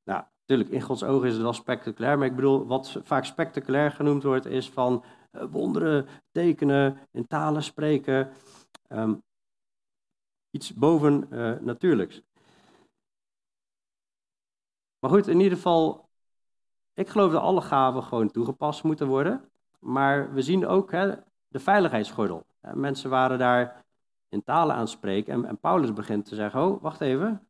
nou, 0.03 0.23
natuurlijk, 0.39 0.69
in 0.69 0.81
Gods 0.81 1.03
ogen 1.03 1.27
is 1.27 1.33
het 1.33 1.41
wel 1.41 1.53
spectaculair, 1.53 2.17
maar 2.17 2.27
ik 2.27 2.36
bedoel, 2.36 2.65
wat 2.65 2.99
vaak 3.03 3.25
spectaculair 3.25 3.91
genoemd 3.91 4.23
wordt, 4.23 4.45
is 4.45 4.69
van 4.69 5.03
uh, 5.31 5.43
wonderen, 5.51 6.07
tekenen, 6.31 6.97
in 7.11 7.27
talen 7.27 7.63
spreken. 7.63 8.31
Um, 8.89 9.23
iets 10.51 10.73
boven 10.73 11.27
uh, 11.31 11.59
natuurlijks. 11.59 12.21
Maar 14.99 15.09
goed, 15.09 15.27
in 15.27 15.39
ieder 15.39 15.57
geval, 15.57 16.09
ik 16.93 17.09
geloof 17.09 17.31
dat 17.31 17.41
alle 17.41 17.61
gaven 17.61 18.03
gewoon 18.03 18.31
toegepast 18.31 18.83
moeten 18.83 19.07
worden. 19.07 19.49
Maar 19.86 20.33
we 20.33 20.41
zien 20.41 20.67
ook 20.67 20.91
hè, 20.91 21.13
de 21.47 21.59
veiligheidsgordel. 21.59 22.45
Mensen 22.73 23.09
waren 23.09 23.39
daar 23.39 23.86
in 24.29 24.43
talen 24.43 24.75
aan 24.75 24.88
spreken. 24.88 25.33
En, 25.33 25.45
en, 25.45 25.57
Paulus 25.57 25.93
begint 25.93 26.25
te 26.25 26.36
zeggen: 26.36 26.61
Oh, 26.61 26.81
wacht 26.81 27.01
even. 27.01 27.47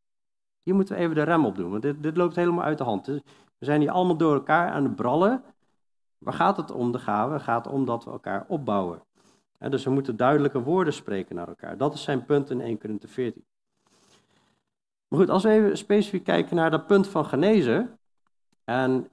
Hier 0.64 0.76
moeten 0.76 0.96
we 0.96 1.02
even 1.02 1.16
de 1.16 1.24
rem 1.24 1.46
op 1.46 1.56
doen. 1.56 1.70
Want 1.70 1.82
dit, 1.82 2.04
dit 2.04 2.18
loopt 2.18 2.36
helemaal 2.36 2.64
uit 2.64 2.78
de 2.78 2.84
hand. 2.84 3.06
Dus 3.06 3.22
we 3.58 3.66
zijn 3.66 3.82
hier 3.82 3.92
allemaal 3.92 4.18
door 4.18 4.34
elkaar 4.34 4.72
aan 4.72 4.84
het 4.84 4.96
brallen. 4.96 5.44
Waar 6.18 6.34
gaat 6.34 6.58
het 6.58 6.72
om, 6.72 6.92
de 6.92 7.00
gaven? 7.00 7.34
Het 7.34 7.44
gaat 7.44 7.68
om 7.68 7.86
dat 7.86 8.04
we 8.04 8.12
elkaar 8.12 8.46
opbouwen. 8.48 9.04
dus 9.58 9.84
we 9.84 9.90
moeten 9.90 10.18
duidelijke 10.18 10.62
woorden 10.62 10.94
spreken 10.94 11.36
naar 11.36 11.48
elkaar. 11.48 11.78
Dat 11.78 11.94
is 11.94 12.04
zijn 12.04 12.26
punt 12.26 12.50
in 12.50 12.62
1 12.62 12.80
Corinthië 12.80 13.08
14. 13.08 13.46
Maar 15.08 15.20
goed, 15.20 15.30
als 15.30 15.44
we 15.44 15.50
even 15.50 15.78
specifiek 15.78 16.24
kijken 16.24 16.56
naar 16.56 16.72
dat 16.72 16.88
punt 16.88 17.08
van 17.08 17.26
genezen. 17.26 18.00
En 18.64 19.10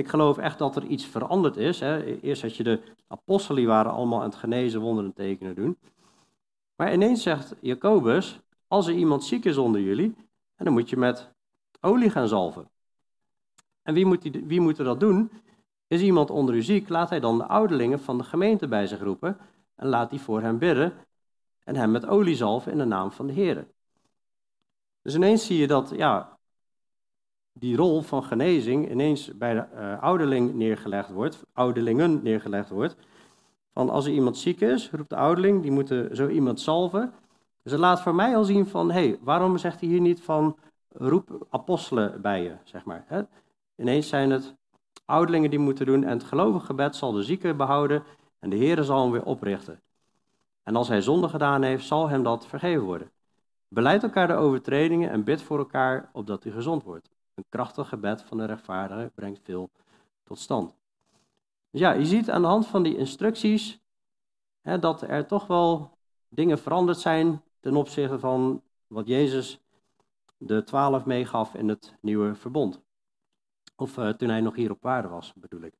ik 0.00 0.08
geloof 0.08 0.38
echt 0.38 0.58
dat 0.58 0.76
er 0.76 0.84
iets 0.84 1.06
veranderd 1.06 1.56
is. 1.56 1.80
Hè. 1.80 2.20
Eerst 2.20 2.42
had 2.42 2.56
je 2.56 2.62
de 2.62 2.80
apostelen, 3.06 3.66
waren 3.66 3.92
allemaal 3.92 4.18
aan 4.18 4.28
het 4.28 4.34
genezen, 4.34 4.80
wonderen 4.80 5.12
tekenen 5.12 5.54
doen. 5.54 5.78
Maar 6.76 6.92
ineens 6.92 7.22
zegt 7.22 7.54
Jacobus, 7.60 8.40
als 8.68 8.86
er 8.86 8.94
iemand 8.94 9.24
ziek 9.24 9.44
is 9.44 9.56
onder 9.56 9.80
jullie, 9.80 10.14
dan 10.56 10.72
moet 10.72 10.90
je 10.90 10.96
met 10.96 11.32
olie 11.80 12.10
gaan 12.10 12.28
zalven. 12.28 12.70
En 13.82 13.94
wie 13.94 14.06
moet, 14.06 14.22
die, 14.22 14.44
wie 14.46 14.60
moet 14.60 14.78
er 14.78 14.84
dat 14.84 15.00
doen? 15.00 15.30
Is 15.86 16.02
iemand 16.02 16.30
onder 16.30 16.54
u 16.54 16.62
ziek, 16.62 16.88
laat 16.88 17.10
hij 17.10 17.20
dan 17.20 17.38
de 17.38 17.46
ouderlingen 17.46 18.00
van 18.00 18.18
de 18.18 18.24
gemeente 18.24 18.68
bij 18.68 18.86
zich 18.86 19.00
roepen 19.00 19.38
en 19.76 19.88
laat 19.88 20.10
die 20.10 20.20
voor 20.20 20.40
hem 20.40 20.58
bidden 20.58 20.92
en 21.64 21.76
hem 21.76 21.90
met 21.90 22.06
olie 22.06 22.36
zalven 22.36 22.72
in 22.72 22.78
de 22.78 22.84
naam 22.84 23.12
van 23.12 23.26
de 23.26 23.32
Heer. 23.32 23.66
Dus 25.02 25.14
ineens 25.14 25.46
zie 25.46 25.58
je 25.58 25.66
dat 25.66 25.92
ja, 25.96 26.38
die 27.52 27.76
rol 27.76 28.00
van 28.02 28.24
genezing 28.24 28.90
ineens 28.90 29.36
bij 29.36 29.54
de 29.54 29.64
uh, 29.74 30.02
ouderling 30.02 30.54
neergelegd 30.54 31.10
wordt, 31.10 31.44
ouderlingen 31.52 32.22
neergelegd 32.22 32.70
wordt. 32.70 32.96
Van 33.72 33.90
als 33.90 34.06
er 34.06 34.12
iemand 34.12 34.38
ziek 34.38 34.60
is, 34.60 34.90
roept 34.90 35.10
de 35.10 35.16
ouderling, 35.16 35.62
die 35.62 35.70
moeten 35.70 36.16
zo 36.16 36.28
iemand 36.28 36.60
salven. 36.60 37.12
Dus 37.62 37.72
het 37.72 37.80
laat 37.80 38.02
voor 38.02 38.14
mij 38.14 38.36
al 38.36 38.44
zien 38.44 38.66
van, 38.66 38.90
hé, 38.90 39.06
hey, 39.08 39.18
waarom 39.22 39.58
zegt 39.58 39.80
hij 39.80 39.88
hier 39.88 40.00
niet 40.00 40.20
van 40.20 40.56
roep 40.88 41.46
apostelen 41.50 42.20
bij 42.20 42.42
je, 42.42 42.54
zeg 42.64 42.84
maar. 42.84 43.04
Hè? 43.06 43.22
Ineens 43.76 44.08
zijn 44.08 44.30
het 44.30 44.54
ouderlingen 45.04 45.50
die 45.50 45.58
moeten 45.58 45.86
doen 45.86 46.04
en 46.04 46.10
het 46.10 46.24
gelovige 46.24 46.66
gebed 46.66 46.96
zal 46.96 47.12
de 47.12 47.22
zieke 47.22 47.54
behouden 47.54 48.02
en 48.38 48.50
de 48.50 48.56
Heer 48.56 48.82
zal 48.82 49.02
hem 49.02 49.10
weer 49.10 49.24
oprichten. 49.24 49.80
En 50.62 50.76
als 50.76 50.88
hij 50.88 51.00
zonde 51.00 51.28
gedaan 51.28 51.62
heeft, 51.62 51.86
zal 51.86 52.08
hem 52.08 52.22
dat 52.22 52.46
vergeven 52.46 52.84
worden. 52.84 53.10
Beleid 53.68 54.02
elkaar 54.02 54.26
de 54.26 54.34
overtredingen 54.34 55.10
en 55.10 55.24
bid 55.24 55.42
voor 55.42 55.58
elkaar 55.58 56.10
opdat 56.12 56.44
u 56.44 56.50
gezond 56.50 56.82
wordt. 56.82 57.10
Een 57.40 57.46
krachtig 57.48 57.88
gebed 57.88 58.22
van 58.22 58.38
de 58.38 58.44
rechtvaardige 58.44 59.10
brengt 59.14 59.40
veel 59.42 59.70
tot 60.22 60.38
stand. 60.38 60.76
Dus 61.70 61.80
ja, 61.80 61.92
je 61.92 62.06
ziet 62.06 62.30
aan 62.30 62.42
de 62.42 62.48
hand 62.48 62.66
van 62.66 62.82
die 62.82 62.96
instructies 62.96 63.80
hè, 64.60 64.78
dat 64.78 65.02
er 65.02 65.26
toch 65.26 65.46
wel 65.46 65.98
dingen 66.28 66.58
veranderd 66.58 66.98
zijn 66.98 67.42
ten 67.60 67.76
opzichte 67.76 68.18
van 68.18 68.62
wat 68.86 69.06
Jezus 69.06 69.60
de 70.36 70.64
twaalf 70.64 71.04
meegaf 71.04 71.54
in 71.54 71.68
het 71.68 71.94
nieuwe 72.00 72.34
verbond. 72.34 72.80
Of 73.76 73.96
uh, 73.96 74.08
toen 74.08 74.28
hij 74.28 74.40
nog 74.40 74.54
hier 74.54 74.70
op 74.70 74.86
aarde 74.86 75.08
was, 75.08 75.32
bedoel 75.34 75.62
ik. 75.62 75.74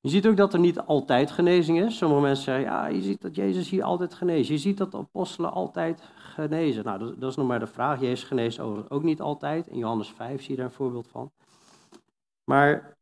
Je 0.00 0.08
ziet 0.08 0.26
ook 0.26 0.36
dat 0.36 0.52
er 0.52 0.58
niet 0.58 0.80
altijd 0.80 1.30
genezing 1.30 1.80
is. 1.80 1.96
Sommige 1.96 2.20
mensen 2.20 2.44
zeggen, 2.44 2.64
ja, 2.64 2.86
je 2.86 3.02
ziet 3.02 3.20
dat 3.20 3.34
Jezus 3.34 3.70
hier 3.70 3.82
altijd 3.82 4.14
geneest. 4.14 4.48
Je 4.48 4.58
ziet 4.58 4.78
dat 4.78 4.90
de 4.90 4.96
apostelen 4.96 5.52
altijd 5.52 6.02
genezen. 6.14 6.84
Nou, 6.84 6.98
dat, 6.98 7.20
dat 7.20 7.30
is 7.30 7.36
nog 7.36 7.46
maar 7.46 7.58
de 7.58 7.66
vraag. 7.66 8.00
Jezus 8.00 8.24
geneest 8.24 8.60
ook 8.60 9.02
niet 9.02 9.20
altijd. 9.20 9.66
In 9.66 9.78
Johannes 9.78 10.08
5 10.08 10.40
zie 10.40 10.50
je 10.50 10.56
daar 10.56 10.64
een 10.64 10.72
voorbeeld 10.72 11.08
van. 11.08 11.30
Maar 12.44 12.96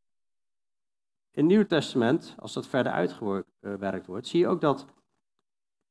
in 1.30 1.42
het 1.42 1.44
Nieuwe 1.44 1.66
Testament, 1.66 2.34
als 2.38 2.53
dat 2.53 2.66
verder 2.66 2.92
uitgewerkt 2.92 4.07
wordt, 4.07 4.26
zie 4.26 4.40
je 4.40 4.49
ook 4.49 4.61
dat 4.61 4.86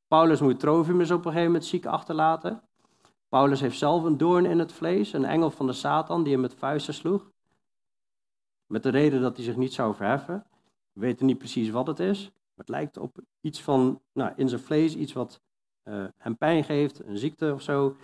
Paulus 0.08 0.40
moet 0.40 0.60
Trofimus 0.60 1.10
op 1.10 1.16
een 1.16 1.24
gegeven 1.24 1.46
moment 1.46 1.64
ziek 1.64 1.86
achterlaten. 1.86 2.62
Paulus 3.28 3.60
heeft 3.60 3.78
zelf 3.78 4.04
een 4.04 4.16
doorn 4.16 4.44
in 4.44 4.58
het 4.58 4.72
vlees, 4.72 5.12
een 5.12 5.24
engel 5.24 5.50
van 5.50 5.66
de 5.66 5.72
Satan 5.72 6.22
die 6.22 6.32
hem 6.32 6.40
met 6.40 6.54
vuisten 6.54 6.94
sloeg. 6.94 7.30
Met 8.66 8.82
de 8.82 8.88
reden 8.88 9.20
dat 9.20 9.36
hij 9.36 9.44
zich 9.44 9.56
niet 9.56 9.72
zou 9.72 9.94
verheffen. 9.94 10.46
We 10.96 11.02
weten 11.02 11.26
niet 11.26 11.38
precies 11.38 11.70
wat 11.70 11.86
het 11.86 11.98
is. 11.98 12.30
Het 12.54 12.68
lijkt 12.68 12.96
op 12.96 13.18
iets 13.40 13.62
van, 13.62 14.00
nou, 14.12 14.32
in 14.36 14.48
zijn 14.48 14.60
vlees, 14.60 14.94
iets 14.94 15.12
wat 15.12 15.40
uh, 15.84 16.04
hem 16.16 16.36
pijn 16.36 16.64
geeft, 16.64 17.04
een 17.04 17.18
ziekte 17.18 17.52
of 17.52 17.62
zo. 17.62 17.96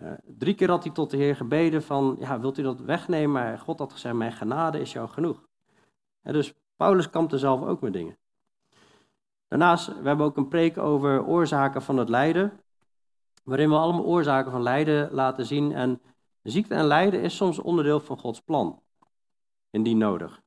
Uh, 0.00 0.12
drie 0.38 0.54
keer 0.54 0.70
had 0.70 0.84
hij 0.84 0.92
tot 0.92 1.10
de 1.10 1.16
Heer 1.16 1.36
gebeden 1.36 1.82
van, 1.82 2.16
ja, 2.18 2.40
wilt 2.40 2.58
u 2.58 2.62
dat 2.62 2.80
wegnemen? 2.80 3.30
Maar 3.30 3.58
God 3.58 3.78
had 3.78 3.92
gezegd, 3.92 4.14
mijn 4.14 4.32
genade 4.32 4.80
is 4.80 4.92
jou 4.92 5.08
genoeg. 5.08 5.48
En 6.22 6.32
dus 6.32 6.54
Paulus 6.76 7.10
kampte 7.10 7.38
zelf 7.38 7.62
ook 7.62 7.80
met 7.80 7.92
dingen. 7.92 8.18
Daarnaast, 9.48 9.86
we 9.86 10.08
hebben 10.08 10.26
ook 10.26 10.36
een 10.36 10.48
preek 10.48 10.78
over 10.78 11.24
oorzaken 11.24 11.82
van 11.82 11.96
het 11.96 12.08
lijden 12.08 12.60
waarin 13.44 13.68
we 13.68 13.76
allemaal 13.76 14.04
oorzaken 14.04 14.50
van 14.50 14.62
lijden 14.62 15.12
laten 15.12 15.46
zien. 15.46 15.72
En 15.72 16.00
ziekte 16.42 16.74
en 16.74 16.84
lijden 16.84 17.22
is 17.22 17.36
soms 17.36 17.58
onderdeel 17.58 18.00
van 18.00 18.18
Gods 18.18 18.40
plan, 18.40 18.82
indien 19.70 19.98
nodig. 19.98 20.42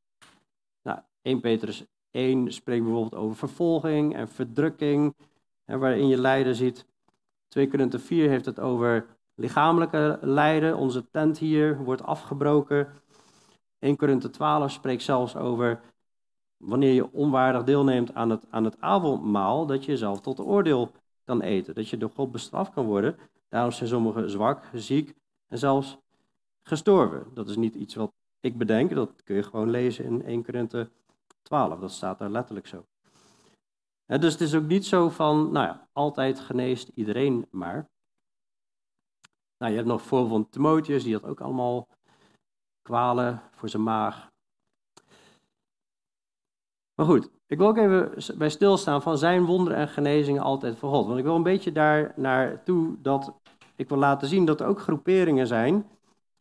Nou, 1.24 1.36
1 1.36 1.40
Petrus 1.40 1.86
1 2.12 2.54
spreekt 2.54 2.84
bijvoorbeeld 2.84 3.16
over 3.22 3.36
vervolging 3.36 4.16
en 4.16 4.28
verdrukking, 4.28 5.16
hè, 5.66 5.78
waarin 5.78 6.08
je 6.08 6.18
lijden 6.18 6.56
ziet. 6.56 6.86
2 7.48 7.68
Korinthe 7.68 8.00
4 8.00 8.30
heeft 8.30 8.46
het 8.46 8.60
over 8.60 9.06
lichamelijke 9.36 10.20
lijden. 10.22 10.78
Onze 10.78 11.10
tent 11.12 11.38
hier 11.38 11.84
wordt 11.84 12.04
afgebroken. 12.04 12.88
1 13.80 13.96
Korinthe 13.96 14.30
12 14.30 14.72
spreekt 14.72 15.04
zelfs 15.04 15.36
over 15.36 15.82
wanneer 16.58 16.94
je 16.94 17.12
onwaardig 17.12 17.64
deelneemt 17.64 18.14
aan 18.14 18.30
het, 18.30 18.46
aan 18.50 18.64
het 18.64 18.80
avondmaal, 18.80 19.66
dat 19.66 19.86
je 19.86 19.92
jezelf 19.92 20.22
tot 20.22 20.40
oordeel 20.40 20.92
kan 21.26 21.42
eten. 21.42 21.76
Dat 21.76 21.90
je 21.90 21.98
door 21.98 22.12
God 22.16 22.32
bestraft 22.32 22.74
kan 22.74 22.86
worden. 22.86 23.18
Daarom 23.50 23.72
zijn 23.72 23.90
sommigen 23.90 24.30
zwak, 24.30 24.70
ziek 24.74 25.14
en 25.48 25.58
zelfs 25.58 25.98
gestorven. 26.62 27.26
Dat 27.34 27.50
is 27.50 27.56
niet 27.56 27.76
iets 27.76 27.96
wat 27.96 28.12
ik 28.40 28.58
bedenk, 28.58 28.94
dat 28.94 29.24
kun 29.24 29.36
je 29.36 29.44
gewoon 29.44 29.70
lezen 29.70 30.06
in 30.06 30.24
1 30.24 30.44
Korinthe 30.44 30.78
12. 30.78 31.03
Dat 31.50 31.92
staat 31.92 32.20
daar 32.20 32.30
letterlijk 32.30 32.68
zo. 32.68 32.86
Dus 34.06 34.32
het 34.32 34.42
is 34.42 34.56
ook 34.56 34.68
niet 34.68 34.86
zo 34.86 35.10
van, 35.10 35.52
nou 35.52 35.66
ja, 35.68 35.88
altijd 35.92 36.40
geneest 36.40 36.92
iedereen 36.94 37.48
maar. 37.52 37.90
Nou, 39.58 39.72
je 39.72 39.76
hebt 39.78 39.88
nog 39.88 40.02
voor 40.02 40.28
van 40.28 40.50
Timotheus, 40.50 41.04
die 41.04 41.14
had 41.14 41.24
ook 41.24 41.42
allemaal 41.42 41.88
kwalen 42.82 43.42
voor 43.52 43.70
zijn 43.70 43.84
maag. 43.84 44.32
Maar 46.96 47.06
goed, 47.06 47.30
ik 47.46 47.58
wil 47.58 47.68
ook 47.68 47.78
even 47.78 48.38
bij 48.38 48.50
stilstaan 48.50 49.02
van 49.02 49.18
zijn 49.18 49.46
wonderen 49.46 49.80
en 49.80 49.88
genezingen 49.88 50.42
altijd 50.42 50.78
voor 50.78 50.90
God. 50.90 51.06
Want 51.06 51.18
ik 51.18 51.24
wil 51.24 51.36
een 51.36 51.44
beetje 51.44 51.72
daar 51.72 52.14
naartoe 52.16 53.02
dat 53.02 53.34
ik 53.76 53.90
wil 53.90 53.98
laten 53.98 54.28
zien 54.28 54.46
dat 54.46 54.62
er 54.62 54.68
ook 54.68 54.80
groeperingen 54.80 55.48
zijn 55.48 55.90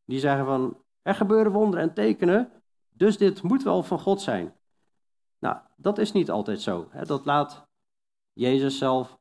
die 0.05 0.19
zeggen 0.19 0.45
van 0.45 0.77
er 1.03 1.15
gebeuren 1.15 1.53
wonderen 1.53 1.89
en 1.89 1.95
tekenen, 1.95 2.51
dus 2.89 3.19
dit 3.19 3.43
moet 3.43 3.63
wel 3.63 3.83
van 3.83 3.99
God 3.99 4.21
zijn. 4.21 4.55
Nou, 5.43 5.57
dat 5.77 5.99
is 5.99 6.13
niet 6.13 6.31
altijd 6.31 6.61
zo. 6.61 6.87
Hè. 6.91 7.05
Dat 7.05 7.25
laat 7.25 7.67
Jezus 8.33 8.79
zelf, 8.79 9.19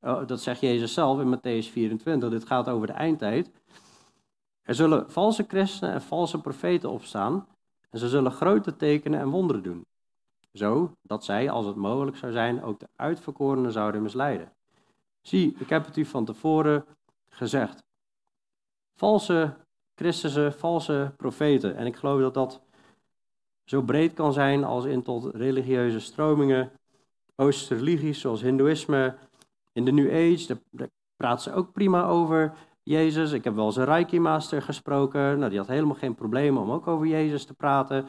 oh, 0.00 0.26
dat 0.26 0.40
zegt 0.40 0.60
Jezus 0.60 0.94
zelf 0.94 1.20
in 1.20 1.36
Matthäus 1.36 1.70
24, 1.70 2.30
dit 2.30 2.46
gaat 2.46 2.68
over 2.68 2.86
de 2.86 2.92
eindtijd. 2.92 3.50
Er 4.62 4.74
zullen 4.74 5.10
valse 5.10 5.44
christenen 5.48 5.94
en 5.94 6.02
valse 6.02 6.40
profeten 6.40 6.90
opstaan 6.90 7.46
en 7.90 7.98
ze 7.98 8.08
zullen 8.08 8.32
grote 8.32 8.76
tekenen 8.76 9.20
en 9.20 9.28
wonderen 9.28 9.62
doen 9.62 9.86
zo 10.52 10.92
dat 11.02 11.24
zij, 11.24 11.50
als 11.50 11.66
het 11.66 11.76
mogelijk 11.76 12.16
zou 12.16 12.32
zijn, 12.32 12.62
ook 12.62 12.80
de 12.80 12.88
uitverkorenen 12.96 13.72
zouden 13.72 14.02
misleiden. 14.02 14.52
Zie, 15.20 15.56
ik 15.58 15.68
heb 15.68 15.86
het 15.86 15.96
u 15.96 16.04
van 16.04 16.24
tevoren 16.24 16.84
gezegd. 17.28 17.84
Valse 18.94 19.56
Christussen, 19.94 20.52
valse 20.52 21.12
profeten. 21.16 21.76
En 21.76 21.86
ik 21.86 21.96
geloof 21.96 22.20
dat 22.20 22.34
dat 22.34 22.60
zo 23.68 23.82
breed 23.82 24.12
kan 24.12 24.32
zijn 24.32 24.64
als 24.64 24.84
in 24.84 25.02
tot 25.02 25.34
religieuze 25.34 26.00
stromingen, 26.00 26.70
Oosterse 27.36 27.74
religies 27.74 28.20
zoals 28.20 28.42
Hindoeïsme. 28.42 29.14
In 29.72 29.84
de 29.84 29.92
New 29.92 30.08
Age, 30.10 30.60
daar 30.70 30.88
praten 31.16 31.42
ze 31.42 31.52
ook 31.52 31.72
prima 31.72 32.06
over 32.06 32.52
Jezus. 32.82 33.32
Ik 33.32 33.44
heb 33.44 33.54
wel 33.54 33.66
eens 33.66 33.76
een 33.76 33.84
Reiki-master 33.84 34.62
gesproken. 34.62 35.38
Nou, 35.38 35.50
die 35.50 35.58
had 35.58 35.68
helemaal 35.68 35.94
geen 35.94 36.14
probleem 36.14 36.56
om 36.56 36.70
ook 36.70 36.86
over 36.86 37.06
Jezus 37.06 37.44
te 37.44 37.54
praten. 37.54 38.06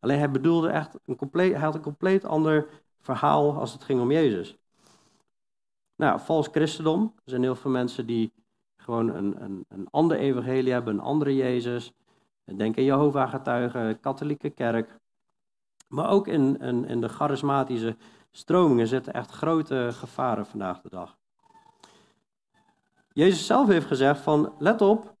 Alleen 0.00 0.18
hij 0.18 0.30
bedoelde 0.30 0.68
echt 0.68 0.98
een 1.04 1.16
compleet, 1.16 1.52
hij 1.52 1.62
had 1.62 1.74
een 1.74 1.80
compleet 1.80 2.24
ander 2.24 2.66
verhaal 3.00 3.58
als 3.58 3.72
het 3.72 3.82
ging 3.82 4.00
om 4.00 4.10
Jezus. 4.10 4.56
Nou, 5.96 6.20
vals 6.20 6.48
christendom. 6.48 7.12
Er 7.24 7.30
zijn 7.30 7.42
heel 7.42 7.56
veel 7.56 7.70
mensen 7.70 8.06
die 8.06 8.32
gewoon 8.76 9.08
een, 9.08 9.42
een, 9.42 9.64
een 9.68 9.88
ander 9.90 10.16
evangelie 10.16 10.72
hebben, 10.72 10.94
een 10.94 11.00
andere 11.00 11.34
Jezus. 11.34 11.92
Denk 12.54 12.78
aan 12.78 12.84
Jehovah-getuigen, 12.84 14.00
katholieke 14.00 14.50
kerk. 14.50 14.98
Maar 15.88 16.10
ook 16.10 16.28
in, 16.28 16.60
in, 16.60 17.00
de 17.00 17.08
charismatische 17.08 17.96
stromingen 18.30 18.86
zitten 18.86 19.12
echt 19.12 19.30
grote 19.30 19.88
gevaren 19.92 20.46
vandaag 20.46 20.80
de 20.80 20.88
dag. 20.88 21.16
Jezus 23.12 23.46
zelf 23.46 23.68
heeft 23.68 23.86
gezegd 23.86 24.20
van, 24.20 24.52
let 24.58 24.80
op, 24.80 25.14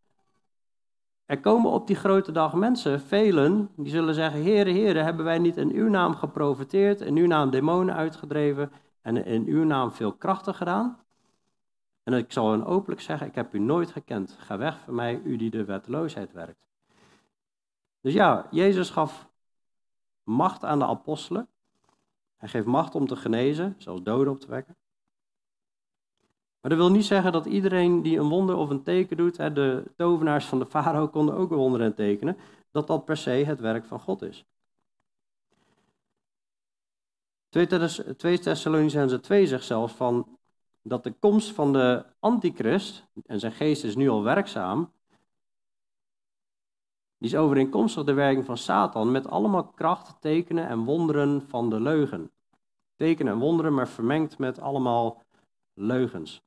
er 1.24 1.40
komen 1.40 1.70
op 1.70 1.86
die 1.86 1.96
grote 1.96 2.32
dag 2.32 2.54
mensen, 2.54 3.00
velen, 3.00 3.70
die 3.76 3.90
zullen 3.90 4.14
zeggen, 4.14 4.42
Heere, 4.42 4.70
Heere, 4.70 4.98
hebben 4.98 5.24
wij 5.24 5.38
niet 5.38 5.56
in 5.56 5.72
uw 5.72 5.88
naam 5.88 6.14
geprofiteerd, 6.14 7.00
in 7.00 7.16
uw 7.16 7.26
naam 7.26 7.50
demonen 7.50 7.94
uitgedreven 7.94 8.72
en 9.02 9.24
in 9.24 9.46
uw 9.46 9.64
naam 9.64 9.92
veel 9.92 10.12
krachten 10.12 10.54
gedaan? 10.54 10.98
En 12.02 12.12
ik 12.12 12.32
zal 12.32 12.50
hen 12.50 12.64
openlijk 12.64 13.00
zeggen, 13.00 13.26
ik 13.26 13.34
heb 13.34 13.54
u 13.54 13.58
nooit 13.58 13.90
gekend. 13.90 14.36
Ga 14.38 14.58
weg 14.58 14.78
van 14.78 14.94
mij, 14.94 15.20
u 15.24 15.36
die 15.36 15.50
de 15.50 15.64
wetteloosheid 15.64 16.32
werkt. 16.32 16.65
Dus 18.06 18.14
ja, 18.14 18.46
Jezus 18.50 18.90
gaf 18.90 19.28
macht 20.22 20.64
aan 20.64 20.78
de 20.78 20.84
apostelen. 20.84 21.48
Hij 22.36 22.48
geeft 22.48 22.66
macht 22.66 22.94
om 22.94 23.06
te 23.06 23.16
genezen, 23.16 23.74
zelfs 23.78 24.02
doden 24.02 24.32
op 24.32 24.40
te 24.40 24.46
wekken. 24.46 24.76
Maar 26.60 26.70
dat 26.70 26.78
wil 26.78 26.90
niet 26.90 27.04
zeggen 27.04 27.32
dat 27.32 27.46
iedereen 27.46 28.02
die 28.02 28.18
een 28.18 28.28
wonder 28.28 28.56
of 28.56 28.70
een 28.70 28.82
teken 28.82 29.16
doet, 29.16 29.36
de 29.36 29.92
tovenaars 29.96 30.44
van 30.44 30.58
de 30.58 30.66
farao 30.66 31.08
konden 31.08 31.34
ook 31.34 31.50
wonderen 31.50 31.86
en 31.86 31.94
tekenen, 31.94 32.36
dat 32.70 32.86
dat 32.86 33.04
per 33.04 33.16
se 33.16 33.30
het 33.30 33.60
werk 33.60 33.84
van 33.84 34.00
God 34.00 34.22
is. 34.22 34.44
2 38.16 38.38
Thessalonicense 38.38 39.20
2 39.20 39.46
zegt 39.46 39.64
zelfs 39.64 39.92
van 39.92 40.38
dat 40.82 41.04
de 41.04 41.12
komst 41.12 41.50
van 41.50 41.72
de 41.72 42.04
antichrist, 42.18 43.06
en 43.24 43.40
zijn 43.40 43.52
geest 43.52 43.84
is 43.84 43.96
nu 43.96 44.08
al 44.08 44.22
werkzaam, 44.22 44.94
die 47.18 47.28
is 47.28 47.36
overeenkomstig 47.36 48.04
de 48.04 48.12
werking 48.12 48.44
van 48.44 48.56
Satan 48.56 49.10
met 49.10 49.28
allemaal 49.28 49.66
kracht, 49.66 50.20
tekenen 50.20 50.68
en 50.68 50.84
wonderen 50.84 51.42
van 51.48 51.70
de 51.70 51.80
leugen. 51.80 52.30
Tekenen 52.96 53.32
en 53.32 53.38
wonderen, 53.38 53.74
maar 53.74 53.88
vermengd 53.88 54.38
met 54.38 54.60
allemaal 54.60 55.22
leugens. 55.74 56.44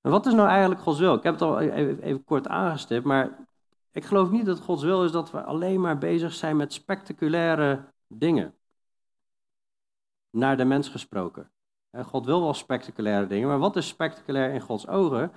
En 0.00 0.10
wat 0.10 0.26
is 0.26 0.32
nou 0.32 0.48
eigenlijk 0.48 0.80
Gods 0.80 0.98
wil? 0.98 1.14
Ik 1.14 1.22
heb 1.22 1.32
het 1.32 1.42
al 1.42 1.60
even, 1.60 2.02
even 2.02 2.24
kort 2.24 2.48
aangestipt, 2.48 3.04
maar 3.04 3.46
ik 3.92 4.04
geloof 4.04 4.30
niet 4.30 4.46
dat 4.46 4.60
Gods 4.60 4.82
wil 4.82 5.04
is 5.04 5.12
dat 5.12 5.30
we 5.30 5.42
alleen 5.42 5.80
maar 5.80 5.98
bezig 5.98 6.32
zijn 6.32 6.56
met 6.56 6.72
spectaculaire 6.72 7.84
dingen. 8.06 8.54
Naar 10.30 10.56
de 10.56 10.64
mens 10.64 10.88
gesproken. 10.88 11.50
God 11.92 12.24
wil 12.24 12.40
wel 12.40 12.54
spectaculaire 12.54 13.26
dingen, 13.26 13.48
maar 13.48 13.58
wat 13.58 13.76
is 13.76 13.88
spectaculair 13.88 14.52
in 14.52 14.60
Gods 14.60 14.88
ogen? 14.88 15.32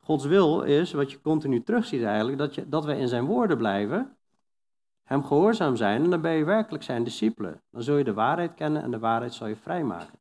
Gods 0.00 0.24
wil 0.24 0.62
is, 0.62 0.92
wat 0.92 1.10
je 1.10 1.20
continu 1.20 1.62
terugziet 1.62 2.02
eigenlijk, 2.02 2.38
dat, 2.38 2.54
je, 2.54 2.68
dat 2.68 2.84
we 2.84 2.96
in 2.96 3.08
zijn 3.08 3.24
woorden 3.24 3.56
blijven, 3.56 4.16
hem 5.02 5.24
gehoorzaam 5.24 5.76
zijn 5.76 6.04
en 6.04 6.10
dan 6.10 6.20
ben 6.20 6.32
je 6.32 6.44
werkelijk 6.44 6.84
zijn 6.84 7.04
discipelen. 7.04 7.62
Dan 7.70 7.82
zul 7.82 7.96
je 7.96 8.04
de 8.04 8.12
waarheid 8.12 8.54
kennen 8.54 8.82
en 8.82 8.90
de 8.90 8.98
waarheid 8.98 9.34
zal 9.34 9.46
je 9.46 9.56
vrijmaken. 9.56 10.18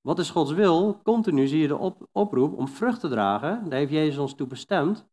Wat 0.00 0.18
is 0.18 0.30
Gods 0.30 0.52
wil? 0.52 1.00
Continu 1.02 1.46
zie 1.46 1.60
je 1.60 1.68
de 1.68 1.94
oproep 2.12 2.58
om 2.58 2.68
vrucht 2.68 3.00
te 3.00 3.08
dragen. 3.08 3.68
Daar 3.68 3.78
heeft 3.78 3.92
Jezus 3.92 4.18
ons 4.18 4.34
toe 4.34 4.46
bestemd. 4.46 5.06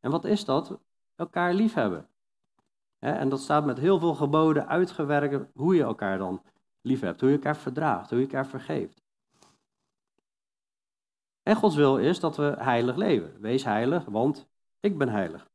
En 0.00 0.10
wat 0.10 0.24
is 0.24 0.44
dat? 0.44 0.78
Elkaar 1.16 1.54
liefhebben. 1.54 2.08
En 2.98 3.28
dat 3.28 3.40
staat 3.40 3.64
met 3.64 3.78
heel 3.78 3.98
veel 3.98 4.14
geboden 4.14 4.68
uitgewerkt 4.68 5.46
hoe 5.54 5.74
je 5.74 5.82
elkaar 5.82 6.18
dan 6.18 6.42
lief 6.80 7.00
hebt, 7.00 7.20
hoe 7.20 7.30
je 7.30 7.36
elkaar 7.36 7.56
verdraagt, 7.56 8.10
hoe 8.10 8.18
je 8.18 8.24
elkaar 8.24 8.46
vergeeft. 8.46 9.03
En 11.44 11.56
Gods 11.56 11.74
wil 11.76 11.98
is 11.98 12.20
dat 12.20 12.36
we 12.36 12.54
heilig 12.58 12.96
leven. 12.96 13.40
Wees 13.40 13.64
heilig, 13.64 14.04
want 14.04 14.46
ik 14.80 14.98
ben 14.98 15.08
heilig. 15.08 15.48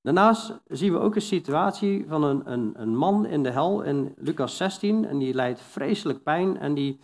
Daarnaast 0.00 0.60
zien 0.66 0.92
we 0.92 0.98
ook 0.98 1.14
een 1.14 1.22
situatie 1.22 2.04
van 2.08 2.22
een, 2.22 2.52
een, 2.52 2.72
een 2.76 2.96
man 2.96 3.26
in 3.26 3.42
de 3.42 3.50
hel 3.50 3.82
in 3.82 4.14
Lucas 4.16 4.56
16. 4.56 5.04
En 5.04 5.18
die 5.18 5.34
lijdt 5.34 5.60
vreselijk 5.60 6.22
pijn. 6.22 6.58
En 6.58 6.74
die 6.74 7.00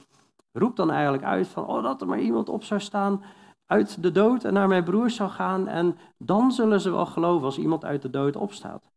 roept 0.53 0.76
dan 0.76 0.90
eigenlijk 0.90 1.24
uit 1.24 1.49
van, 1.49 1.66
oh 1.66 1.82
dat 1.82 2.01
er 2.01 2.07
maar 2.07 2.20
iemand 2.20 2.49
op 2.49 2.64
zou 2.64 2.80
staan 2.80 3.24
uit 3.66 4.03
de 4.03 4.11
dood 4.11 4.45
en 4.45 4.53
naar 4.53 4.68
mijn 4.68 4.84
broers 4.84 5.16
zou 5.16 5.30
gaan. 5.30 5.68
En 5.68 5.99
dan 6.18 6.53
zullen 6.53 6.80
ze 6.80 6.90
wel 6.90 7.07
geloven 7.07 7.45
als 7.45 7.59
iemand 7.59 7.84
uit 7.84 8.03
de 8.03 8.11
dood 8.11 8.36
opstaat. 8.36 8.90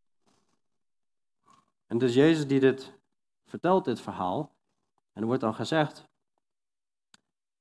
En 1.87 1.97
dus 1.97 2.13
Jezus 2.13 2.47
die 2.47 2.59
dit 2.59 2.93
vertelt, 3.45 3.85
dit 3.85 4.01
verhaal. 4.01 4.55
En 5.13 5.21
er 5.21 5.27
wordt 5.27 5.41
dan 5.41 5.55
gezegd, 5.55 6.07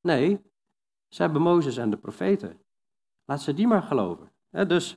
nee, 0.05 0.41
ze 1.09 1.23
hebben 1.23 1.43
Mozes 1.43 1.77
en 1.77 1.91
de 1.91 1.97
profeten. 1.97 2.61
Laat 3.25 3.43
ze 3.43 3.55
die 3.55 3.67
maar 3.67 3.83
geloven. 3.83 4.33
dus 4.51 4.97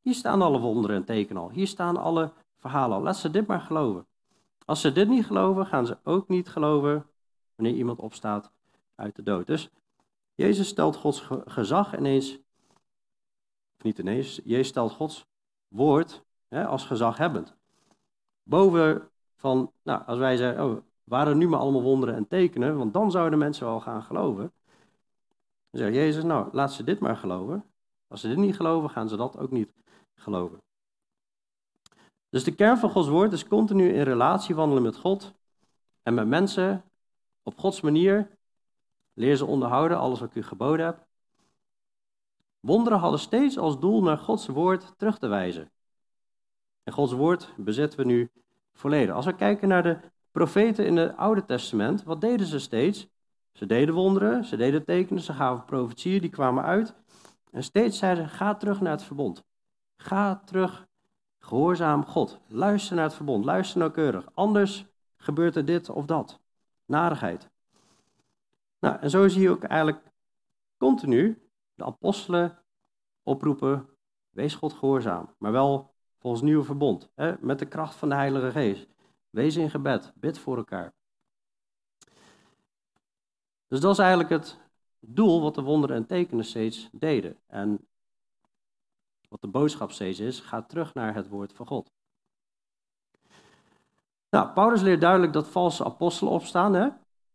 hier 0.00 0.14
staan 0.14 0.42
alle 0.42 0.58
wonderen 0.58 0.96
en 0.96 1.04
tekenen 1.04 1.42
al. 1.42 1.50
Hier 1.50 1.66
staan 1.66 1.96
alle 1.96 2.32
verhalen 2.58 2.96
al. 2.96 3.02
Laat 3.02 3.16
ze 3.16 3.30
dit 3.30 3.46
maar 3.46 3.60
geloven. 3.60 4.06
Als 4.64 4.80
ze 4.80 4.92
dit 4.92 5.08
niet 5.08 5.26
geloven, 5.26 5.66
gaan 5.66 5.86
ze 5.86 5.98
ook 6.04 6.28
niet 6.28 6.48
geloven 6.48 7.06
wanneer 7.54 7.74
iemand 7.74 7.98
opstaat 7.98 8.52
uit 8.94 9.16
de 9.16 9.22
dood. 9.22 9.46
Dus 9.46 9.70
Jezus 10.34 10.68
stelt 10.68 10.96
Gods 10.96 11.20
gezag 11.44 11.96
ineens, 11.96 12.38
of 13.76 13.82
niet 13.82 13.98
ineens, 13.98 14.40
Jezus 14.44 14.68
stelt 14.68 14.92
Gods 14.92 15.26
woord 15.68 16.24
hè, 16.48 16.66
als 16.66 16.84
gezaghebbend. 16.84 17.56
Boven 18.42 19.10
van, 19.36 19.72
nou, 19.82 20.06
als 20.06 20.18
wij 20.18 20.36
zeggen, 20.36 20.64
oh, 20.64 20.82
waren 21.10 21.38
nu 21.38 21.48
maar 21.48 21.60
allemaal 21.60 21.82
wonderen 21.82 22.14
en 22.14 22.28
tekenen, 22.28 22.76
want 22.76 22.92
dan 22.92 23.10
zouden 23.10 23.38
mensen 23.38 23.66
wel 23.66 23.80
gaan 23.80 24.02
geloven. 24.02 24.52
Dan 25.70 25.80
zegt 25.80 25.94
Jezus, 25.94 26.24
nou, 26.24 26.48
laat 26.52 26.72
ze 26.72 26.84
dit 26.84 27.00
maar 27.00 27.16
geloven. 27.16 27.64
Als 28.08 28.20
ze 28.20 28.28
dit 28.28 28.36
niet 28.36 28.56
geloven, 28.56 28.90
gaan 28.90 29.08
ze 29.08 29.16
dat 29.16 29.38
ook 29.38 29.50
niet 29.50 29.72
geloven. 30.14 30.62
Dus 32.28 32.44
de 32.44 32.54
kern 32.54 32.78
van 32.78 32.90
Gods 32.90 33.08
woord 33.08 33.32
is 33.32 33.46
continu 33.46 33.88
in 33.88 34.02
relatie 34.02 34.54
wandelen 34.54 34.82
met 34.82 34.96
God 34.96 35.32
en 36.02 36.14
met 36.14 36.26
mensen 36.26 36.84
op 37.42 37.58
Gods 37.58 37.80
manier. 37.80 38.30
Leer 39.12 39.36
ze 39.36 39.46
onderhouden, 39.46 39.98
alles 39.98 40.20
wat 40.20 40.28
ik 40.28 40.34
u 40.34 40.42
geboden 40.42 40.86
heb. 40.86 41.06
Wonderen 42.60 42.98
hadden 42.98 43.20
steeds 43.20 43.58
als 43.58 43.78
doel 43.78 44.02
naar 44.02 44.18
Gods 44.18 44.46
woord 44.46 44.94
terug 44.96 45.18
te 45.18 45.28
wijzen. 45.28 45.72
En 46.82 46.92
Gods 46.92 47.12
woord 47.12 47.54
bezitten 47.56 47.98
we 47.98 48.04
nu 48.04 48.30
volledig. 48.72 49.14
Als 49.14 49.24
we 49.24 49.34
kijken 49.34 49.68
naar 49.68 49.82
de 49.82 50.00
profeten 50.30 50.86
in 50.86 50.96
het 50.96 51.16
Oude 51.16 51.44
Testament, 51.44 52.02
wat 52.02 52.20
deden 52.20 52.46
ze 52.46 52.58
steeds? 52.58 53.08
Ze 53.52 53.66
deden 53.66 53.94
wonderen, 53.94 54.44
ze 54.44 54.56
deden 54.56 54.84
tekenen, 54.84 55.22
ze 55.22 55.32
gaven 55.32 55.64
profetieën, 55.64 56.20
die 56.20 56.30
kwamen 56.30 56.64
uit. 56.64 56.94
En 57.50 57.62
steeds 57.62 57.98
zeiden 57.98 58.28
ze, 58.28 58.34
ga 58.34 58.54
terug 58.54 58.80
naar 58.80 58.92
het 58.92 59.02
verbond. 59.02 59.44
Ga 59.96 60.42
terug, 60.44 60.86
gehoorzaam 61.38 62.04
God. 62.04 62.40
Luister 62.46 62.96
naar 62.96 63.04
het 63.04 63.14
verbond, 63.14 63.44
luister 63.44 63.78
nauwkeurig. 63.78 64.28
Anders 64.34 64.86
gebeurt 65.16 65.56
er 65.56 65.64
dit 65.64 65.88
of 65.88 66.04
dat. 66.04 66.40
Narigheid. 66.86 67.50
Nou, 68.80 68.96
en 69.00 69.10
zo 69.10 69.28
zie 69.28 69.42
je 69.42 69.50
ook 69.50 69.64
eigenlijk 69.64 70.02
continu 70.76 71.48
de 71.74 71.84
apostelen 71.84 72.58
oproepen, 73.22 73.88
wees 74.30 74.54
God 74.54 74.72
gehoorzaam. 74.72 75.34
Maar 75.38 75.52
wel 75.52 75.94
volgens 76.18 76.42
nieuwe 76.42 76.64
verbond, 76.64 77.10
hè, 77.14 77.34
met 77.40 77.58
de 77.58 77.66
kracht 77.66 77.94
van 77.94 78.08
de 78.08 78.14
Heilige 78.14 78.50
Geest. 78.50 78.88
Wees 79.30 79.56
in 79.56 79.70
gebed, 79.70 80.12
bid 80.14 80.38
voor 80.38 80.56
elkaar. 80.56 80.92
Dus 83.66 83.80
dat 83.80 83.92
is 83.92 83.98
eigenlijk 83.98 84.30
het 84.30 84.58
doel 84.98 85.40
wat 85.40 85.54
de 85.54 85.62
wonderen 85.62 85.96
en 85.96 86.06
tekenen 86.06 86.44
steeds 86.44 86.88
deden. 86.92 87.38
En 87.46 87.88
wat 89.28 89.40
de 89.40 89.48
boodschap 89.48 89.90
steeds 89.90 90.18
is, 90.18 90.40
ga 90.40 90.62
terug 90.62 90.94
naar 90.94 91.14
het 91.14 91.28
woord 91.28 91.52
van 91.52 91.66
God. 91.66 91.90
Nou, 94.30 94.52
Paulus 94.52 94.82
leert 94.82 95.00
duidelijk 95.00 95.32
dat 95.32 95.48
valse 95.48 95.84
apostelen 95.84 96.32
opstaan. 96.32 96.74
Hè? 96.74 96.88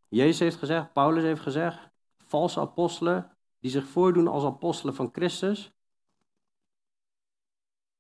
Jezus 0.08 0.40
heeft 0.40 0.56
gezegd, 0.56 0.94
Paulus 0.94 1.24
heeft 1.24 1.42
gezegd, 1.42 1.90
valse 2.18 2.60
apostelen 2.60 3.38
die 3.60 3.72
zich 3.72 3.86
voordoen 3.86 4.28
als 4.28 4.44
apostelen 4.44 4.96
van 4.96 5.10
Christus. 5.12 5.74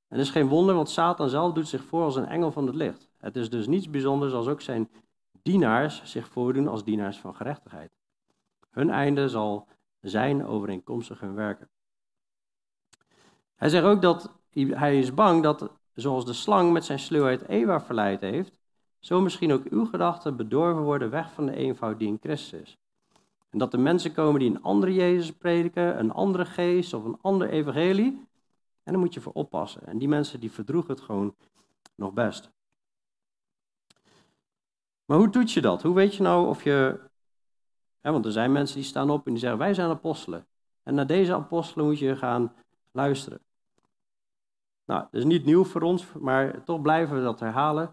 En 0.08 0.20
is 0.20 0.30
geen 0.30 0.48
wonder, 0.48 0.76
want 0.76 0.89
Satan 0.89 1.30
zelf 1.30 1.54
doet 1.54 1.68
zich 1.68 1.84
voor 1.84 2.04
als 2.04 2.16
een 2.16 2.28
engel 2.28 2.52
van 2.52 2.66
het 2.66 2.76
licht. 2.76 3.05
Het 3.18 3.36
is 3.36 3.49
dus 3.49 3.68
niets 3.68 3.89
bijzonders 3.89 4.34
als 4.34 4.47
ook 4.47 4.61
zijn 4.61 4.89
dienaars 5.41 6.01
zich 6.03 6.28
voordoen 6.28 6.68
als 6.68 6.84
dienaars 6.84 7.18
van 7.18 7.36
gerechtigheid. 7.36 7.91
Hun 8.70 8.89
einde 8.89 9.30
zal 9.30 9.68
zijn 10.01 10.45
overeenkomstig 10.45 11.20
hun 11.20 11.36
werken. 11.36 11.70
Hij 13.55 13.70
zegt 13.70 13.86
ook 13.86 14.01
dat 14.01 14.32
hij 14.53 14.99
is 14.99 15.13
bang 15.13 15.43
dat, 15.43 15.72
zoals 15.93 16.26
de 16.26 16.34
slang 16.34 16.72
met 16.72 16.86
zijn 16.86 16.99
sluwheid 16.99 17.47
Eva 17.47 17.82
verleid 17.82 18.22
heeft, 18.22 18.59
zo 18.99 19.22
misschien 19.22 19.51
ook 19.51 19.63
uw 19.63 19.86
gedachten 19.86 20.36
bedorven 20.36 20.84
worden 20.84 21.09
weg 21.09 21.32
van 21.32 21.45
de 21.45 21.55
eenvoud 21.55 21.99
die 21.99 22.07
in 22.07 22.18
Christus 22.22 22.61
is. 22.61 22.78
En 23.49 23.57
dat 23.57 23.74
er 23.74 23.80
mensen 23.80 24.13
komen 24.13 24.39
die 24.39 24.49
een 24.49 24.63
andere 24.63 24.93
Jezus 24.93 25.32
prediken, 25.32 25.99
een 25.99 26.11
andere 26.11 26.45
geest 26.45 26.93
of 26.93 27.03
een 27.03 27.18
ander 27.22 27.49
evangelie. 27.49 28.28
En 28.84 28.91
daar 28.91 28.99
moet 28.99 29.13
je 29.13 29.22
voor 29.22 29.34
oppassen. 29.34 29.88
En 29.88 29.97
die 29.97 30.07
mensen 30.07 30.39
die 30.39 30.51
verdroegen 30.51 30.91
het 30.91 31.01
gewoon 31.01 31.36
nog 31.95 32.13
best. 32.13 32.51
Maar 35.06 35.18
hoe 35.18 35.30
doet 35.30 35.51
je 35.51 35.62
dat? 35.62 35.82
Hoe 35.82 35.95
weet 35.95 36.16
je 36.16 36.24
nou 36.24 36.47
of 36.47 36.64
je. 36.64 36.99
want 38.01 38.26
er 38.26 38.32
zijn 38.32 38.51
mensen 38.51 38.76
die 38.76 38.86
staan 38.86 39.10
op 39.10 39.26
en 39.26 39.32
die 39.32 39.41
zeggen: 39.41 39.60
Wij 39.60 39.74
zijn 39.74 39.89
apostelen. 39.89 40.47
En 40.84 40.95
naar 40.95 41.08
deze 41.08 41.34
apostelen 41.34 41.86
moet 41.86 41.99
je 41.99 42.16
gaan 42.16 42.53
luisteren. 42.91 43.39
Nou, 44.86 45.01
dat 45.01 45.14
is 45.14 45.24
niet 45.24 45.45
nieuw 45.45 45.64
voor 45.64 45.82
ons, 45.82 46.14
maar 46.14 46.64
toch 46.64 46.82
blijven 46.82 47.16
we 47.16 47.24
dat 47.24 47.39
herhalen. 47.39 47.91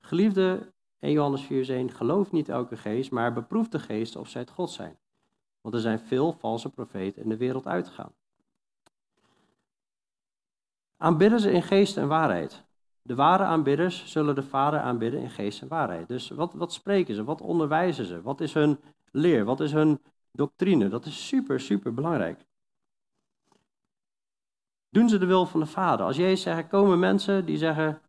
Geliefde, 0.00 0.72
1 0.98 1.12
Johannes 1.12 1.42
4 1.42 1.90
geloof 1.90 2.32
niet 2.32 2.48
elke 2.48 2.76
geest, 2.76 3.10
maar 3.10 3.32
beproef 3.32 3.68
de 3.68 3.78
geest 3.78 4.16
of 4.16 4.28
zij 4.28 4.40
het 4.40 4.50
God 4.50 4.70
zijn. 4.70 4.98
Want 5.60 5.74
er 5.74 5.80
zijn 5.80 5.98
veel 5.98 6.32
valse 6.32 6.70
profeten 6.70 7.22
in 7.22 7.28
de 7.28 7.36
wereld 7.36 7.66
uitgegaan. 7.66 8.12
Aanbidden 10.96 11.40
ze 11.40 11.52
in 11.52 11.62
geest 11.62 11.96
en 11.96 12.08
waarheid. 12.08 12.67
De 13.08 13.14
ware 13.14 13.44
aanbidders 13.44 14.06
zullen 14.06 14.34
de 14.34 14.42
Vader 14.42 14.80
aanbidden 14.80 15.20
in 15.20 15.30
geest 15.30 15.62
en 15.62 15.68
waarheid. 15.68 16.08
Dus 16.08 16.30
wat, 16.30 16.54
wat 16.54 16.72
spreken 16.72 17.14
ze? 17.14 17.24
Wat 17.24 17.40
onderwijzen 17.40 18.04
ze? 18.04 18.22
Wat 18.22 18.40
is 18.40 18.54
hun 18.54 18.78
leer? 19.10 19.44
Wat 19.44 19.60
is 19.60 19.72
hun 19.72 20.02
doctrine? 20.32 20.88
Dat 20.88 21.06
is 21.06 21.26
super, 21.26 21.60
super 21.60 21.94
belangrijk. 21.94 22.46
Doen 24.88 25.08
ze 25.08 25.18
de 25.18 25.26
wil 25.26 25.46
van 25.46 25.60
de 25.60 25.66
Vader? 25.66 26.06
Als 26.06 26.16
Jezus 26.16 26.42
zegt, 26.42 26.68
komen 26.68 26.98
mensen 26.98 27.44
die 27.44 27.56
zeggen, 27.56 28.00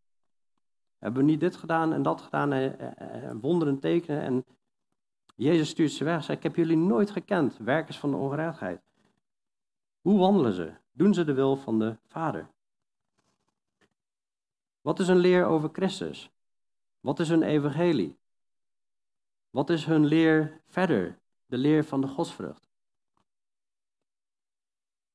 hebben 0.97 1.21
we 1.25 1.29
niet 1.29 1.39
dit 1.39 1.55
gedaan 1.55 1.93
en 1.93 2.01
dat 2.01 2.21
gedaan, 2.21 2.53
en, 2.53 2.97
en 2.97 3.39
wonderen 3.39 3.79
tekenen. 3.79 4.21
En 4.21 4.45
Jezus 5.35 5.69
stuurt 5.69 5.91
ze 5.91 6.03
weg, 6.03 6.23
zegt, 6.23 6.37
ik 6.37 6.43
heb 6.43 6.55
jullie 6.55 6.77
nooit 6.77 7.11
gekend, 7.11 7.57
werkers 7.57 7.97
van 7.97 8.11
de 8.11 8.17
ongerechtigheid. 8.17 8.81
Hoe 10.01 10.19
wandelen 10.19 10.53
ze? 10.53 10.71
Doen 10.91 11.13
ze 11.13 11.23
de 11.23 11.33
wil 11.33 11.55
van 11.55 11.79
de 11.79 11.97
Vader? 12.07 12.49
Wat 14.89 14.99
is 14.99 15.07
een 15.07 15.17
leer 15.17 15.45
over 15.45 15.69
Christus? 15.71 16.31
Wat 16.99 17.19
is 17.19 17.29
hun 17.29 17.43
evangelie? 17.43 18.17
Wat 19.49 19.69
is 19.69 19.85
hun 19.85 20.05
leer 20.05 20.61
verder? 20.67 21.19
De 21.45 21.57
leer 21.57 21.83
van 21.83 22.01
de 22.01 22.07
godsvrucht. 22.07 22.67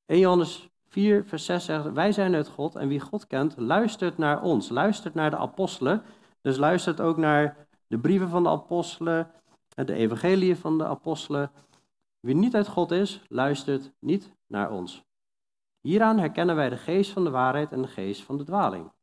1 0.05 0.19
Johannes 0.19 0.69
4, 0.87 1.25
vers 1.25 1.45
6 1.45 1.65
zegt, 1.65 1.91
wij 1.91 2.11
zijn 2.11 2.33
het 2.33 2.47
God 2.47 2.75
en 2.75 2.87
wie 2.87 2.99
God 2.99 3.27
kent, 3.27 3.57
luistert 3.57 4.17
naar 4.17 4.41
ons, 4.41 4.69
luistert 4.69 5.13
naar 5.13 5.29
de 5.29 5.37
apostelen. 5.37 6.03
Dus 6.41 6.57
luistert 6.57 7.01
ook 7.01 7.17
naar 7.17 7.67
de 7.87 7.99
brieven 7.99 8.29
van 8.29 8.43
de 8.43 8.49
apostelen, 8.49 9.31
de 9.67 9.93
evangelie 9.93 10.55
van 10.55 10.77
de 10.77 10.85
apostelen. 10.85 11.51
Wie 12.19 12.35
niet 12.35 12.55
uit 12.55 12.67
God 12.67 12.91
is, 12.91 13.21
luistert 13.27 13.91
niet 13.99 14.35
naar 14.47 14.71
ons. 14.71 15.03
Hieraan 15.81 16.19
herkennen 16.19 16.55
wij 16.55 16.69
de 16.69 16.77
geest 16.77 17.11
van 17.11 17.23
de 17.23 17.29
waarheid 17.29 17.71
en 17.71 17.81
de 17.81 17.87
geest 17.87 18.23
van 18.23 18.37
de 18.37 18.43
dwaling. 18.43 18.93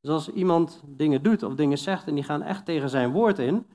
Dus 0.00 0.10
als 0.10 0.30
iemand 0.30 0.82
dingen 0.86 1.22
doet 1.22 1.42
of 1.42 1.54
dingen 1.54 1.78
zegt 1.78 2.06
en 2.06 2.14
die 2.14 2.24
gaan 2.24 2.42
echt 2.42 2.64
tegen 2.64 2.88
zijn 2.88 3.12
woord 3.12 3.38
in, 3.38 3.66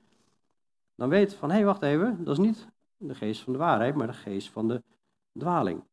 dan 0.96 1.10
weet 1.10 1.34
van, 1.34 1.50
hé, 1.50 1.56
hey, 1.56 1.66
wacht 1.66 1.82
even, 1.82 2.24
dat 2.24 2.38
is 2.38 2.46
niet 2.46 2.68
de 2.98 3.16
geest 3.16 3.42
van 3.42 3.54
de 3.54 3.60
waarheid, 3.60 3.96
maar 3.96 4.08
de 4.08 4.14
geest 4.14 4.50
van 4.50 4.68
de 4.68 4.84
dwaling. 5.34 5.84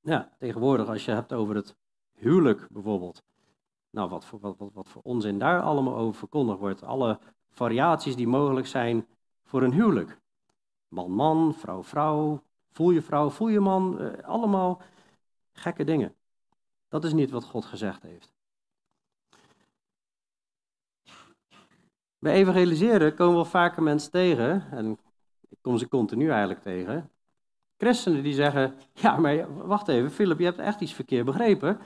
Ja, 0.00 0.32
tegenwoordig 0.38 0.88
als 0.88 1.04
je 1.04 1.10
hebt 1.10 1.32
over 1.32 1.54
het 1.54 1.76
huwelijk 2.12 2.68
bijvoorbeeld. 2.70 3.22
Nou, 3.90 4.08
wat 4.08 4.24
voor, 4.24 4.40
wat, 4.40 4.56
wat, 4.58 4.72
wat 4.72 4.88
voor 4.88 5.02
onzin 5.02 5.38
daar 5.38 5.62
allemaal 5.62 5.96
over 5.96 6.14
verkondigd 6.14 6.58
wordt. 6.58 6.82
Alle 6.82 7.18
variaties 7.50 8.16
die 8.16 8.28
mogelijk 8.28 8.66
zijn 8.66 9.06
voor 9.44 9.62
een 9.62 9.72
huwelijk. 9.72 10.20
Man-man, 10.88 11.54
vrouw-vrouw, 11.54 12.42
voel 12.70 12.90
je 12.90 13.02
vrouw, 13.02 13.30
voel 13.30 13.48
je 13.48 13.60
man. 13.60 14.00
Eh, 14.00 14.24
allemaal 14.24 14.80
gekke 15.52 15.84
dingen. 15.84 16.14
Dat 16.88 17.04
is 17.04 17.12
niet 17.12 17.30
wat 17.30 17.44
God 17.44 17.64
gezegd 17.64 18.02
heeft. 18.02 18.33
Bij 22.24 22.34
evangeliseren 22.34 23.14
komen 23.14 23.38
we 23.38 23.44
vaker 23.44 23.82
mensen 23.82 24.10
tegen, 24.10 24.64
en 24.70 24.98
ik 25.48 25.58
kom 25.60 25.78
ze 25.78 25.88
continu 25.88 26.30
eigenlijk 26.30 26.62
tegen, 26.62 27.10
christenen 27.78 28.22
die 28.22 28.34
zeggen, 28.34 28.74
ja 28.92 29.16
maar 29.16 29.66
wacht 29.66 29.88
even 29.88 30.10
Philip, 30.10 30.38
je 30.38 30.44
hebt 30.44 30.58
echt 30.58 30.80
iets 30.80 30.92
verkeerd 30.92 31.24
begrepen. 31.24 31.78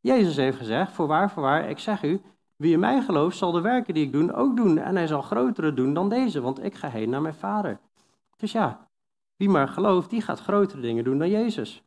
Jezus 0.00 0.36
heeft 0.36 0.56
gezegd, 0.56 0.92
voorwaar, 0.92 1.30
voorwaar, 1.30 1.68
ik 1.68 1.78
zeg 1.78 2.02
u, 2.02 2.20
wie 2.56 2.72
in 2.72 2.80
mij 2.80 3.02
gelooft 3.02 3.36
zal 3.36 3.52
de 3.52 3.60
werken 3.60 3.94
die 3.94 4.06
ik 4.06 4.12
doe 4.12 4.32
ook 4.32 4.56
doen 4.56 4.78
en 4.78 4.96
hij 4.96 5.06
zal 5.06 5.22
grotere 5.22 5.74
doen 5.74 5.94
dan 5.94 6.08
deze, 6.08 6.40
want 6.40 6.64
ik 6.64 6.74
ga 6.74 6.88
heen 6.88 7.10
naar 7.10 7.22
mijn 7.22 7.34
vader. 7.34 7.80
Dus 8.36 8.52
ja, 8.52 8.88
wie 9.36 9.48
maar 9.48 9.68
gelooft, 9.68 10.10
die 10.10 10.22
gaat 10.22 10.40
grotere 10.40 10.80
dingen 10.80 11.04
doen 11.04 11.18
dan 11.18 11.30
Jezus. 11.30 11.82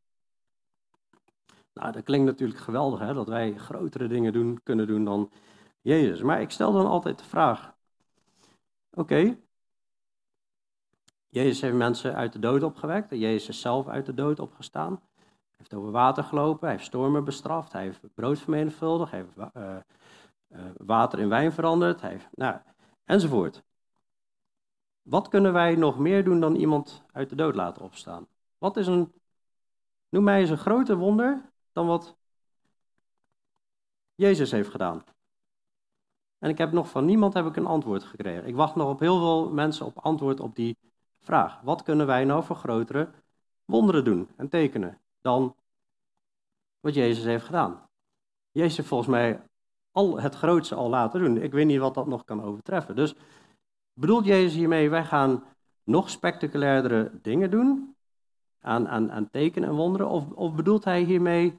Nou, 1.74 1.92
dat 1.92 2.04
klinkt 2.04 2.26
natuurlijk 2.26 2.60
geweldig, 2.60 3.00
hè, 3.00 3.14
dat 3.14 3.28
wij 3.28 3.54
grotere 3.58 4.08
dingen 4.08 4.34
doen, 4.34 4.60
kunnen 4.64 4.88
doen 4.88 5.06
dan 5.06 5.32
Jezus. 5.82 6.22
Maar 6.22 6.42
ik 6.42 6.50
stel 6.50 6.72
dan 6.72 6.86
altijd 6.86 7.18
de 7.18 7.26
vraag, 7.26 7.73
oké, 8.94 9.38
Jezus 11.34 11.62
heeft 11.62 11.76
mensen 11.76 12.16
uit 12.16 12.34
de 12.34 12.40
dood 12.40 12.64
opgewekt, 12.64 13.10
Jezus 13.10 13.50
is 13.50 13.62
zelf 13.62 13.88
uit 13.88 14.06
de 14.06 14.14
dood 14.14 14.40
opgestaan. 14.40 15.02
Hij 15.16 15.56
heeft 15.58 15.74
over 15.74 15.92
water 15.92 16.24
gelopen, 16.24 16.68
hij 16.68 16.72
heeft 16.72 16.88
stormen 16.88 17.24
bestraft, 17.24 17.72
hij 17.72 17.84
heeft 17.84 18.14
brood 18.14 18.40
vermenigvuldigd, 18.40 19.12
hij 19.12 19.20
heeft 19.20 19.56
uh, 19.56 19.76
uh, 20.50 20.72
water 20.78 21.20
in 21.20 21.30
wijn 21.30 21.52
veranderd, 21.52 22.02
heeft, 22.02 22.28
nou, 22.32 22.60
enzovoort. 23.04 23.64
Wat 25.02 25.28
kunnen 25.28 25.54
wij 25.54 25.76
nog 25.76 26.00
meer 26.00 26.24
doen 26.24 26.40
dan 26.40 26.56
iemand 26.56 27.04
uit 27.12 27.30
de 27.30 27.36
dood 27.36 27.56
laten 27.56 27.84
opstaan? 27.84 28.28
Wat 28.58 28.78
is 28.78 28.88
een, 28.88 29.14
noem 30.10 30.24
mij 30.24 30.40
eens 30.40 30.50
een 30.50 30.58
groter 30.58 30.96
wonder 30.96 31.52
dan 31.72 31.88
wat 31.88 32.18
Jezus 34.16 34.52
heeft 34.52 34.70
gedaan. 34.70 35.04
En 36.44 36.50
ik 36.50 36.58
heb 36.58 36.72
nog 36.72 36.90
van 36.90 37.06
niemand 37.06 37.34
heb 37.34 37.46
ik 37.46 37.56
een 37.56 37.66
antwoord 37.66 38.04
gekregen. 38.04 38.48
Ik 38.48 38.56
wacht 38.56 38.76
nog 38.76 38.90
op 38.90 39.00
heel 39.00 39.20
veel 39.20 39.50
mensen 39.50 39.86
op 39.86 40.00
antwoord 40.00 40.40
op 40.40 40.56
die 40.56 40.78
vraag. 41.20 41.62
Wat 41.62 41.84
kunnen 41.84 42.06
wij 42.06 42.26
nou 42.26 42.44
voor 42.44 42.56
grotere 42.56 43.10
wonderen 43.66 44.04
doen 44.04 44.28
en 44.36 44.50
tekenen 44.50 45.00
dan 45.22 45.56
wat 46.80 46.94
Jezus 46.94 47.24
heeft 47.24 47.46
gedaan? 47.46 47.90
Jezus 48.52 48.78
heeft 48.78 48.88
volgens 48.88 49.10
mij 49.10 49.42
al 49.92 50.20
het 50.20 50.36
grootste 50.36 50.76
al 50.76 50.90
laten 50.90 51.20
doen. 51.20 51.38
Ik 51.38 51.52
weet 51.52 51.66
niet 51.66 51.80
wat 51.80 51.94
dat 51.94 52.08
nog 52.08 52.24
kan 52.24 52.44
overtreffen. 52.44 52.96
Dus 52.96 53.16
bedoelt 53.94 54.26
Jezus 54.26 54.54
hiermee, 54.54 54.90
wij 54.90 55.06
gaan 55.06 55.44
nog 55.84 56.10
spectaculairdere 56.10 57.12
dingen 57.22 57.52
doen 57.52 57.96
aan, 58.60 58.88
aan, 58.88 59.12
aan 59.12 59.30
tekenen 59.30 59.70
en 59.70 59.76
wonderen? 59.76 60.10
Of, 60.10 60.32
of 60.32 60.56
bedoelt 60.56 60.84
hij 60.84 61.02
hiermee 61.02 61.58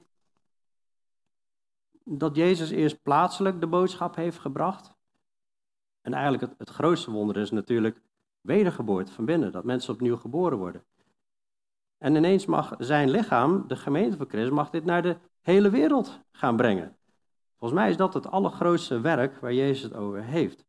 dat 2.04 2.36
Jezus 2.36 2.70
eerst 2.70 3.02
plaatselijk 3.02 3.60
de 3.60 3.66
boodschap 3.66 4.16
heeft 4.16 4.38
gebracht? 4.38 4.94
En 6.00 6.12
eigenlijk 6.12 6.52
het, 6.58 6.70
grootste 6.70 7.10
wonder 7.10 7.36
is 7.36 7.50
natuurlijk 7.50 8.00
wedergeboorte 8.40 9.12
van 9.12 9.24
binnen, 9.24 9.52
dat 9.52 9.64
mensen 9.64 9.94
opnieuw 9.94 10.16
geboren 10.16 10.58
worden. 10.58 10.84
En 11.98 12.14
ineens 12.14 12.46
mag 12.46 12.74
zijn 12.78 13.10
lichaam, 13.10 13.68
de 13.68 13.76
gemeente 13.76 14.16
van 14.16 14.28
Christus, 14.28 14.54
mag 14.54 14.70
dit 14.70 14.84
naar 14.84 15.02
de 15.02 15.16
hele 15.40 15.70
wereld 15.70 16.20
gaan 16.32 16.56
brengen. 16.56 16.96
Volgens 17.58 17.80
mij 17.80 17.90
is 17.90 17.96
dat 17.96 18.14
het 18.14 18.26
allergrootste 18.26 19.00
werk 19.00 19.40
waar 19.40 19.52
Jezus 19.54 19.82
het 19.82 19.94
over 19.94 20.22
heeft. 20.22 20.64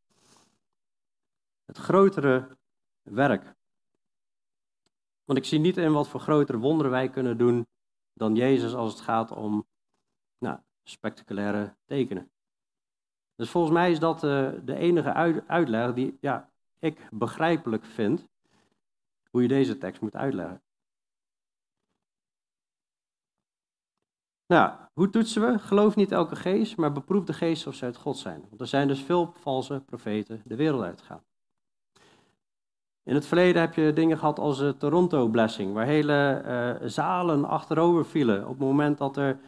Het 1.65 1.77
grotere 1.77 2.57
werk. 3.01 3.55
Want 5.23 5.39
ik 5.39 5.45
zie 5.45 5.59
niet 5.59 5.77
in 5.77 5.91
wat 5.91 6.07
voor 6.07 6.19
grotere 6.19 6.57
wonderen 6.57 6.91
wij 6.91 7.09
kunnen 7.09 7.37
doen 7.37 7.67
dan 8.13 8.35
Jezus 8.35 8.73
als 8.73 8.91
het 8.91 9.01
gaat 9.01 9.31
om 9.31 9.65
nou, 10.37 10.59
spectaculaire 10.89 11.75
tekenen. 11.85 12.29
Dus 13.35 13.49
volgens 13.49 13.73
mij 13.73 13.91
is 13.91 13.99
dat 13.99 14.23
uh, 14.23 14.49
de 14.63 14.75
enige 14.75 15.13
uitleg 15.47 15.93
die, 15.93 16.17
ja, 16.21 16.49
ik 16.79 17.07
begrijpelijk 17.11 17.85
vind 17.85 18.27
hoe 19.29 19.41
je 19.41 19.47
deze 19.47 19.77
tekst 19.77 20.01
moet 20.01 20.15
uitleggen. 20.15 20.61
Nou, 24.47 24.71
hoe 24.93 25.09
toetsen 25.09 25.41
we? 25.41 25.59
Geloof 25.59 25.95
niet 25.95 26.11
elke 26.11 26.35
geest, 26.35 26.77
maar 26.77 26.91
beproef 26.91 27.23
de 27.23 27.33
geest 27.33 27.67
of 27.67 27.75
ze 27.75 27.85
uit 27.85 27.97
God 27.97 28.17
zijn. 28.17 28.45
Want 28.49 28.61
er 28.61 28.67
zijn 28.67 28.87
dus 28.87 29.01
veel 29.01 29.33
valse 29.33 29.81
profeten 29.85 30.41
de 30.45 30.55
wereld 30.55 30.83
uitgegaan. 30.83 31.23
In 33.03 33.15
het 33.15 33.25
verleden 33.25 33.61
heb 33.61 33.73
je 33.73 33.93
dingen 33.93 34.17
gehad 34.17 34.39
als 34.39 34.57
de 34.57 34.77
Toronto 34.77 35.27
Blessing, 35.27 35.73
waar 35.73 35.85
hele 35.85 36.41
uh, 36.45 36.87
zalen 36.87 37.45
achterover 37.45 38.05
vielen 38.05 38.43
op 38.43 38.49
het 38.49 38.59
moment 38.59 38.97
dat 38.97 39.17
er 39.17 39.39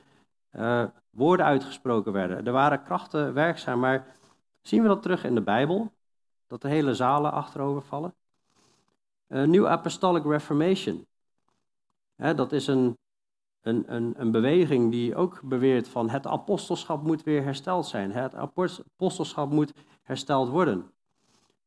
uh, 0.52 0.84
woorden 1.10 1.46
uitgesproken 1.46 2.12
werden. 2.12 2.46
Er 2.46 2.52
waren 2.52 2.84
krachten 2.84 3.34
werkzaam, 3.34 3.80
maar 3.80 4.16
zien 4.62 4.82
we 4.82 4.88
dat 4.88 5.02
terug 5.02 5.24
in 5.24 5.36
de 5.36 5.42
Bijbel? 5.42 5.94
Dat 6.48 6.62
de 6.62 6.68
hele 6.68 6.94
zalen 6.94 7.32
achterover 7.32 7.82
vallen. 7.82 8.16
Uh, 9.28 9.44
New 9.44 9.68
Apostolic 9.68 10.24
Reformation. 10.24 11.08
dat 12.16 12.52
is 12.52 12.68
een, 12.68 12.98
een, 13.62 13.94
een, 13.94 14.14
een 14.18 14.32
beweging 14.32 14.92
die 14.92 15.16
ook 15.16 15.42
beweert 15.44 15.88
van 15.88 16.10
het 16.10 16.28
apostelschap 16.28 17.04
moet 17.04 17.24
weer 17.24 17.44
hersteld 17.44 17.86
zijn. 17.86 18.12
Het 18.12 18.36
apostelschap 18.36 19.52
moet 19.52 19.74
hersteld 20.02 20.50
worden. 20.50 20.92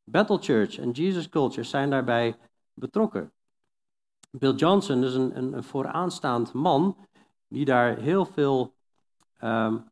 Battle 0.05 0.39
Church 0.39 0.79
en 0.79 0.91
Jesus 0.91 1.29
Culture 1.29 1.63
zijn 1.63 1.91
daarbij 1.91 2.37
betrokken. 2.75 3.33
Bill 4.31 4.55
Johnson 4.55 5.05
is 5.05 5.15
een, 5.15 5.37
een, 5.37 5.53
een 5.53 5.65
vooraanstaand 5.65 6.53
man 6.53 6.97
die 7.51 7.65
daar 7.65 7.97
heel 7.97 8.25
veel 8.25 8.75
um, 9.43 9.85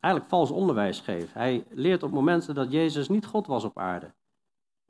eigenlijk 0.00 0.28
vals 0.28 0.50
onderwijs 0.50 1.00
geeft. 1.00 1.34
Hij 1.34 1.64
leert 1.70 2.02
op 2.02 2.10
momenten 2.10 2.54
dat 2.54 2.72
Jezus 2.72 3.08
niet 3.08 3.26
God 3.26 3.46
was 3.46 3.64
op 3.64 3.78
aarde. 3.78 4.12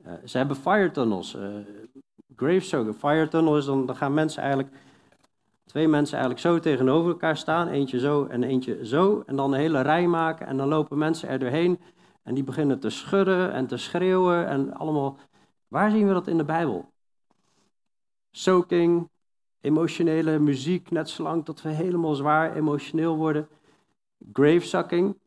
Uh, 0.05 0.13
ze 0.25 0.37
hebben 0.37 0.55
fire 0.55 0.91
tunnels. 0.91 1.35
Uh, 1.35 2.93
fire 2.97 3.27
tunnel 3.27 3.57
is 3.57 3.65
dan, 3.65 3.85
dan 3.85 3.95
gaan 3.95 4.13
mensen 4.13 4.41
eigenlijk, 4.41 4.73
twee 5.65 5.87
mensen 5.87 6.17
eigenlijk 6.17 6.47
zo 6.47 6.59
tegenover 6.59 7.11
elkaar 7.11 7.37
staan. 7.37 7.67
Eentje 7.67 7.99
zo 7.99 8.25
en 8.25 8.43
eentje 8.43 8.85
zo. 8.85 9.23
En 9.25 9.35
dan 9.35 9.53
een 9.53 9.59
hele 9.59 9.81
rij 9.81 10.07
maken 10.07 10.47
en 10.47 10.57
dan 10.57 10.67
lopen 10.67 10.97
mensen 10.97 11.29
er 11.29 11.39
doorheen. 11.39 11.79
En 12.23 12.33
die 12.33 12.43
beginnen 12.43 12.79
te 12.79 12.89
schudden 12.89 13.51
en 13.51 13.67
te 13.67 13.77
schreeuwen 13.77 14.47
en 14.47 14.73
allemaal. 14.73 15.17
Waar 15.67 15.91
zien 15.91 16.07
we 16.07 16.13
dat 16.13 16.27
in 16.27 16.37
de 16.37 16.45
Bijbel? 16.45 16.91
Soaking, 18.31 19.09
emotionele 19.63 20.39
muziek, 20.39 20.91
net 20.91 21.09
zolang 21.09 21.45
tot 21.45 21.61
we 21.61 21.69
helemaal 21.69 22.15
zwaar 22.15 22.55
emotioneel 22.55 23.15
worden 23.15 23.47
gravesucking. 24.33 25.17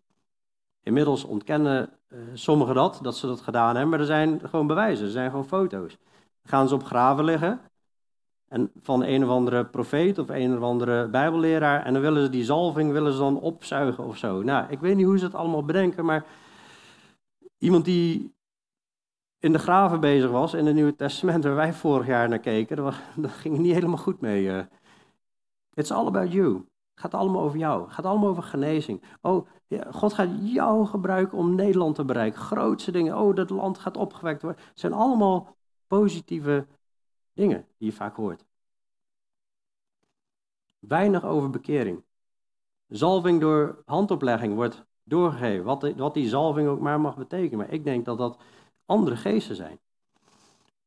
Inmiddels 0.83 1.25
ontkennen 1.25 1.91
uh, 2.09 2.19
sommigen 2.33 2.75
dat, 2.75 2.99
dat 3.03 3.17
ze 3.17 3.27
dat 3.27 3.41
gedaan 3.41 3.71
hebben, 3.71 3.89
maar 3.89 4.01
er 4.01 4.07
zijn 4.07 4.41
gewoon 4.49 4.67
bewijzen, 4.67 5.05
er 5.05 5.11
zijn 5.11 5.31
gewoon 5.31 5.47
foto's. 5.47 5.97
Dan 6.43 6.51
gaan 6.51 6.69
ze 6.69 6.75
op 6.75 6.85
graven 6.85 7.25
liggen 7.25 7.61
En 8.49 8.71
van 8.83 9.05
een 9.05 9.25
of 9.25 9.31
andere 9.31 9.65
profeet 9.65 10.19
of 10.19 10.29
een 10.29 10.57
of 10.57 10.63
andere 10.63 11.09
bijbelleraar. 11.09 11.85
En 11.85 11.93
dan 11.93 12.03
willen 12.03 12.23
ze 12.23 12.31
die 12.31 12.45
zalving 12.45 12.93
willen 12.93 13.13
ze 13.13 13.19
dan 13.19 13.41
opzuigen 13.41 14.05
of 14.05 14.17
zo. 14.17 14.43
Nou, 14.43 14.67
ik 14.69 14.79
weet 14.79 14.97
niet 14.97 15.07
hoe 15.07 15.19
ze 15.19 15.25
het 15.25 15.35
allemaal 15.35 15.65
bedenken, 15.65 16.05
maar 16.05 16.25
iemand 17.59 17.85
die 17.85 18.36
in 19.47 19.53
de 19.53 19.59
graven 19.59 20.01
bezig 20.01 20.31
was 20.31 20.55
in 20.55 20.67
het 20.67 20.75
Nieuwe 20.75 20.95
Testament, 20.95 21.45
waar 21.45 21.55
wij 21.55 21.73
vorig 21.73 22.07
jaar 22.07 22.29
naar 22.29 22.39
keken, 22.39 22.77
daar, 22.77 22.93
ging 23.41 23.55
het 23.55 23.63
niet 23.63 23.75
helemaal 23.75 23.97
goed 23.97 24.21
mee. 24.21 24.45
Uh. 24.45 24.63
It's 25.75 25.91
all 25.91 26.07
about 26.07 26.33
you. 26.33 26.55
Het 26.55 27.01
gaat 27.01 27.15
allemaal 27.15 27.43
over 27.43 27.59
jou. 27.59 27.83
Het 27.83 27.93
gaat 27.93 28.05
allemaal 28.05 28.29
over 28.29 28.43
genezing. 28.43 29.03
Oh, 29.21 29.47
God 29.91 30.13
gaat 30.13 30.29
jou 30.43 30.87
gebruiken 30.87 31.39
om 31.39 31.55
Nederland 31.55 31.95
te 31.95 32.05
bereiken. 32.05 32.41
Grootste 32.41 32.91
dingen. 32.91 33.19
Oh, 33.19 33.35
dat 33.35 33.51
land 33.51 33.79
gaat 33.79 33.97
opgewekt 33.97 34.43
worden. 34.43 34.63
Het 34.69 34.81
zijn 34.81 34.93
allemaal 34.93 35.57
positieve 35.87 36.67
dingen 37.33 37.67
die 37.79 37.91
je 37.91 37.97
vaak 37.97 38.17
hoort. 38.17 38.45
Weinig 40.79 41.25
over 41.25 41.51
bekering. 41.51 42.05
Zalving 42.87 43.41
door 43.41 43.83
handoplegging 43.85 44.55
wordt 44.55 44.85
doorgegeven. 45.03 45.65
Wat, 45.65 45.93
wat 45.97 46.15
die 46.15 46.29
zalving 46.29 46.69
ook 46.69 46.81
maar 46.81 47.01
mag 47.01 47.17
betekenen. 47.17 47.59
Maar 47.59 47.73
ik 47.73 47.85
denk 47.85 48.05
dat 48.05 48.19
dat 48.19 48.39
andere 48.87 49.17
geesten 49.17 49.57
zijn. 49.57 49.79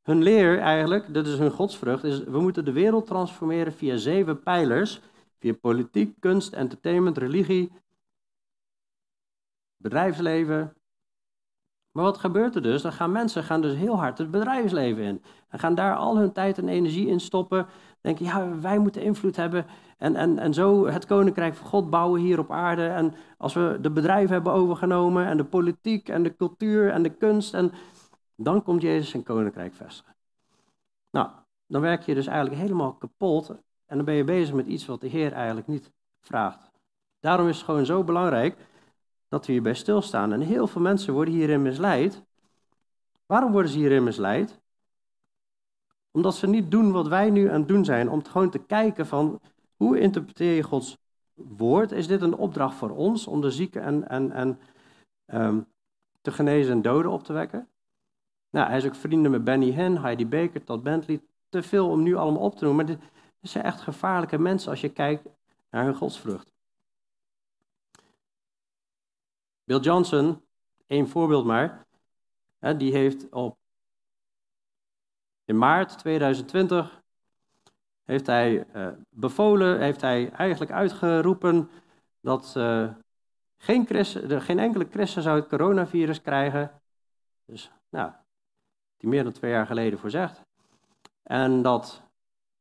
Hun 0.01 0.23
leer 0.23 0.59
eigenlijk, 0.59 1.13
dat 1.13 1.27
is 1.27 1.37
hun 1.37 1.51
godsvrucht, 1.51 2.03
is 2.03 2.23
we 2.23 2.39
moeten 2.39 2.65
de 2.65 2.71
wereld 2.71 3.07
transformeren 3.07 3.73
via 3.73 3.97
zeven 3.97 4.43
pijlers. 4.43 5.01
Via 5.39 5.53
politiek, 5.53 6.15
kunst, 6.19 6.53
entertainment, 6.53 7.17
religie, 7.17 7.71
bedrijfsleven. 9.77 10.73
Maar 11.91 12.03
wat 12.03 12.17
gebeurt 12.17 12.55
er 12.55 12.61
dus? 12.61 12.81
Dan 12.81 12.93
gaan 12.93 13.11
mensen 13.11 13.43
gaan 13.43 13.61
dus 13.61 13.75
heel 13.75 13.97
hard 13.97 14.17
het 14.17 14.31
bedrijfsleven 14.31 15.03
in. 15.03 15.23
En 15.49 15.59
gaan 15.59 15.75
daar 15.75 15.95
al 15.95 16.17
hun 16.17 16.31
tijd 16.31 16.57
en 16.57 16.67
energie 16.67 17.07
in 17.07 17.19
stoppen. 17.19 17.67
Denken, 18.01 18.25
ja, 18.25 18.59
wij 18.59 18.77
moeten 18.77 19.01
invloed 19.01 19.35
hebben. 19.35 19.65
En, 19.99 20.15
en, 20.15 20.39
en 20.39 20.53
zo 20.53 20.87
het 20.87 21.05
koninkrijk 21.05 21.55
van 21.55 21.67
God 21.67 21.89
bouwen 21.89 22.21
hier 22.21 22.39
op 22.39 22.51
aarde. 22.51 22.87
En 22.87 23.13
als 23.37 23.53
we 23.53 23.77
de 23.81 23.91
bedrijven 23.91 24.33
hebben 24.33 24.53
overgenomen. 24.53 25.25
En 25.25 25.37
de 25.37 25.45
politiek 25.45 26.09
en 26.09 26.23
de 26.23 26.35
cultuur 26.35 26.91
en 26.91 27.03
de 27.03 27.09
kunst. 27.09 27.53
En 27.53 27.71
dan 28.35 28.63
komt 28.63 28.81
Jezus 28.81 29.09
zijn 29.09 29.23
koninkrijk 29.23 29.73
vestigen. 29.73 30.15
Nou, 31.11 31.29
dan 31.67 31.81
werk 31.81 32.01
je 32.01 32.13
dus 32.13 32.27
eigenlijk 32.27 32.61
helemaal 32.61 32.93
kapot. 32.93 33.49
En 33.85 33.95
dan 33.95 34.05
ben 34.05 34.13
je 34.13 34.23
bezig 34.23 34.55
met 34.55 34.65
iets 34.65 34.85
wat 34.85 35.01
de 35.01 35.07
Heer 35.07 35.33
eigenlijk 35.33 35.67
niet 35.67 35.91
vraagt. 36.19 36.71
Daarom 37.19 37.47
is 37.47 37.55
het 37.55 37.65
gewoon 37.65 37.85
zo 37.85 38.03
belangrijk 38.03 38.57
dat 39.27 39.45
we 39.45 39.51
hierbij 39.51 39.73
stilstaan. 39.73 40.33
En 40.33 40.41
heel 40.41 40.67
veel 40.67 40.81
mensen 40.81 41.13
worden 41.13 41.33
hierin 41.33 41.61
misleid. 41.61 42.23
Waarom 43.25 43.51
worden 43.51 43.71
ze 43.71 43.77
hierin 43.77 44.03
misleid? 44.03 44.59
Omdat 46.11 46.35
ze 46.35 46.47
niet 46.47 46.71
doen 46.71 46.91
wat 46.91 47.07
wij 47.07 47.29
nu 47.29 47.49
aan 47.49 47.59
het 47.59 47.67
doen 47.67 47.85
zijn, 47.85 48.09
om 48.09 48.25
gewoon 48.25 48.49
te 48.49 48.59
kijken 48.59 49.07
van 49.07 49.39
hoe 49.79 49.99
interpreteer 49.99 50.55
je 50.55 50.63
Gods 50.63 50.97
woord? 51.33 51.91
Is 51.91 52.07
dit 52.07 52.21
een 52.21 52.35
opdracht 52.35 52.75
voor 52.75 52.89
ons 52.89 53.27
om 53.27 53.41
de 53.41 53.51
zieken 53.51 53.81
en, 53.81 54.09
en, 54.09 54.31
en 54.31 54.59
um, 55.25 55.67
te 56.21 56.31
genezen 56.31 56.71
en 56.71 56.81
doden 56.81 57.11
op 57.11 57.23
te 57.23 57.33
wekken? 57.33 57.67
Nou, 58.49 58.67
hij 58.67 58.77
is 58.77 58.85
ook 58.85 58.95
vrienden 58.95 59.31
met 59.31 59.43
Benny 59.43 59.71
Hinn, 59.71 59.97
Heidi 59.97 60.27
Baker, 60.27 60.63
Todd 60.63 60.83
Bentley. 60.83 61.21
Te 61.49 61.63
veel 61.63 61.89
om 61.89 62.03
nu 62.03 62.15
allemaal 62.15 62.41
op 62.41 62.55
te 62.55 62.63
noemen, 62.63 62.85
maar 62.85 62.95
dit, 62.95 63.11
dit 63.39 63.51
zijn 63.51 63.63
echt 63.63 63.81
gevaarlijke 63.81 64.37
mensen 64.37 64.69
als 64.69 64.81
je 64.81 64.89
kijkt 64.89 65.27
naar 65.69 65.83
hun 65.83 65.95
godsvrucht. 65.95 66.53
Bill 69.63 69.79
Johnson, 69.79 70.41
één 70.87 71.07
voorbeeld 71.07 71.45
maar, 71.45 71.85
die 72.77 72.93
heeft 72.93 73.29
op 73.29 73.57
in 75.45 75.57
maart 75.57 75.97
2020 75.97 76.98
heeft 78.09 78.27
hij 78.27 78.65
uh, 78.75 78.87
bevolen, 79.09 79.79
heeft 79.79 80.01
hij 80.01 80.31
eigenlijk 80.31 80.71
uitgeroepen 80.71 81.69
dat 82.21 82.53
uh, 82.57 82.89
geen, 83.57 83.85
christen, 83.85 84.41
geen 84.41 84.59
enkele 84.59 84.87
christen 84.89 85.21
zou 85.21 85.39
het 85.39 85.47
coronavirus 85.47 86.21
krijgen. 86.21 86.71
Dus, 87.45 87.71
nou, 87.89 88.11
die 88.97 89.09
meer 89.09 89.23
dan 89.23 89.31
twee 89.31 89.51
jaar 89.51 89.65
geleden 89.65 89.99
voorzegd. 89.99 90.41
En 91.23 91.61
dat 91.61 92.03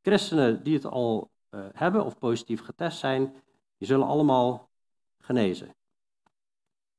christenen 0.01 0.63
die 0.63 0.73
het 0.73 0.85
al 0.85 1.29
uh, 1.49 1.65
hebben 1.73 2.05
of 2.05 2.17
positief 2.17 2.61
getest 2.61 2.99
zijn, 2.99 3.33
die 3.77 3.87
zullen 3.87 4.07
allemaal 4.07 4.69
genezen. 5.17 5.75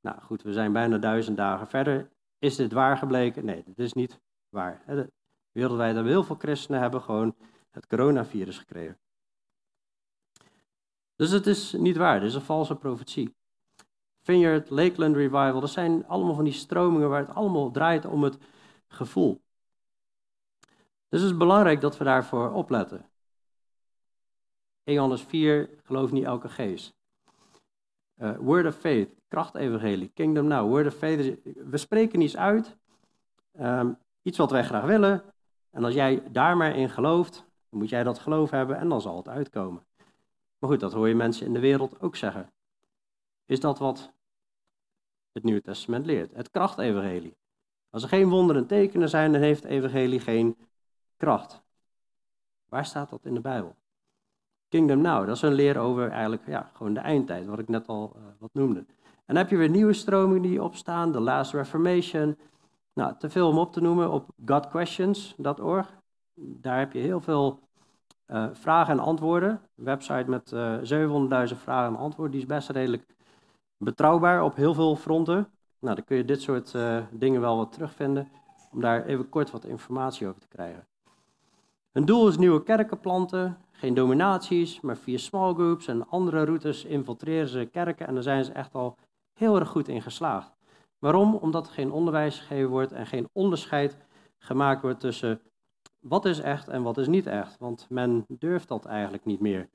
Nou 0.01 0.21
goed, 0.21 0.41
we 0.41 0.53
zijn 0.53 0.73
bijna 0.73 0.97
duizend 0.97 1.37
dagen 1.37 1.67
verder. 1.67 2.09
Is 2.39 2.55
dit 2.55 2.71
waar 2.71 2.97
gebleken? 2.97 3.45
Nee, 3.45 3.63
dit 3.65 3.79
is 3.79 3.93
niet 3.93 4.19
waar. 4.49 4.81
Wereldwijd 5.51 5.93
hebben 5.93 6.11
heel 6.11 6.23
veel 6.23 6.35
christenen 6.35 6.81
hebben 6.81 7.01
gewoon 7.01 7.35
het 7.71 7.87
coronavirus 7.87 8.57
gekregen. 8.57 8.99
Dus 11.15 11.31
het 11.31 11.47
is 11.47 11.73
niet 11.73 11.97
waar, 11.97 12.19
dit 12.19 12.29
is 12.29 12.35
een 12.35 12.41
valse 12.41 12.75
profetie. 12.75 13.35
Vineyard, 14.21 14.69
Lakeland 14.69 15.15
Revival, 15.15 15.59
dat 15.59 15.69
zijn 15.69 16.07
allemaal 16.07 16.35
van 16.35 16.43
die 16.43 16.53
stromingen 16.53 17.09
waar 17.09 17.25
het 17.25 17.35
allemaal 17.35 17.71
draait 17.71 18.05
om 18.05 18.23
het 18.23 18.37
gevoel. 18.87 19.41
Dus 21.09 21.21
het 21.21 21.31
is 21.31 21.37
belangrijk 21.37 21.81
dat 21.81 21.97
we 21.97 22.03
daarvoor 22.03 22.51
opletten. 22.51 23.05
1 24.83 24.95
Johannes 24.95 25.21
4, 25.21 25.69
geloof 25.83 26.11
niet 26.11 26.23
elke 26.23 26.49
geest. 26.49 26.93
Uh, 28.17 28.37
word 28.37 28.65
of 28.65 28.75
Faith, 28.75 29.09
krachtevangelie, 29.27 30.11
Kingdom 30.13 30.47
Now, 30.47 30.67
Word 30.69 30.87
of 30.87 30.93
Faith. 30.93 31.37
We 31.43 31.77
spreken 31.77 32.21
iets 32.21 32.37
uit, 32.37 32.77
um, 33.59 33.97
iets 34.21 34.37
wat 34.37 34.51
wij 34.51 34.63
graag 34.63 34.85
willen. 34.85 35.23
En 35.69 35.83
als 35.83 35.93
jij 35.93 36.23
daar 36.31 36.57
maar 36.57 36.75
in 36.75 36.89
gelooft, 36.89 37.45
dan 37.71 37.79
moet 37.79 37.89
jij 37.89 38.03
dat 38.03 38.19
geloof 38.19 38.49
hebben 38.49 38.77
en 38.77 38.89
dan 38.89 39.01
zal 39.01 39.17
het 39.17 39.27
uitkomen. 39.27 39.85
Maar 40.57 40.69
goed, 40.69 40.79
dat 40.79 40.93
hoor 40.93 41.07
je 41.07 41.15
mensen 41.15 41.45
in 41.45 41.53
de 41.53 41.59
wereld 41.59 42.01
ook 42.01 42.15
zeggen. 42.15 42.51
Is 43.45 43.59
dat 43.59 43.79
wat 43.79 44.13
het 45.31 45.43
Nieuwe 45.43 45.61
Testament 45.61 46.05
leert? 46.05 46.35
Het 46.35 46.49
krachtevangelie. 46.49 47.37
Als 47.89 48.03
er 48.03 48.09
geen 48.09 48.29
wonderen 48.29 48.61
en 48.61 48.67
tekenen 48.67 49.09
zijn, 49.09 49.31
dan 49.31 49.41
heeft 49.41 49.63
het 49.63 49.71
evangelie 49.71 50.19
geen 50.19 50.57
kracht. 51.17 51.61
Waar 52.65 52.85
staat 52.85 53.09
dat 53.09 53.25
in 53.25 53.33
de 53.33 53.41
Bijbel? 53.41 53.75
Kingdom 54.69 55.01
Now, 55.01 55.25
dat 55.25 55.35
is 55.35 55.41
een 55.41 55.53
leer 55.53 55.77
over 55.77 56.09
eigenlijk 56.09 56.47
ja, 56.47 56.71
gewoon 56.73 56.93
de 56.93 56.99
eindtijd, 56.99 57.45
wat 57.45 57.59
ik 57.59 57.67
net 57.67 57.87
al 57.87 58.13
uh, 58.15 58.23
wat 58.39 58.49
noemde. 58.53 58.79
En 58.79 59.25
dan 59.25 59.35
heb 59.35 59.49
je 59.49 59.57
weer 59.57 59.69
nieuwe 59.69 59.93
stromingen 59.93 60.41
die 60.41 60.63
opstaan, 60.63 61.11
de 61.11 61.19
Last 61.19 61.53
Reformation. 61.53 62.37
Nou, 62.93 63.17
te 63.17 63.29
veel 63.29 63.49
om 63.49 63.57
op 63.57 63.73
te 63.73 63.81
noemen 63.81 64.11
op 64.11 64.29
godquestions.org. 64.45 66.00
Daar 66.43 66.79
heb 66.79 66.93
je 66.93 66.99
heel 66.99 67.21
veel 67.21 67.59
uh, 68.27 68.47
vragen 68.51 68.93
en 68.93 68.99
antwoorden. 68.99 69.49
Een 69.49 69.83
website 69.83 70.29
met 70.29 70.51
uh, 70.51 70.91
eh, 70.91 71.49
700.000 71.49 71.57
vragen 71.57 71.93
en 71.93 71.99
antwoorden, 71.99 72.31
die 72.31 72.41
is 72.41 72.47
best 72.47 72.69
redelijk 72.69 73.15
betrouwbaar 73.77 74.43
op 74.43 74.55
heel 74.55 74.73
veel 74.73 74.95
fronten. 74.95 75.49
Nou, 75.79 75.95
dan 75.95 76.03
kun 76.03 76.17
je 76.17 76.25
dit 76.25 76.41
soort 76.41 76.75
dingen 77.11 77.41
wel 77.41 77.57
wat 77.57 77.71
terugvinden, 77.71 78.29
om 78.71 78.81
daar 78.81 79.05
even 79.05 79.29
kort 79.29 79.51
wat 79.51 79.65
informatie 79.65 80.27
over 80.27 80.41
te 80.41 80.47
krijgen. 80.47 80.87
Hun 81.91 82.05
doel 82.05 82.27
is 82.27 82.37
nieuwe 82.37 82.63
kerken 82.63 82.99
planten, 82.99 83.57
geen 83.71 83.93
dominaties, 83.93 84.81
maar 84.81 84.97
via 84.97 85.17
small 85.17 85.53
groups 85.53 85.87
en 85.87 86.09
andere 86.09 86.43
routes 86.43 86.85
infiltreren 86.85 87.47
ze 87.47 87.69
kerken 87.71 88.07
en 88.07 88.13
daar 88.13 88.23
zijn 88.23 88.45
ze 88.45 88.51
echt 88.51 88.73
al 88.73 88.97
heel 89.33 89.59
erg 89.59 89.69
goed 89.69 89.87
in 89.87 90.01
geslaagd. 90.01 90.55
Waarom? 90.99 91.35
Omdat 91.35 91.67
er 91.67 91.73
geen 91.73 91.91
onderwijs 91.91 92.39
gegeven 92.39 92.69
wordt 92.69 92.91
en 92.91 93.07
geen 93.07 93.29
onderscheid 93.31 93.97
gemaakt 94.37 94.81
wordt 94.81 94.99
tussen 94.99 95.41
wat 96.01 96.25
is 96.25 96.39
echt 96.39 96.67
en 96.67 96.83
wat 96.83 96.97
is 96.97 97.07
niet 97.07 97.27
echt. 97.27 97.57
Want 97.57 97.89
men 97.89 98.25
durft 98.27 98.67
dat 98.67 98.85
eigenlijk 98.85 99.25
niet 99.25 99.39
meer. 99.39 99.69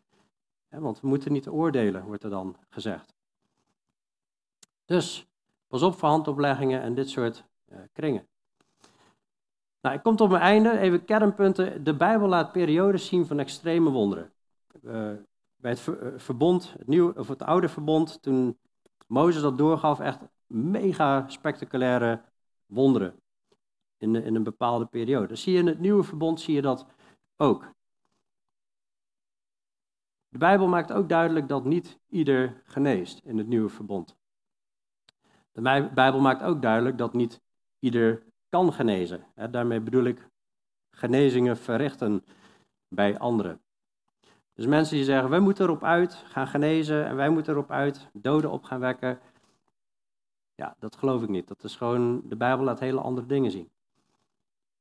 Want 0.69 1.01
we 1.01 1.09
moeten 1.09 1.33
niet 1.33 1.49
oordelen, 1.49 2.05
wordt 2.05 2.25
er 2.25 2.31
dan 2.31 2.57
gezegd. 2.69 3.15
Dus 4.85 5.27
pas 5.67 5.83
op 5.83 5.95
voor 5.95 6.09
handopleggingen 6.09 6.83
en 6.83 6.95
dit 6.95 7.11
soort 7.11 7.45
uh, 7.69 7.79
kringen. 7.93 8.27
Nou, 9.81 9.95
ik 9.95 10.03
kom 10.03 10.17
tot 10.17 10.31
mijn 10.31 10.43
einde. 10.43 10.79
Even 10.79 11.05
kernpunten. 11.05 11.85
De 11.85 11.95
Bijbel 11.95 12.29
laat 12.29 12.53
periodes 12.53 13.07
zien 13.07 13.27
van 13.27 13.39
extreme 13.39 13.91
wonderen. 13.91 14.33
Uh, 14.83 15.13
bij 15.57 15.71
het 15.71 15.89
eh, 15.89 16.09
verbond, 16.17 16.75
het, 16.79 16.87
nieuwe, 16.87 17.19
of 17.19 17.29
het 17.29 17.43
oude 17.43 17.69
verbond, 17.69 18.23
toen 18.23 18.59
Mozes 19.07 19.43
dat 19.43 19.59
doorgaf, 19.59 20.01
echt 20.01 20.21
mega 20.47 21.29
spectaculaire 21.29 22.23
wonderen 22.67 23.21
in, 23.99 24.15
in 24.15 24.35
een 24.35 24.43
bepaalde 24.43 24.87
periode. 24.87 25.37
zie 25.37 25.53
je 25.53 25.59
in 25.59 25.67
het 25.67 25.79
nieuwe 25.79 26.03
verbond 26.03 26.41
zie 26.41 26.55
je 26.55 26.63
dat 26.63 26.87
ook. 27.37 27.75
De 30.29 30.39
Bijbel 30.39 30.69
maakt 30.69 30.93
ook 30.93 31.09
duidelijk 31.09 31.49
dat 31.49 31.65
niet 31.65 31.99
ieder 32.09 32.63
geneest 32.65 33.21
in 33.25 33.39
het 33.39 33.47
nieuwe 33.47 33.69
verbond. 33.69 34.17
De 35.53 35.91
Bijbel 35.95 36.21
maakt 36.21 36.43
ook 36.43 36.63
duidelijk 36.63 36.99
dat 36.99 37.13
niet 37.13 37.41
ieder 37.79 38.23
kan 38.49 38.73
genezen. 38.73 39.27
Daarmee 39.51 39.81
bedoel 39.81 40.05
ik 40.05 40.29
genezingen 40.91 41.57
verrichten 41.57 42.25
bij 42.89 43.19
anderen. 43.19 43.61
Dus 44.55 44.67
mensen 44.67 44.97
die 44.97 45.05
zeggen, 45.05 45.31
wij 45.31 45.41
moeten 45.41 45.65
erop 45.65 45.85
uit 45.85 46.15
gaan 46.15 46.47
genezen 46.47 47.07
en 47.07 47.17
wij 47.17 47.29
moeten 47.29 47.53
erop 47.53 47.71
uit 47.71 48.09
doden 48.13 48.51
op 48.51 48.65
gaan 48.65 48.81
wekken. 48.81 49.21
Ja, 50.55 50.77
dat 50.79 50.97
geloof 50.97 51.23
ik 51.23 51.29
niet. 51.29 51.49
Dat 51.49 51.65
is 51.65 51.77
gewoon, 51.77 52.23
de 52.29 52.37
Bijbel 52.37 52.65
laat 52.65 52.81
hele 52.81 53.01
andere 53.01 53.27
dingen 53.27 53.51
zien. 53.51 53.71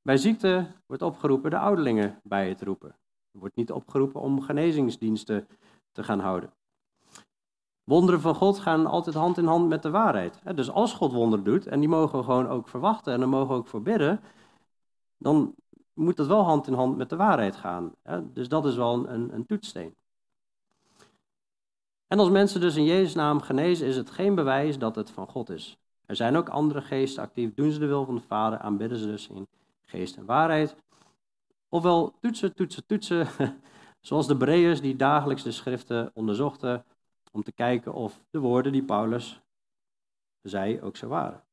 Bij 0.05 0.17
ziekte 0.17 0.67
wordt 0.85 1.01
opgeroepen 1.01 1.49
de 1.49 1.57
ouderlingen 1.57 2.19
bij 2.23 2.49
het 2.49 2.61
roepen. 2.61 2.89
Er 3.31 3.39
wordt 3.39 3.55
niet 3.55 3.71
opgeroepen 3.71 4.21
om 4.21 4.41
genezingsdiensten 4.41 5.47
te 5.91 6.03
gaan 6.03 6.19
houden. 6.19 6.53
Wonderen 7.83 8.21
van 8.21 8.35
God 8.35 8.59
gaan 8.59 8.85
altijd 8.85 9.15
hand 9.15 9.37
in 9.37 9.45
hand 9.45 9.67
met 9.67 9.81
de 9.81 9.89
waarheid. 9.89 10.41
Dus 10.55 10.69
als 10.69 10.93
God 10.93 11.11
wonderen 11.11 11.45
doet, 11.45 11.67
en 11.67 11.79
die 11.79 11.89
mogen 11.89 12.19
we 12.19 12.25
gewoon 12.25 12.47
ook 12.47 12.67
verwachten 12.67 13.13
en 13.13 13.19
daar 13.19 13.29
mogen 13.29 13.55
ook 13.55 13.67
voor 13.67 13.81
bidden, 13.81 14.21
dan 15.17 15.55
moet 15.93 16.15
dat 16.15 16.27
wel 16.27 16.43
hand 16.43 16.67
in 16.67 16.73
hand 16.73 16.97
met 16.97 17.09
de 17.09 17.15
waarheid 17.15 17.55
gaan. 17.55 17.91
Dus 18.23 18.47
dat 18.47 18.65
is 18.65 18.75
wel 18.75 19.09
een, 19.09 19.33
een 19.33 19.45
toetssteen. 19.45 19.95
En 22.07 22.19
als 22.19 22.29
mensen 22.29 22.61
dus 22.61 22.75
in 22.75 22.85
Jezus' 22.85 23.15
naam 23.15 23.41
genezen, 23.41 23.87
is 23.87 23.95
het 23.95 24.09
geen 24.09 24.35
bewijs 24.35 24.77
dat 24.77 24.95
het 24.95 25.09
van 25.09 25.27
God 25.27 25.49
is. 25.49 25.77
Er 26.05 26.15
zijn 26.15 26.35
ook 26.35 26.49
andere 26.49 26.81
geesten 26.81 27.23
actief. 27.23 27.53
Doen 27.53 27.71
ze 27.71 27.79
de 27.79 27.85
wil 27.85 28.05
van 28.05 28.15
de 28.15 28.21
Vader, 28.21 28.59
aanbidden 28.59 28.97
ze 28.97 29.05
dus 29.05 29.27
in 29.27 29.47
geest 29.85 30.15
en 30.15 30.25
waarheid. 30.25 30.75
Ofwel 31.69 32.13
toetsen, 32.21 32.55
toetsen, 32.55 32.85
toetsen. 32.85 33.27
Zoals 34.01 34.27
de 34.27 34.35
Bereërs 34.35 34.81
die 34.81 34.95
dagelijks 34.95 35.43
de 35.43 35.51
schriften 35.51 36.11
onderzochten 36.13 36.85
om 37.31 37.43
te 37.43 37.51
kijken 37.51 37.93
of 37.93 38.21
de 38.29 38.39
woorden 38.39 38.71
die 38.71 38.83
Paulus 38.83 39.41
zei 40.41 40.81
ook 40.81 40.97
zo 40.97 41.07
waren. 41.07 41.43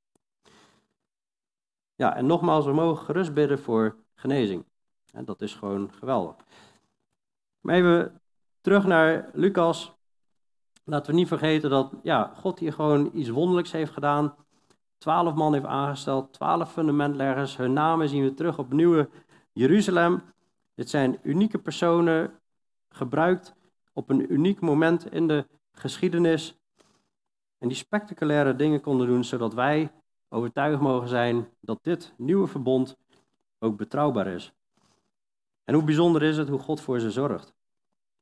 Ja, 1.95 2.17
en 2.17 2.27
nogmaals, 2.27 2.65
we 2.65 2.73
mogen 2.73 3.05
gerust 3.05 3.35
bidden 3.35 3.59
voor 3.59 3.97
genezing. 4.15 4.65
En 5.13 5.25
dat 5.25 5.43
is 5.43 5.55
gewoon 5.55 5.93
geweldig. 5.93 6.37
Maar 7.61 7.75
even 7.75 8.21
terug 8.61 8.87
naar 8.87 9.31
Lucas. 9.33 9.93
Laten 10.85 11.11
we 11.11 11.19
niet 11.19 11.29
vergeten 11.29 11.71
dat 11.71 11.93
ja, 12.03 12.33
God 12.37 12.59
hier 12.59 12.73
gewoon 12.73 13.11
iets 13.15 13.29
wonderlijks 13.29 13.73
heeft 13.73 13.93
gedaan. 13.93 14.35
Twaalf 15.03 15.35
man 15.35 15.53
heeft 15.53 15.67
aangesteld, 15.67 16.33
twaalf 16.33 16.73
fundamentleggers. 16.73 17.57
Hun 17.57 17.73
namen 17.73 18.09
zien 18.09 18.23
we 18.23 18.35
terug 18.35 18.59
op 18.59 18.73
Nieuwe 18.73 19.09
Jeruzalem. 19.53 20.23
Dit 20.75 20.91
zijn 20.91 21.19
unieke 21.23 21.59
personen, 21.59 22.41
gebruikt 22.89 23.55
op 23.93 24.11
een 24.11 24.33
uniek 24.33 24.61
moment 24.61 25.13
in 25.13 25.29
de 25.29 25.47
geschiedenis. 25.73 26.59
En 27.59 27.69
die 27.69 27.77
spectaculaire 27.77 28.57
dingen 28.57 28.81
konden 28.81 29.07
doen, 29.07 29.25
zodat 29.25 29.55
wij 29.55 29.93
overtuigd 30.29 30.81
mogen 30.81 31.09
zijn 31.09 31.49
dat 31.61 31.79
dit 31.83 32.15
nieuwe 32.17 32.47
verbond 32.47 32.97
ook 33.59 33.77
betrouwbaar 33.77 34.27
is. 34.27 34.53
En 35.65 35.75
hoe 35.75 35.85
bijzonder 35.85 36.23
is 36.23 36.37
het 36.37 36.49
hoe 36.49 36.59
God 36.59 36.81
voor 36.81 37.01
ze 37.01 37.11
zorgt. 37.11 37.55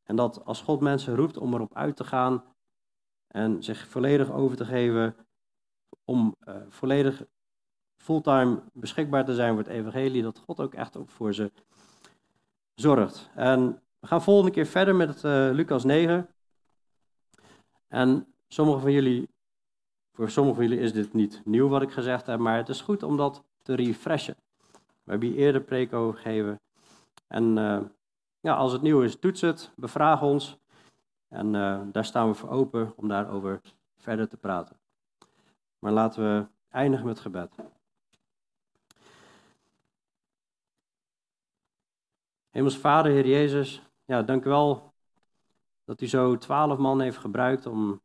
En 0.03 0.17
dat 0.17 0.45
als 0.45 0.63
God 0.63 0.81
mensen 0.81 1.17
roept 1.17 1.37
om 1.37 1.55
erop 1.55 1.75
uit 1.75 1.97
te 1.97 2.05
gaan 2.05 2.45
en 3.27 3.63
zich 3.63 3.87
volledig 3.87 4.33
over 4.33 4.57
te 4.57 4.65
geven, 4.65 5.17
om 6.11 6.37
uh, 6.49 6.55
volledig 6.69 7.23
fulltime 7.97 8.63
beschikbaar 8.73 9.25
te 9.25 9.35
zijn 9.35 9.55
voor 9.55 9.63
het 9.63 9.73
evangelie, 9.73 10.23
dat 10.23 10.39
God 10.39 10.61
ook 10.61 10.75
echt 10.75 10.97
ook 10.97 11.09
voor 11.09 11.35
ze 11.35 11.53
zorgt. 12.75 13.31
En 13.35 13.83
we 13.99 14.07
gaan 14.07 14.23
volgende 14.23 14.51
keer 14.51 14.67
verder 14.67 14.95
met 14.95 15.25
uh, 15.25 15.51
Lucas 15.53 15.85
9. 15.85 16.29
En 17.89 18.27
sommige 18.49 18.81
van 18.81 18.93
jullie, 18.93 19.29
voor 20.13 20.31
sommigen 20.31 20.61
van 20.61 20.69
jullie 20.69 20.85
is 20.85 20.93
dit 20.93 21.13
niet 21.13 21.43
nieuw 21.45 21.69
wat 21.69 21.83
ik 21.83 21.91
gezegd 21.91 22.27
heb, 22.27 22.39
maar 22.39 22.57
het 22.57 22.69
is 22.69 22.81
goed 22.81 23.03
om 23.03 23.17
dat 23.17 23.45
te 23.63 23.75
refreshen. 23.75 24.37
We 25.05 25.11
hebben 25.11 25.29
hier 25.29 25.39
eerder 25.39 25.61
preek 25.61 25.93
over 25.93 26.21
gegeven. 26.21 26.61
En 27.27 27.57
uh, 27.57 27.81
ja, 28.41 28.55
als 28.55 28.73
het 28.73 28.83
nieuw 28.83 29.03
is, 29.03 29.19
toets 29.19 29.41
het, 29.41 29.73
bevraag 29.77 30.23
ons. 30.23 30.59
En 31.29 31.53
daar 31.93 32.05
staan 32.05 32.29
we 32.29 32.35
voor 32.35 32.51
open 32.51 32.93
om 32.97 33.09
daarover 33.09 33.61
verder 33.97 34.29
te 34.29 34.37
praten. 34.37 34.80
Maar 35.81 35.93
laten 35.93 36.23
we 36.23 36.47
eindigen 36.69 37.07
met 37.07 37.21
gebed. 37.21 37.55
Hemels 42.51 42.79
Vader, 42.79 43.13
Heer 43.13 43.27
Jezus, 43.27 43.83
ja, 44.05 44.23
dank 44.23 44.45
u 44.45 44.49
wel 44.49 44.93
dat 45.85 46.01
u 46.01 46.07
zo 46.07 46.39
twaalf 46.39 46.79
man 46.79 47.01
heeft 47.01 47.19
gebruikt 47.19 47.67
om 47.67 48.03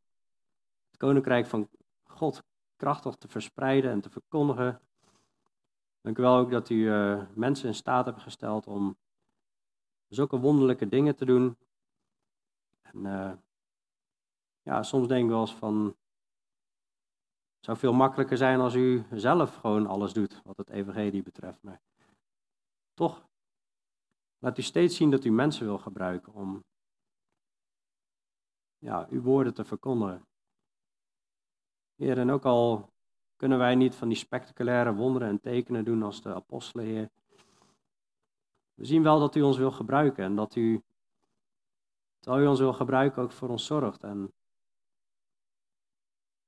het 0.88 0.97
koninkrijk 0.97 1.45
van 1.45 1.69
God 2.03 2.43
krachtig 2.76 3.15
te 3.15 3.28
verspreiden 3.28 3.91
en 3.91 4.01
te 4.01 4.09
verkondigen. 4.09 4.82
Dank 6.01 6.17
u 6.17 6.21
wel 6.21 6.38
ook 6.38 6.51
dat 6.51 6.69
u 6.69 6.76
uh, 6.76 7.23
mensen 7.34 7.67
in 7.67 7.76
staat 7.76 8.05
hebt 8.05 8.21
gesteld 8.21 8.67
om 8.67 8.97
zulke 10.07 10.39
wonderlijke 10.39 10.88
dingen 10.88 11.15
te 11.15 11.26
doen. 11.26 11.57
En 12.82 12.97
uh, 13.05 13.32
ja, 14.61 14.84
soms 14.84 15.07
denk 15.07 15.23
ik 15.23 15.30
wel 15.30 15.41
eens 15.41 15.55
van, 15.55 15.95
zou 17.66 17.78
veel 17.78 17.93
makkelijker 17.93 18.38
zijn 18.38 18.59
als 18.59 18.76
u 18.76 19.03
zelf 19.11 19.55
gewoon 19.55 19.88
alles 19.88 20.13
doet 20.13 20.41
wat 20.43 20.57
het 20.57 20.70
evangelie 20.70 21.24
betreft. 21.24 21.61
Maar 21.61 21.82
toch 22.93 23.28
laat 24.39 24.57
u 24.57 24.61
steeds 24.61 24.95
zien 24.95 25.11
dat 25.11 25.26
u 25.26 25.32
mensen 25.32 25.66
wil 25.66 25.78
gebruiken 25.78 26.34
om 26.34 26.63
ja, 28.78 29.07
uw 29.09 29.22
woorden 29.22 29.53
te 29.53 29.66
verkondigen. 29.66 30.26
Heer, 31.95 32.18
en 32.18 32.30
ook 32.30 32.45
al 32.45 32.93
kunnen 33.36 33.57
wij 33.57 33.76
niet 33.76 33.95
van 33.95 34.07
die 34.07 34.18
spectaculaire 34.18 34.93
wonderen 34.93 35.28
en 35.28 35.39
tekenen 35.39 35.86
doen 35.86 36.03
als 36.03 36.22
de 36.22 36.34
apostelen. 36.34 37.11
We 38.74 38.86
zien 38.86 39.03
wel 39.03 39.20
dat 39.20 39.36
u 39.36 39.41
ons 39.41 39.57
wil 39.57 39.72
gebruiken 39.72 40.24
en 40.24 40.36
dat 40.36 40.55
u, 40.55 40.84
terwijl 42.20 42.43
u 42.43 42.47
ons 42.47 42.59
wil 42.59 42.74
gebruiken, 42.74 43.24
ook 43.24 43.32
voor 43.32 43.49
ons 43.49 43.66
zorgt. 43.66 44.03
En 44.03 44.34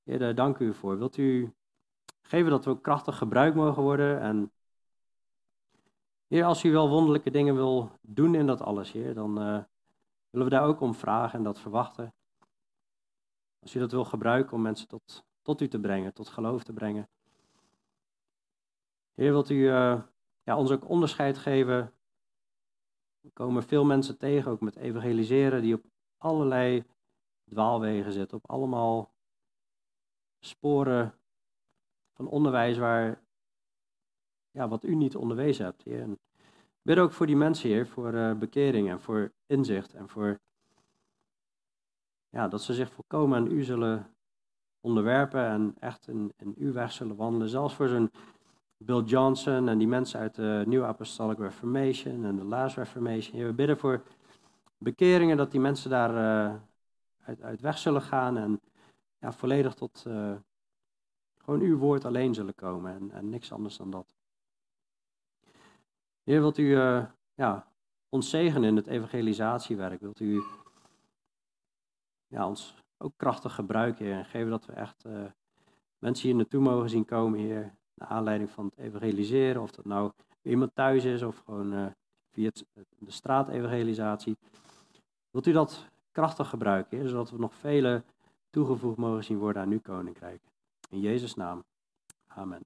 Heer, 0.08 0.18
daar 0.18 0.34
dank 0.34 0.58
u 0.58 0.74
voor. 0.74 0.98
Wilt 0.98 1.16
u 1.16 1.54
geven 2.20 2.50
dat 2.50 2.64
we 2.64 2.80
krachtig 2.80 3.18
gebruikt 3.18 3.56
mogen 3.56 3.82
worden 3.82 4.20
en 4.20 4.52
Heer, 6.26 6.44
als 6.44 6.64
u 6.64 6.72
wel 6.72 6.88
wonderlijke 6.88 7.30
dingen 7.30 7.54
wil 7.54 7.90
doen 8.00 8.34
in 8.34 8.46
dat 8.46 8.60
alles, 8.60 8.92
Heer, 8.92 9.14
dan 9.14 9.30
uh, 9.30 9.64
willen 10.30 10.48
we 10.48 10.54
daar 10.54 10.66
ook 10.66 10.80
om 10.80 10.94
vragen 10.94 11.38
en 11.38 11.44
dat 11.44 11.60
verwachten. 11.60 12.14
Als 13.58 13.74
u 13.74 13.78
dat 13.78 13.90
wil 13.90 14.04
gebruiken 14.04 14.52
om 14.52 14.62
mensen 14.62 14.88
tot, 14.88 15.24
tot 15.42 15.60
u 15.60 15.68
te 15.68 15.80
brengen, 15.80 16.14
tot 16.14 16.28
geloof 16.28 16.64
te 16.64 16.72
brengen. 16.72 17.08
Heer, 19.14 19.30
wilt 19.30 19.50
u 19.50 19.54
uh, 19.54 20.02
ja, 20.42 20.56
ons 20.56 20.70
ook 20.70 20.88
onderscheid 20.88 21.38
geven? 21.38 21.92
Er 23.20 23.32
komen 23.32 23.62
veel 23.62 23.84
mensen 23.84 24.18
tegen, 24.18 24.50
ook 24.50 24.60
met 24.60 24.76
evangeliseren, 24.76 25.62
die 25.62 25.74
op 25.74 25.84
allerlei 26.16 26.84
dwaalwegen 27.44 28.12
zitten, 28.12 28.36
op 28.36 28.50
allemaal 28.50 29.16
sporen 30.40 31.14
van 32.14 32.28
onderwijs 32.28 32.78
waar 32.78 33.20
ja, 34.50 34.68
wat 34.68 34.84
u 34.84 34.94
niet 34.94 35.16
onderwezen 35.16 35.64
hebt, 35.64 35.82
Heer. 35.82 36.00
En 36.00 36.18
bid 36.82 36.98
ook 36.98 37.12
voor 37.12 37.26
die 37.26 37.36
mensen, 37.36 37.68
Heer, 37.68 37.86
voor 37.86 38.14
uh, 38.14 38.34
bekering 38.34 38.88
en 38.88 39.00
voor 39.00 39.32
inzicht 39.46 39.94
en 39.94 40.08
voor 40.08 40.40
ja, 42.28 42.48
dat 42.48 42.62
ze 42.62 42.74
zich 42.74 42.92
volkomen 42.92 43.38
aan 43.38 43.50
u 43.50 43.62
zullen 43.62 44.06
onderwerpen 44.80 45.44
en 45.44 45.74
echt 45.78 46.08
in, 46.08 46.32
uw 46.56 46.72
weg 46.72 46.92
zullen 46.92 47.16
wandelen. 47.16 47.48
Zelfs 47.48 47.74
voor 47.74 47.88
zo'n 47.88 48.10
Bill 48.76 49.02
Johnson 49.02 49.68
en 49.68 49.78
die 49.78 49.88
mensen 49.88 50.20
uit 50.20 50.34
de 50.34 50.64
New 50.66 50.84
Apostolic 50.84 51.38
Reformation 51.38 52.24
en 52.24 52.36
de 52.36 52.44
Last 52.44 52.76
Reformation. 52.76 53.36
Heer, 53.36 53.46
we 53.46 53.52
bidden 53.52 53.78
voor 53.78 54.02
bekeringen, 54.78 55.36
dat 55.36 55.50
die 55.50 55.60
mensen 55.60 55.90
daar 55.90 56.10
uh, 56.10 56.54
uit, 57.24 57.42
uit 57.42 57.60
weg 57.60 57.78
zullen 57.78 58.02
gaan 58.02 58.36
en 58.36 58.60
ja, 59.18 59.32
volledig 59.32 59.74
tot 59.74 60.04
uh, 60.06 60.36
gewoon 61.38 61.60
uw 61.60 61.78
woord 61.78 62.04
alleen 62.04 62.34
zullen 62.34 62.54
komen 62.54 62.94
en, 62.94 63.10
en 63.10 63.28
niks 63.28 63.52
anders 63.52 63.76
dan 63.76 63.90
dat. 63.90 64.16
Heer, 66.22 66.40
wilt 66.40 66.58
u 66.58 66.62
uh, 66.62 67.04
ja, 67.34 67.72
ons 68.08 68.30
zegenen 68.30 68.68
in 68.68 68.76
het 68.76 68.86
evangelisatiewerk? 68.86 70.00
Wilt 70.00 70.20
u 70.20 70.42
ja, 72.26 72.46
ons 72.46 72.74
ook 72.96 73.12
krachtig 73.16 73.54
gebruiken, 73.54 74.04
Heer? 74.04 74.14
En 74.14 74.24
geven 74.24 74.50
dat 74.50 74.66
we 74.66 74.72
echt 74.72 75.04
uh, 75.04 75.24
mensen 75.98 76.26
hier 76.26 76.36
naartoe 76.36 76.60
mogen 76.60 76.90
zien 76.90 77.04
komen, 77.04 77.38
Heer. 77.38 77.76
Naar 77.94 78.08
aanleiding 78.08 78.50
van 78.50 78.64
het 78.64 78.76
evangeliseren. 78.76 79.62
Of 79.62 79.70
dat 79.70 79.84
nou 79.84 80.12
iemand 80.42 80.74
thuis 80.74 81.04
is 81.04 81.22
of 81.22 81.38
gewoon 81.38 81.94
via 82.30 82.46
het, 82.46 82.66
de 82.98 83.10
straatevangelisatie. 83.10 84.36
Wilt 85.30 85.46
u 85.46 85.52
dat 85.52 85.86
krachtig 86.10 86.48
gebruiken? 86.48 87.08
Zodat 87.08 87.30
we 87.30 87.38
nog 87.38 87.54
vele 87.54 88.04
toegevoegd 88.50 88.96
mogen 88.96 89.24
zien 89.24 89.38
worden 89.38 89.62
aan 89.62 89.70
uw 89.70 89.80
koninkrijk. 89.80 90.42
In 90.90 91.00
Jezus' 91.00 91.34
naam. 91.34 91.64
Amen. 92.26 92.62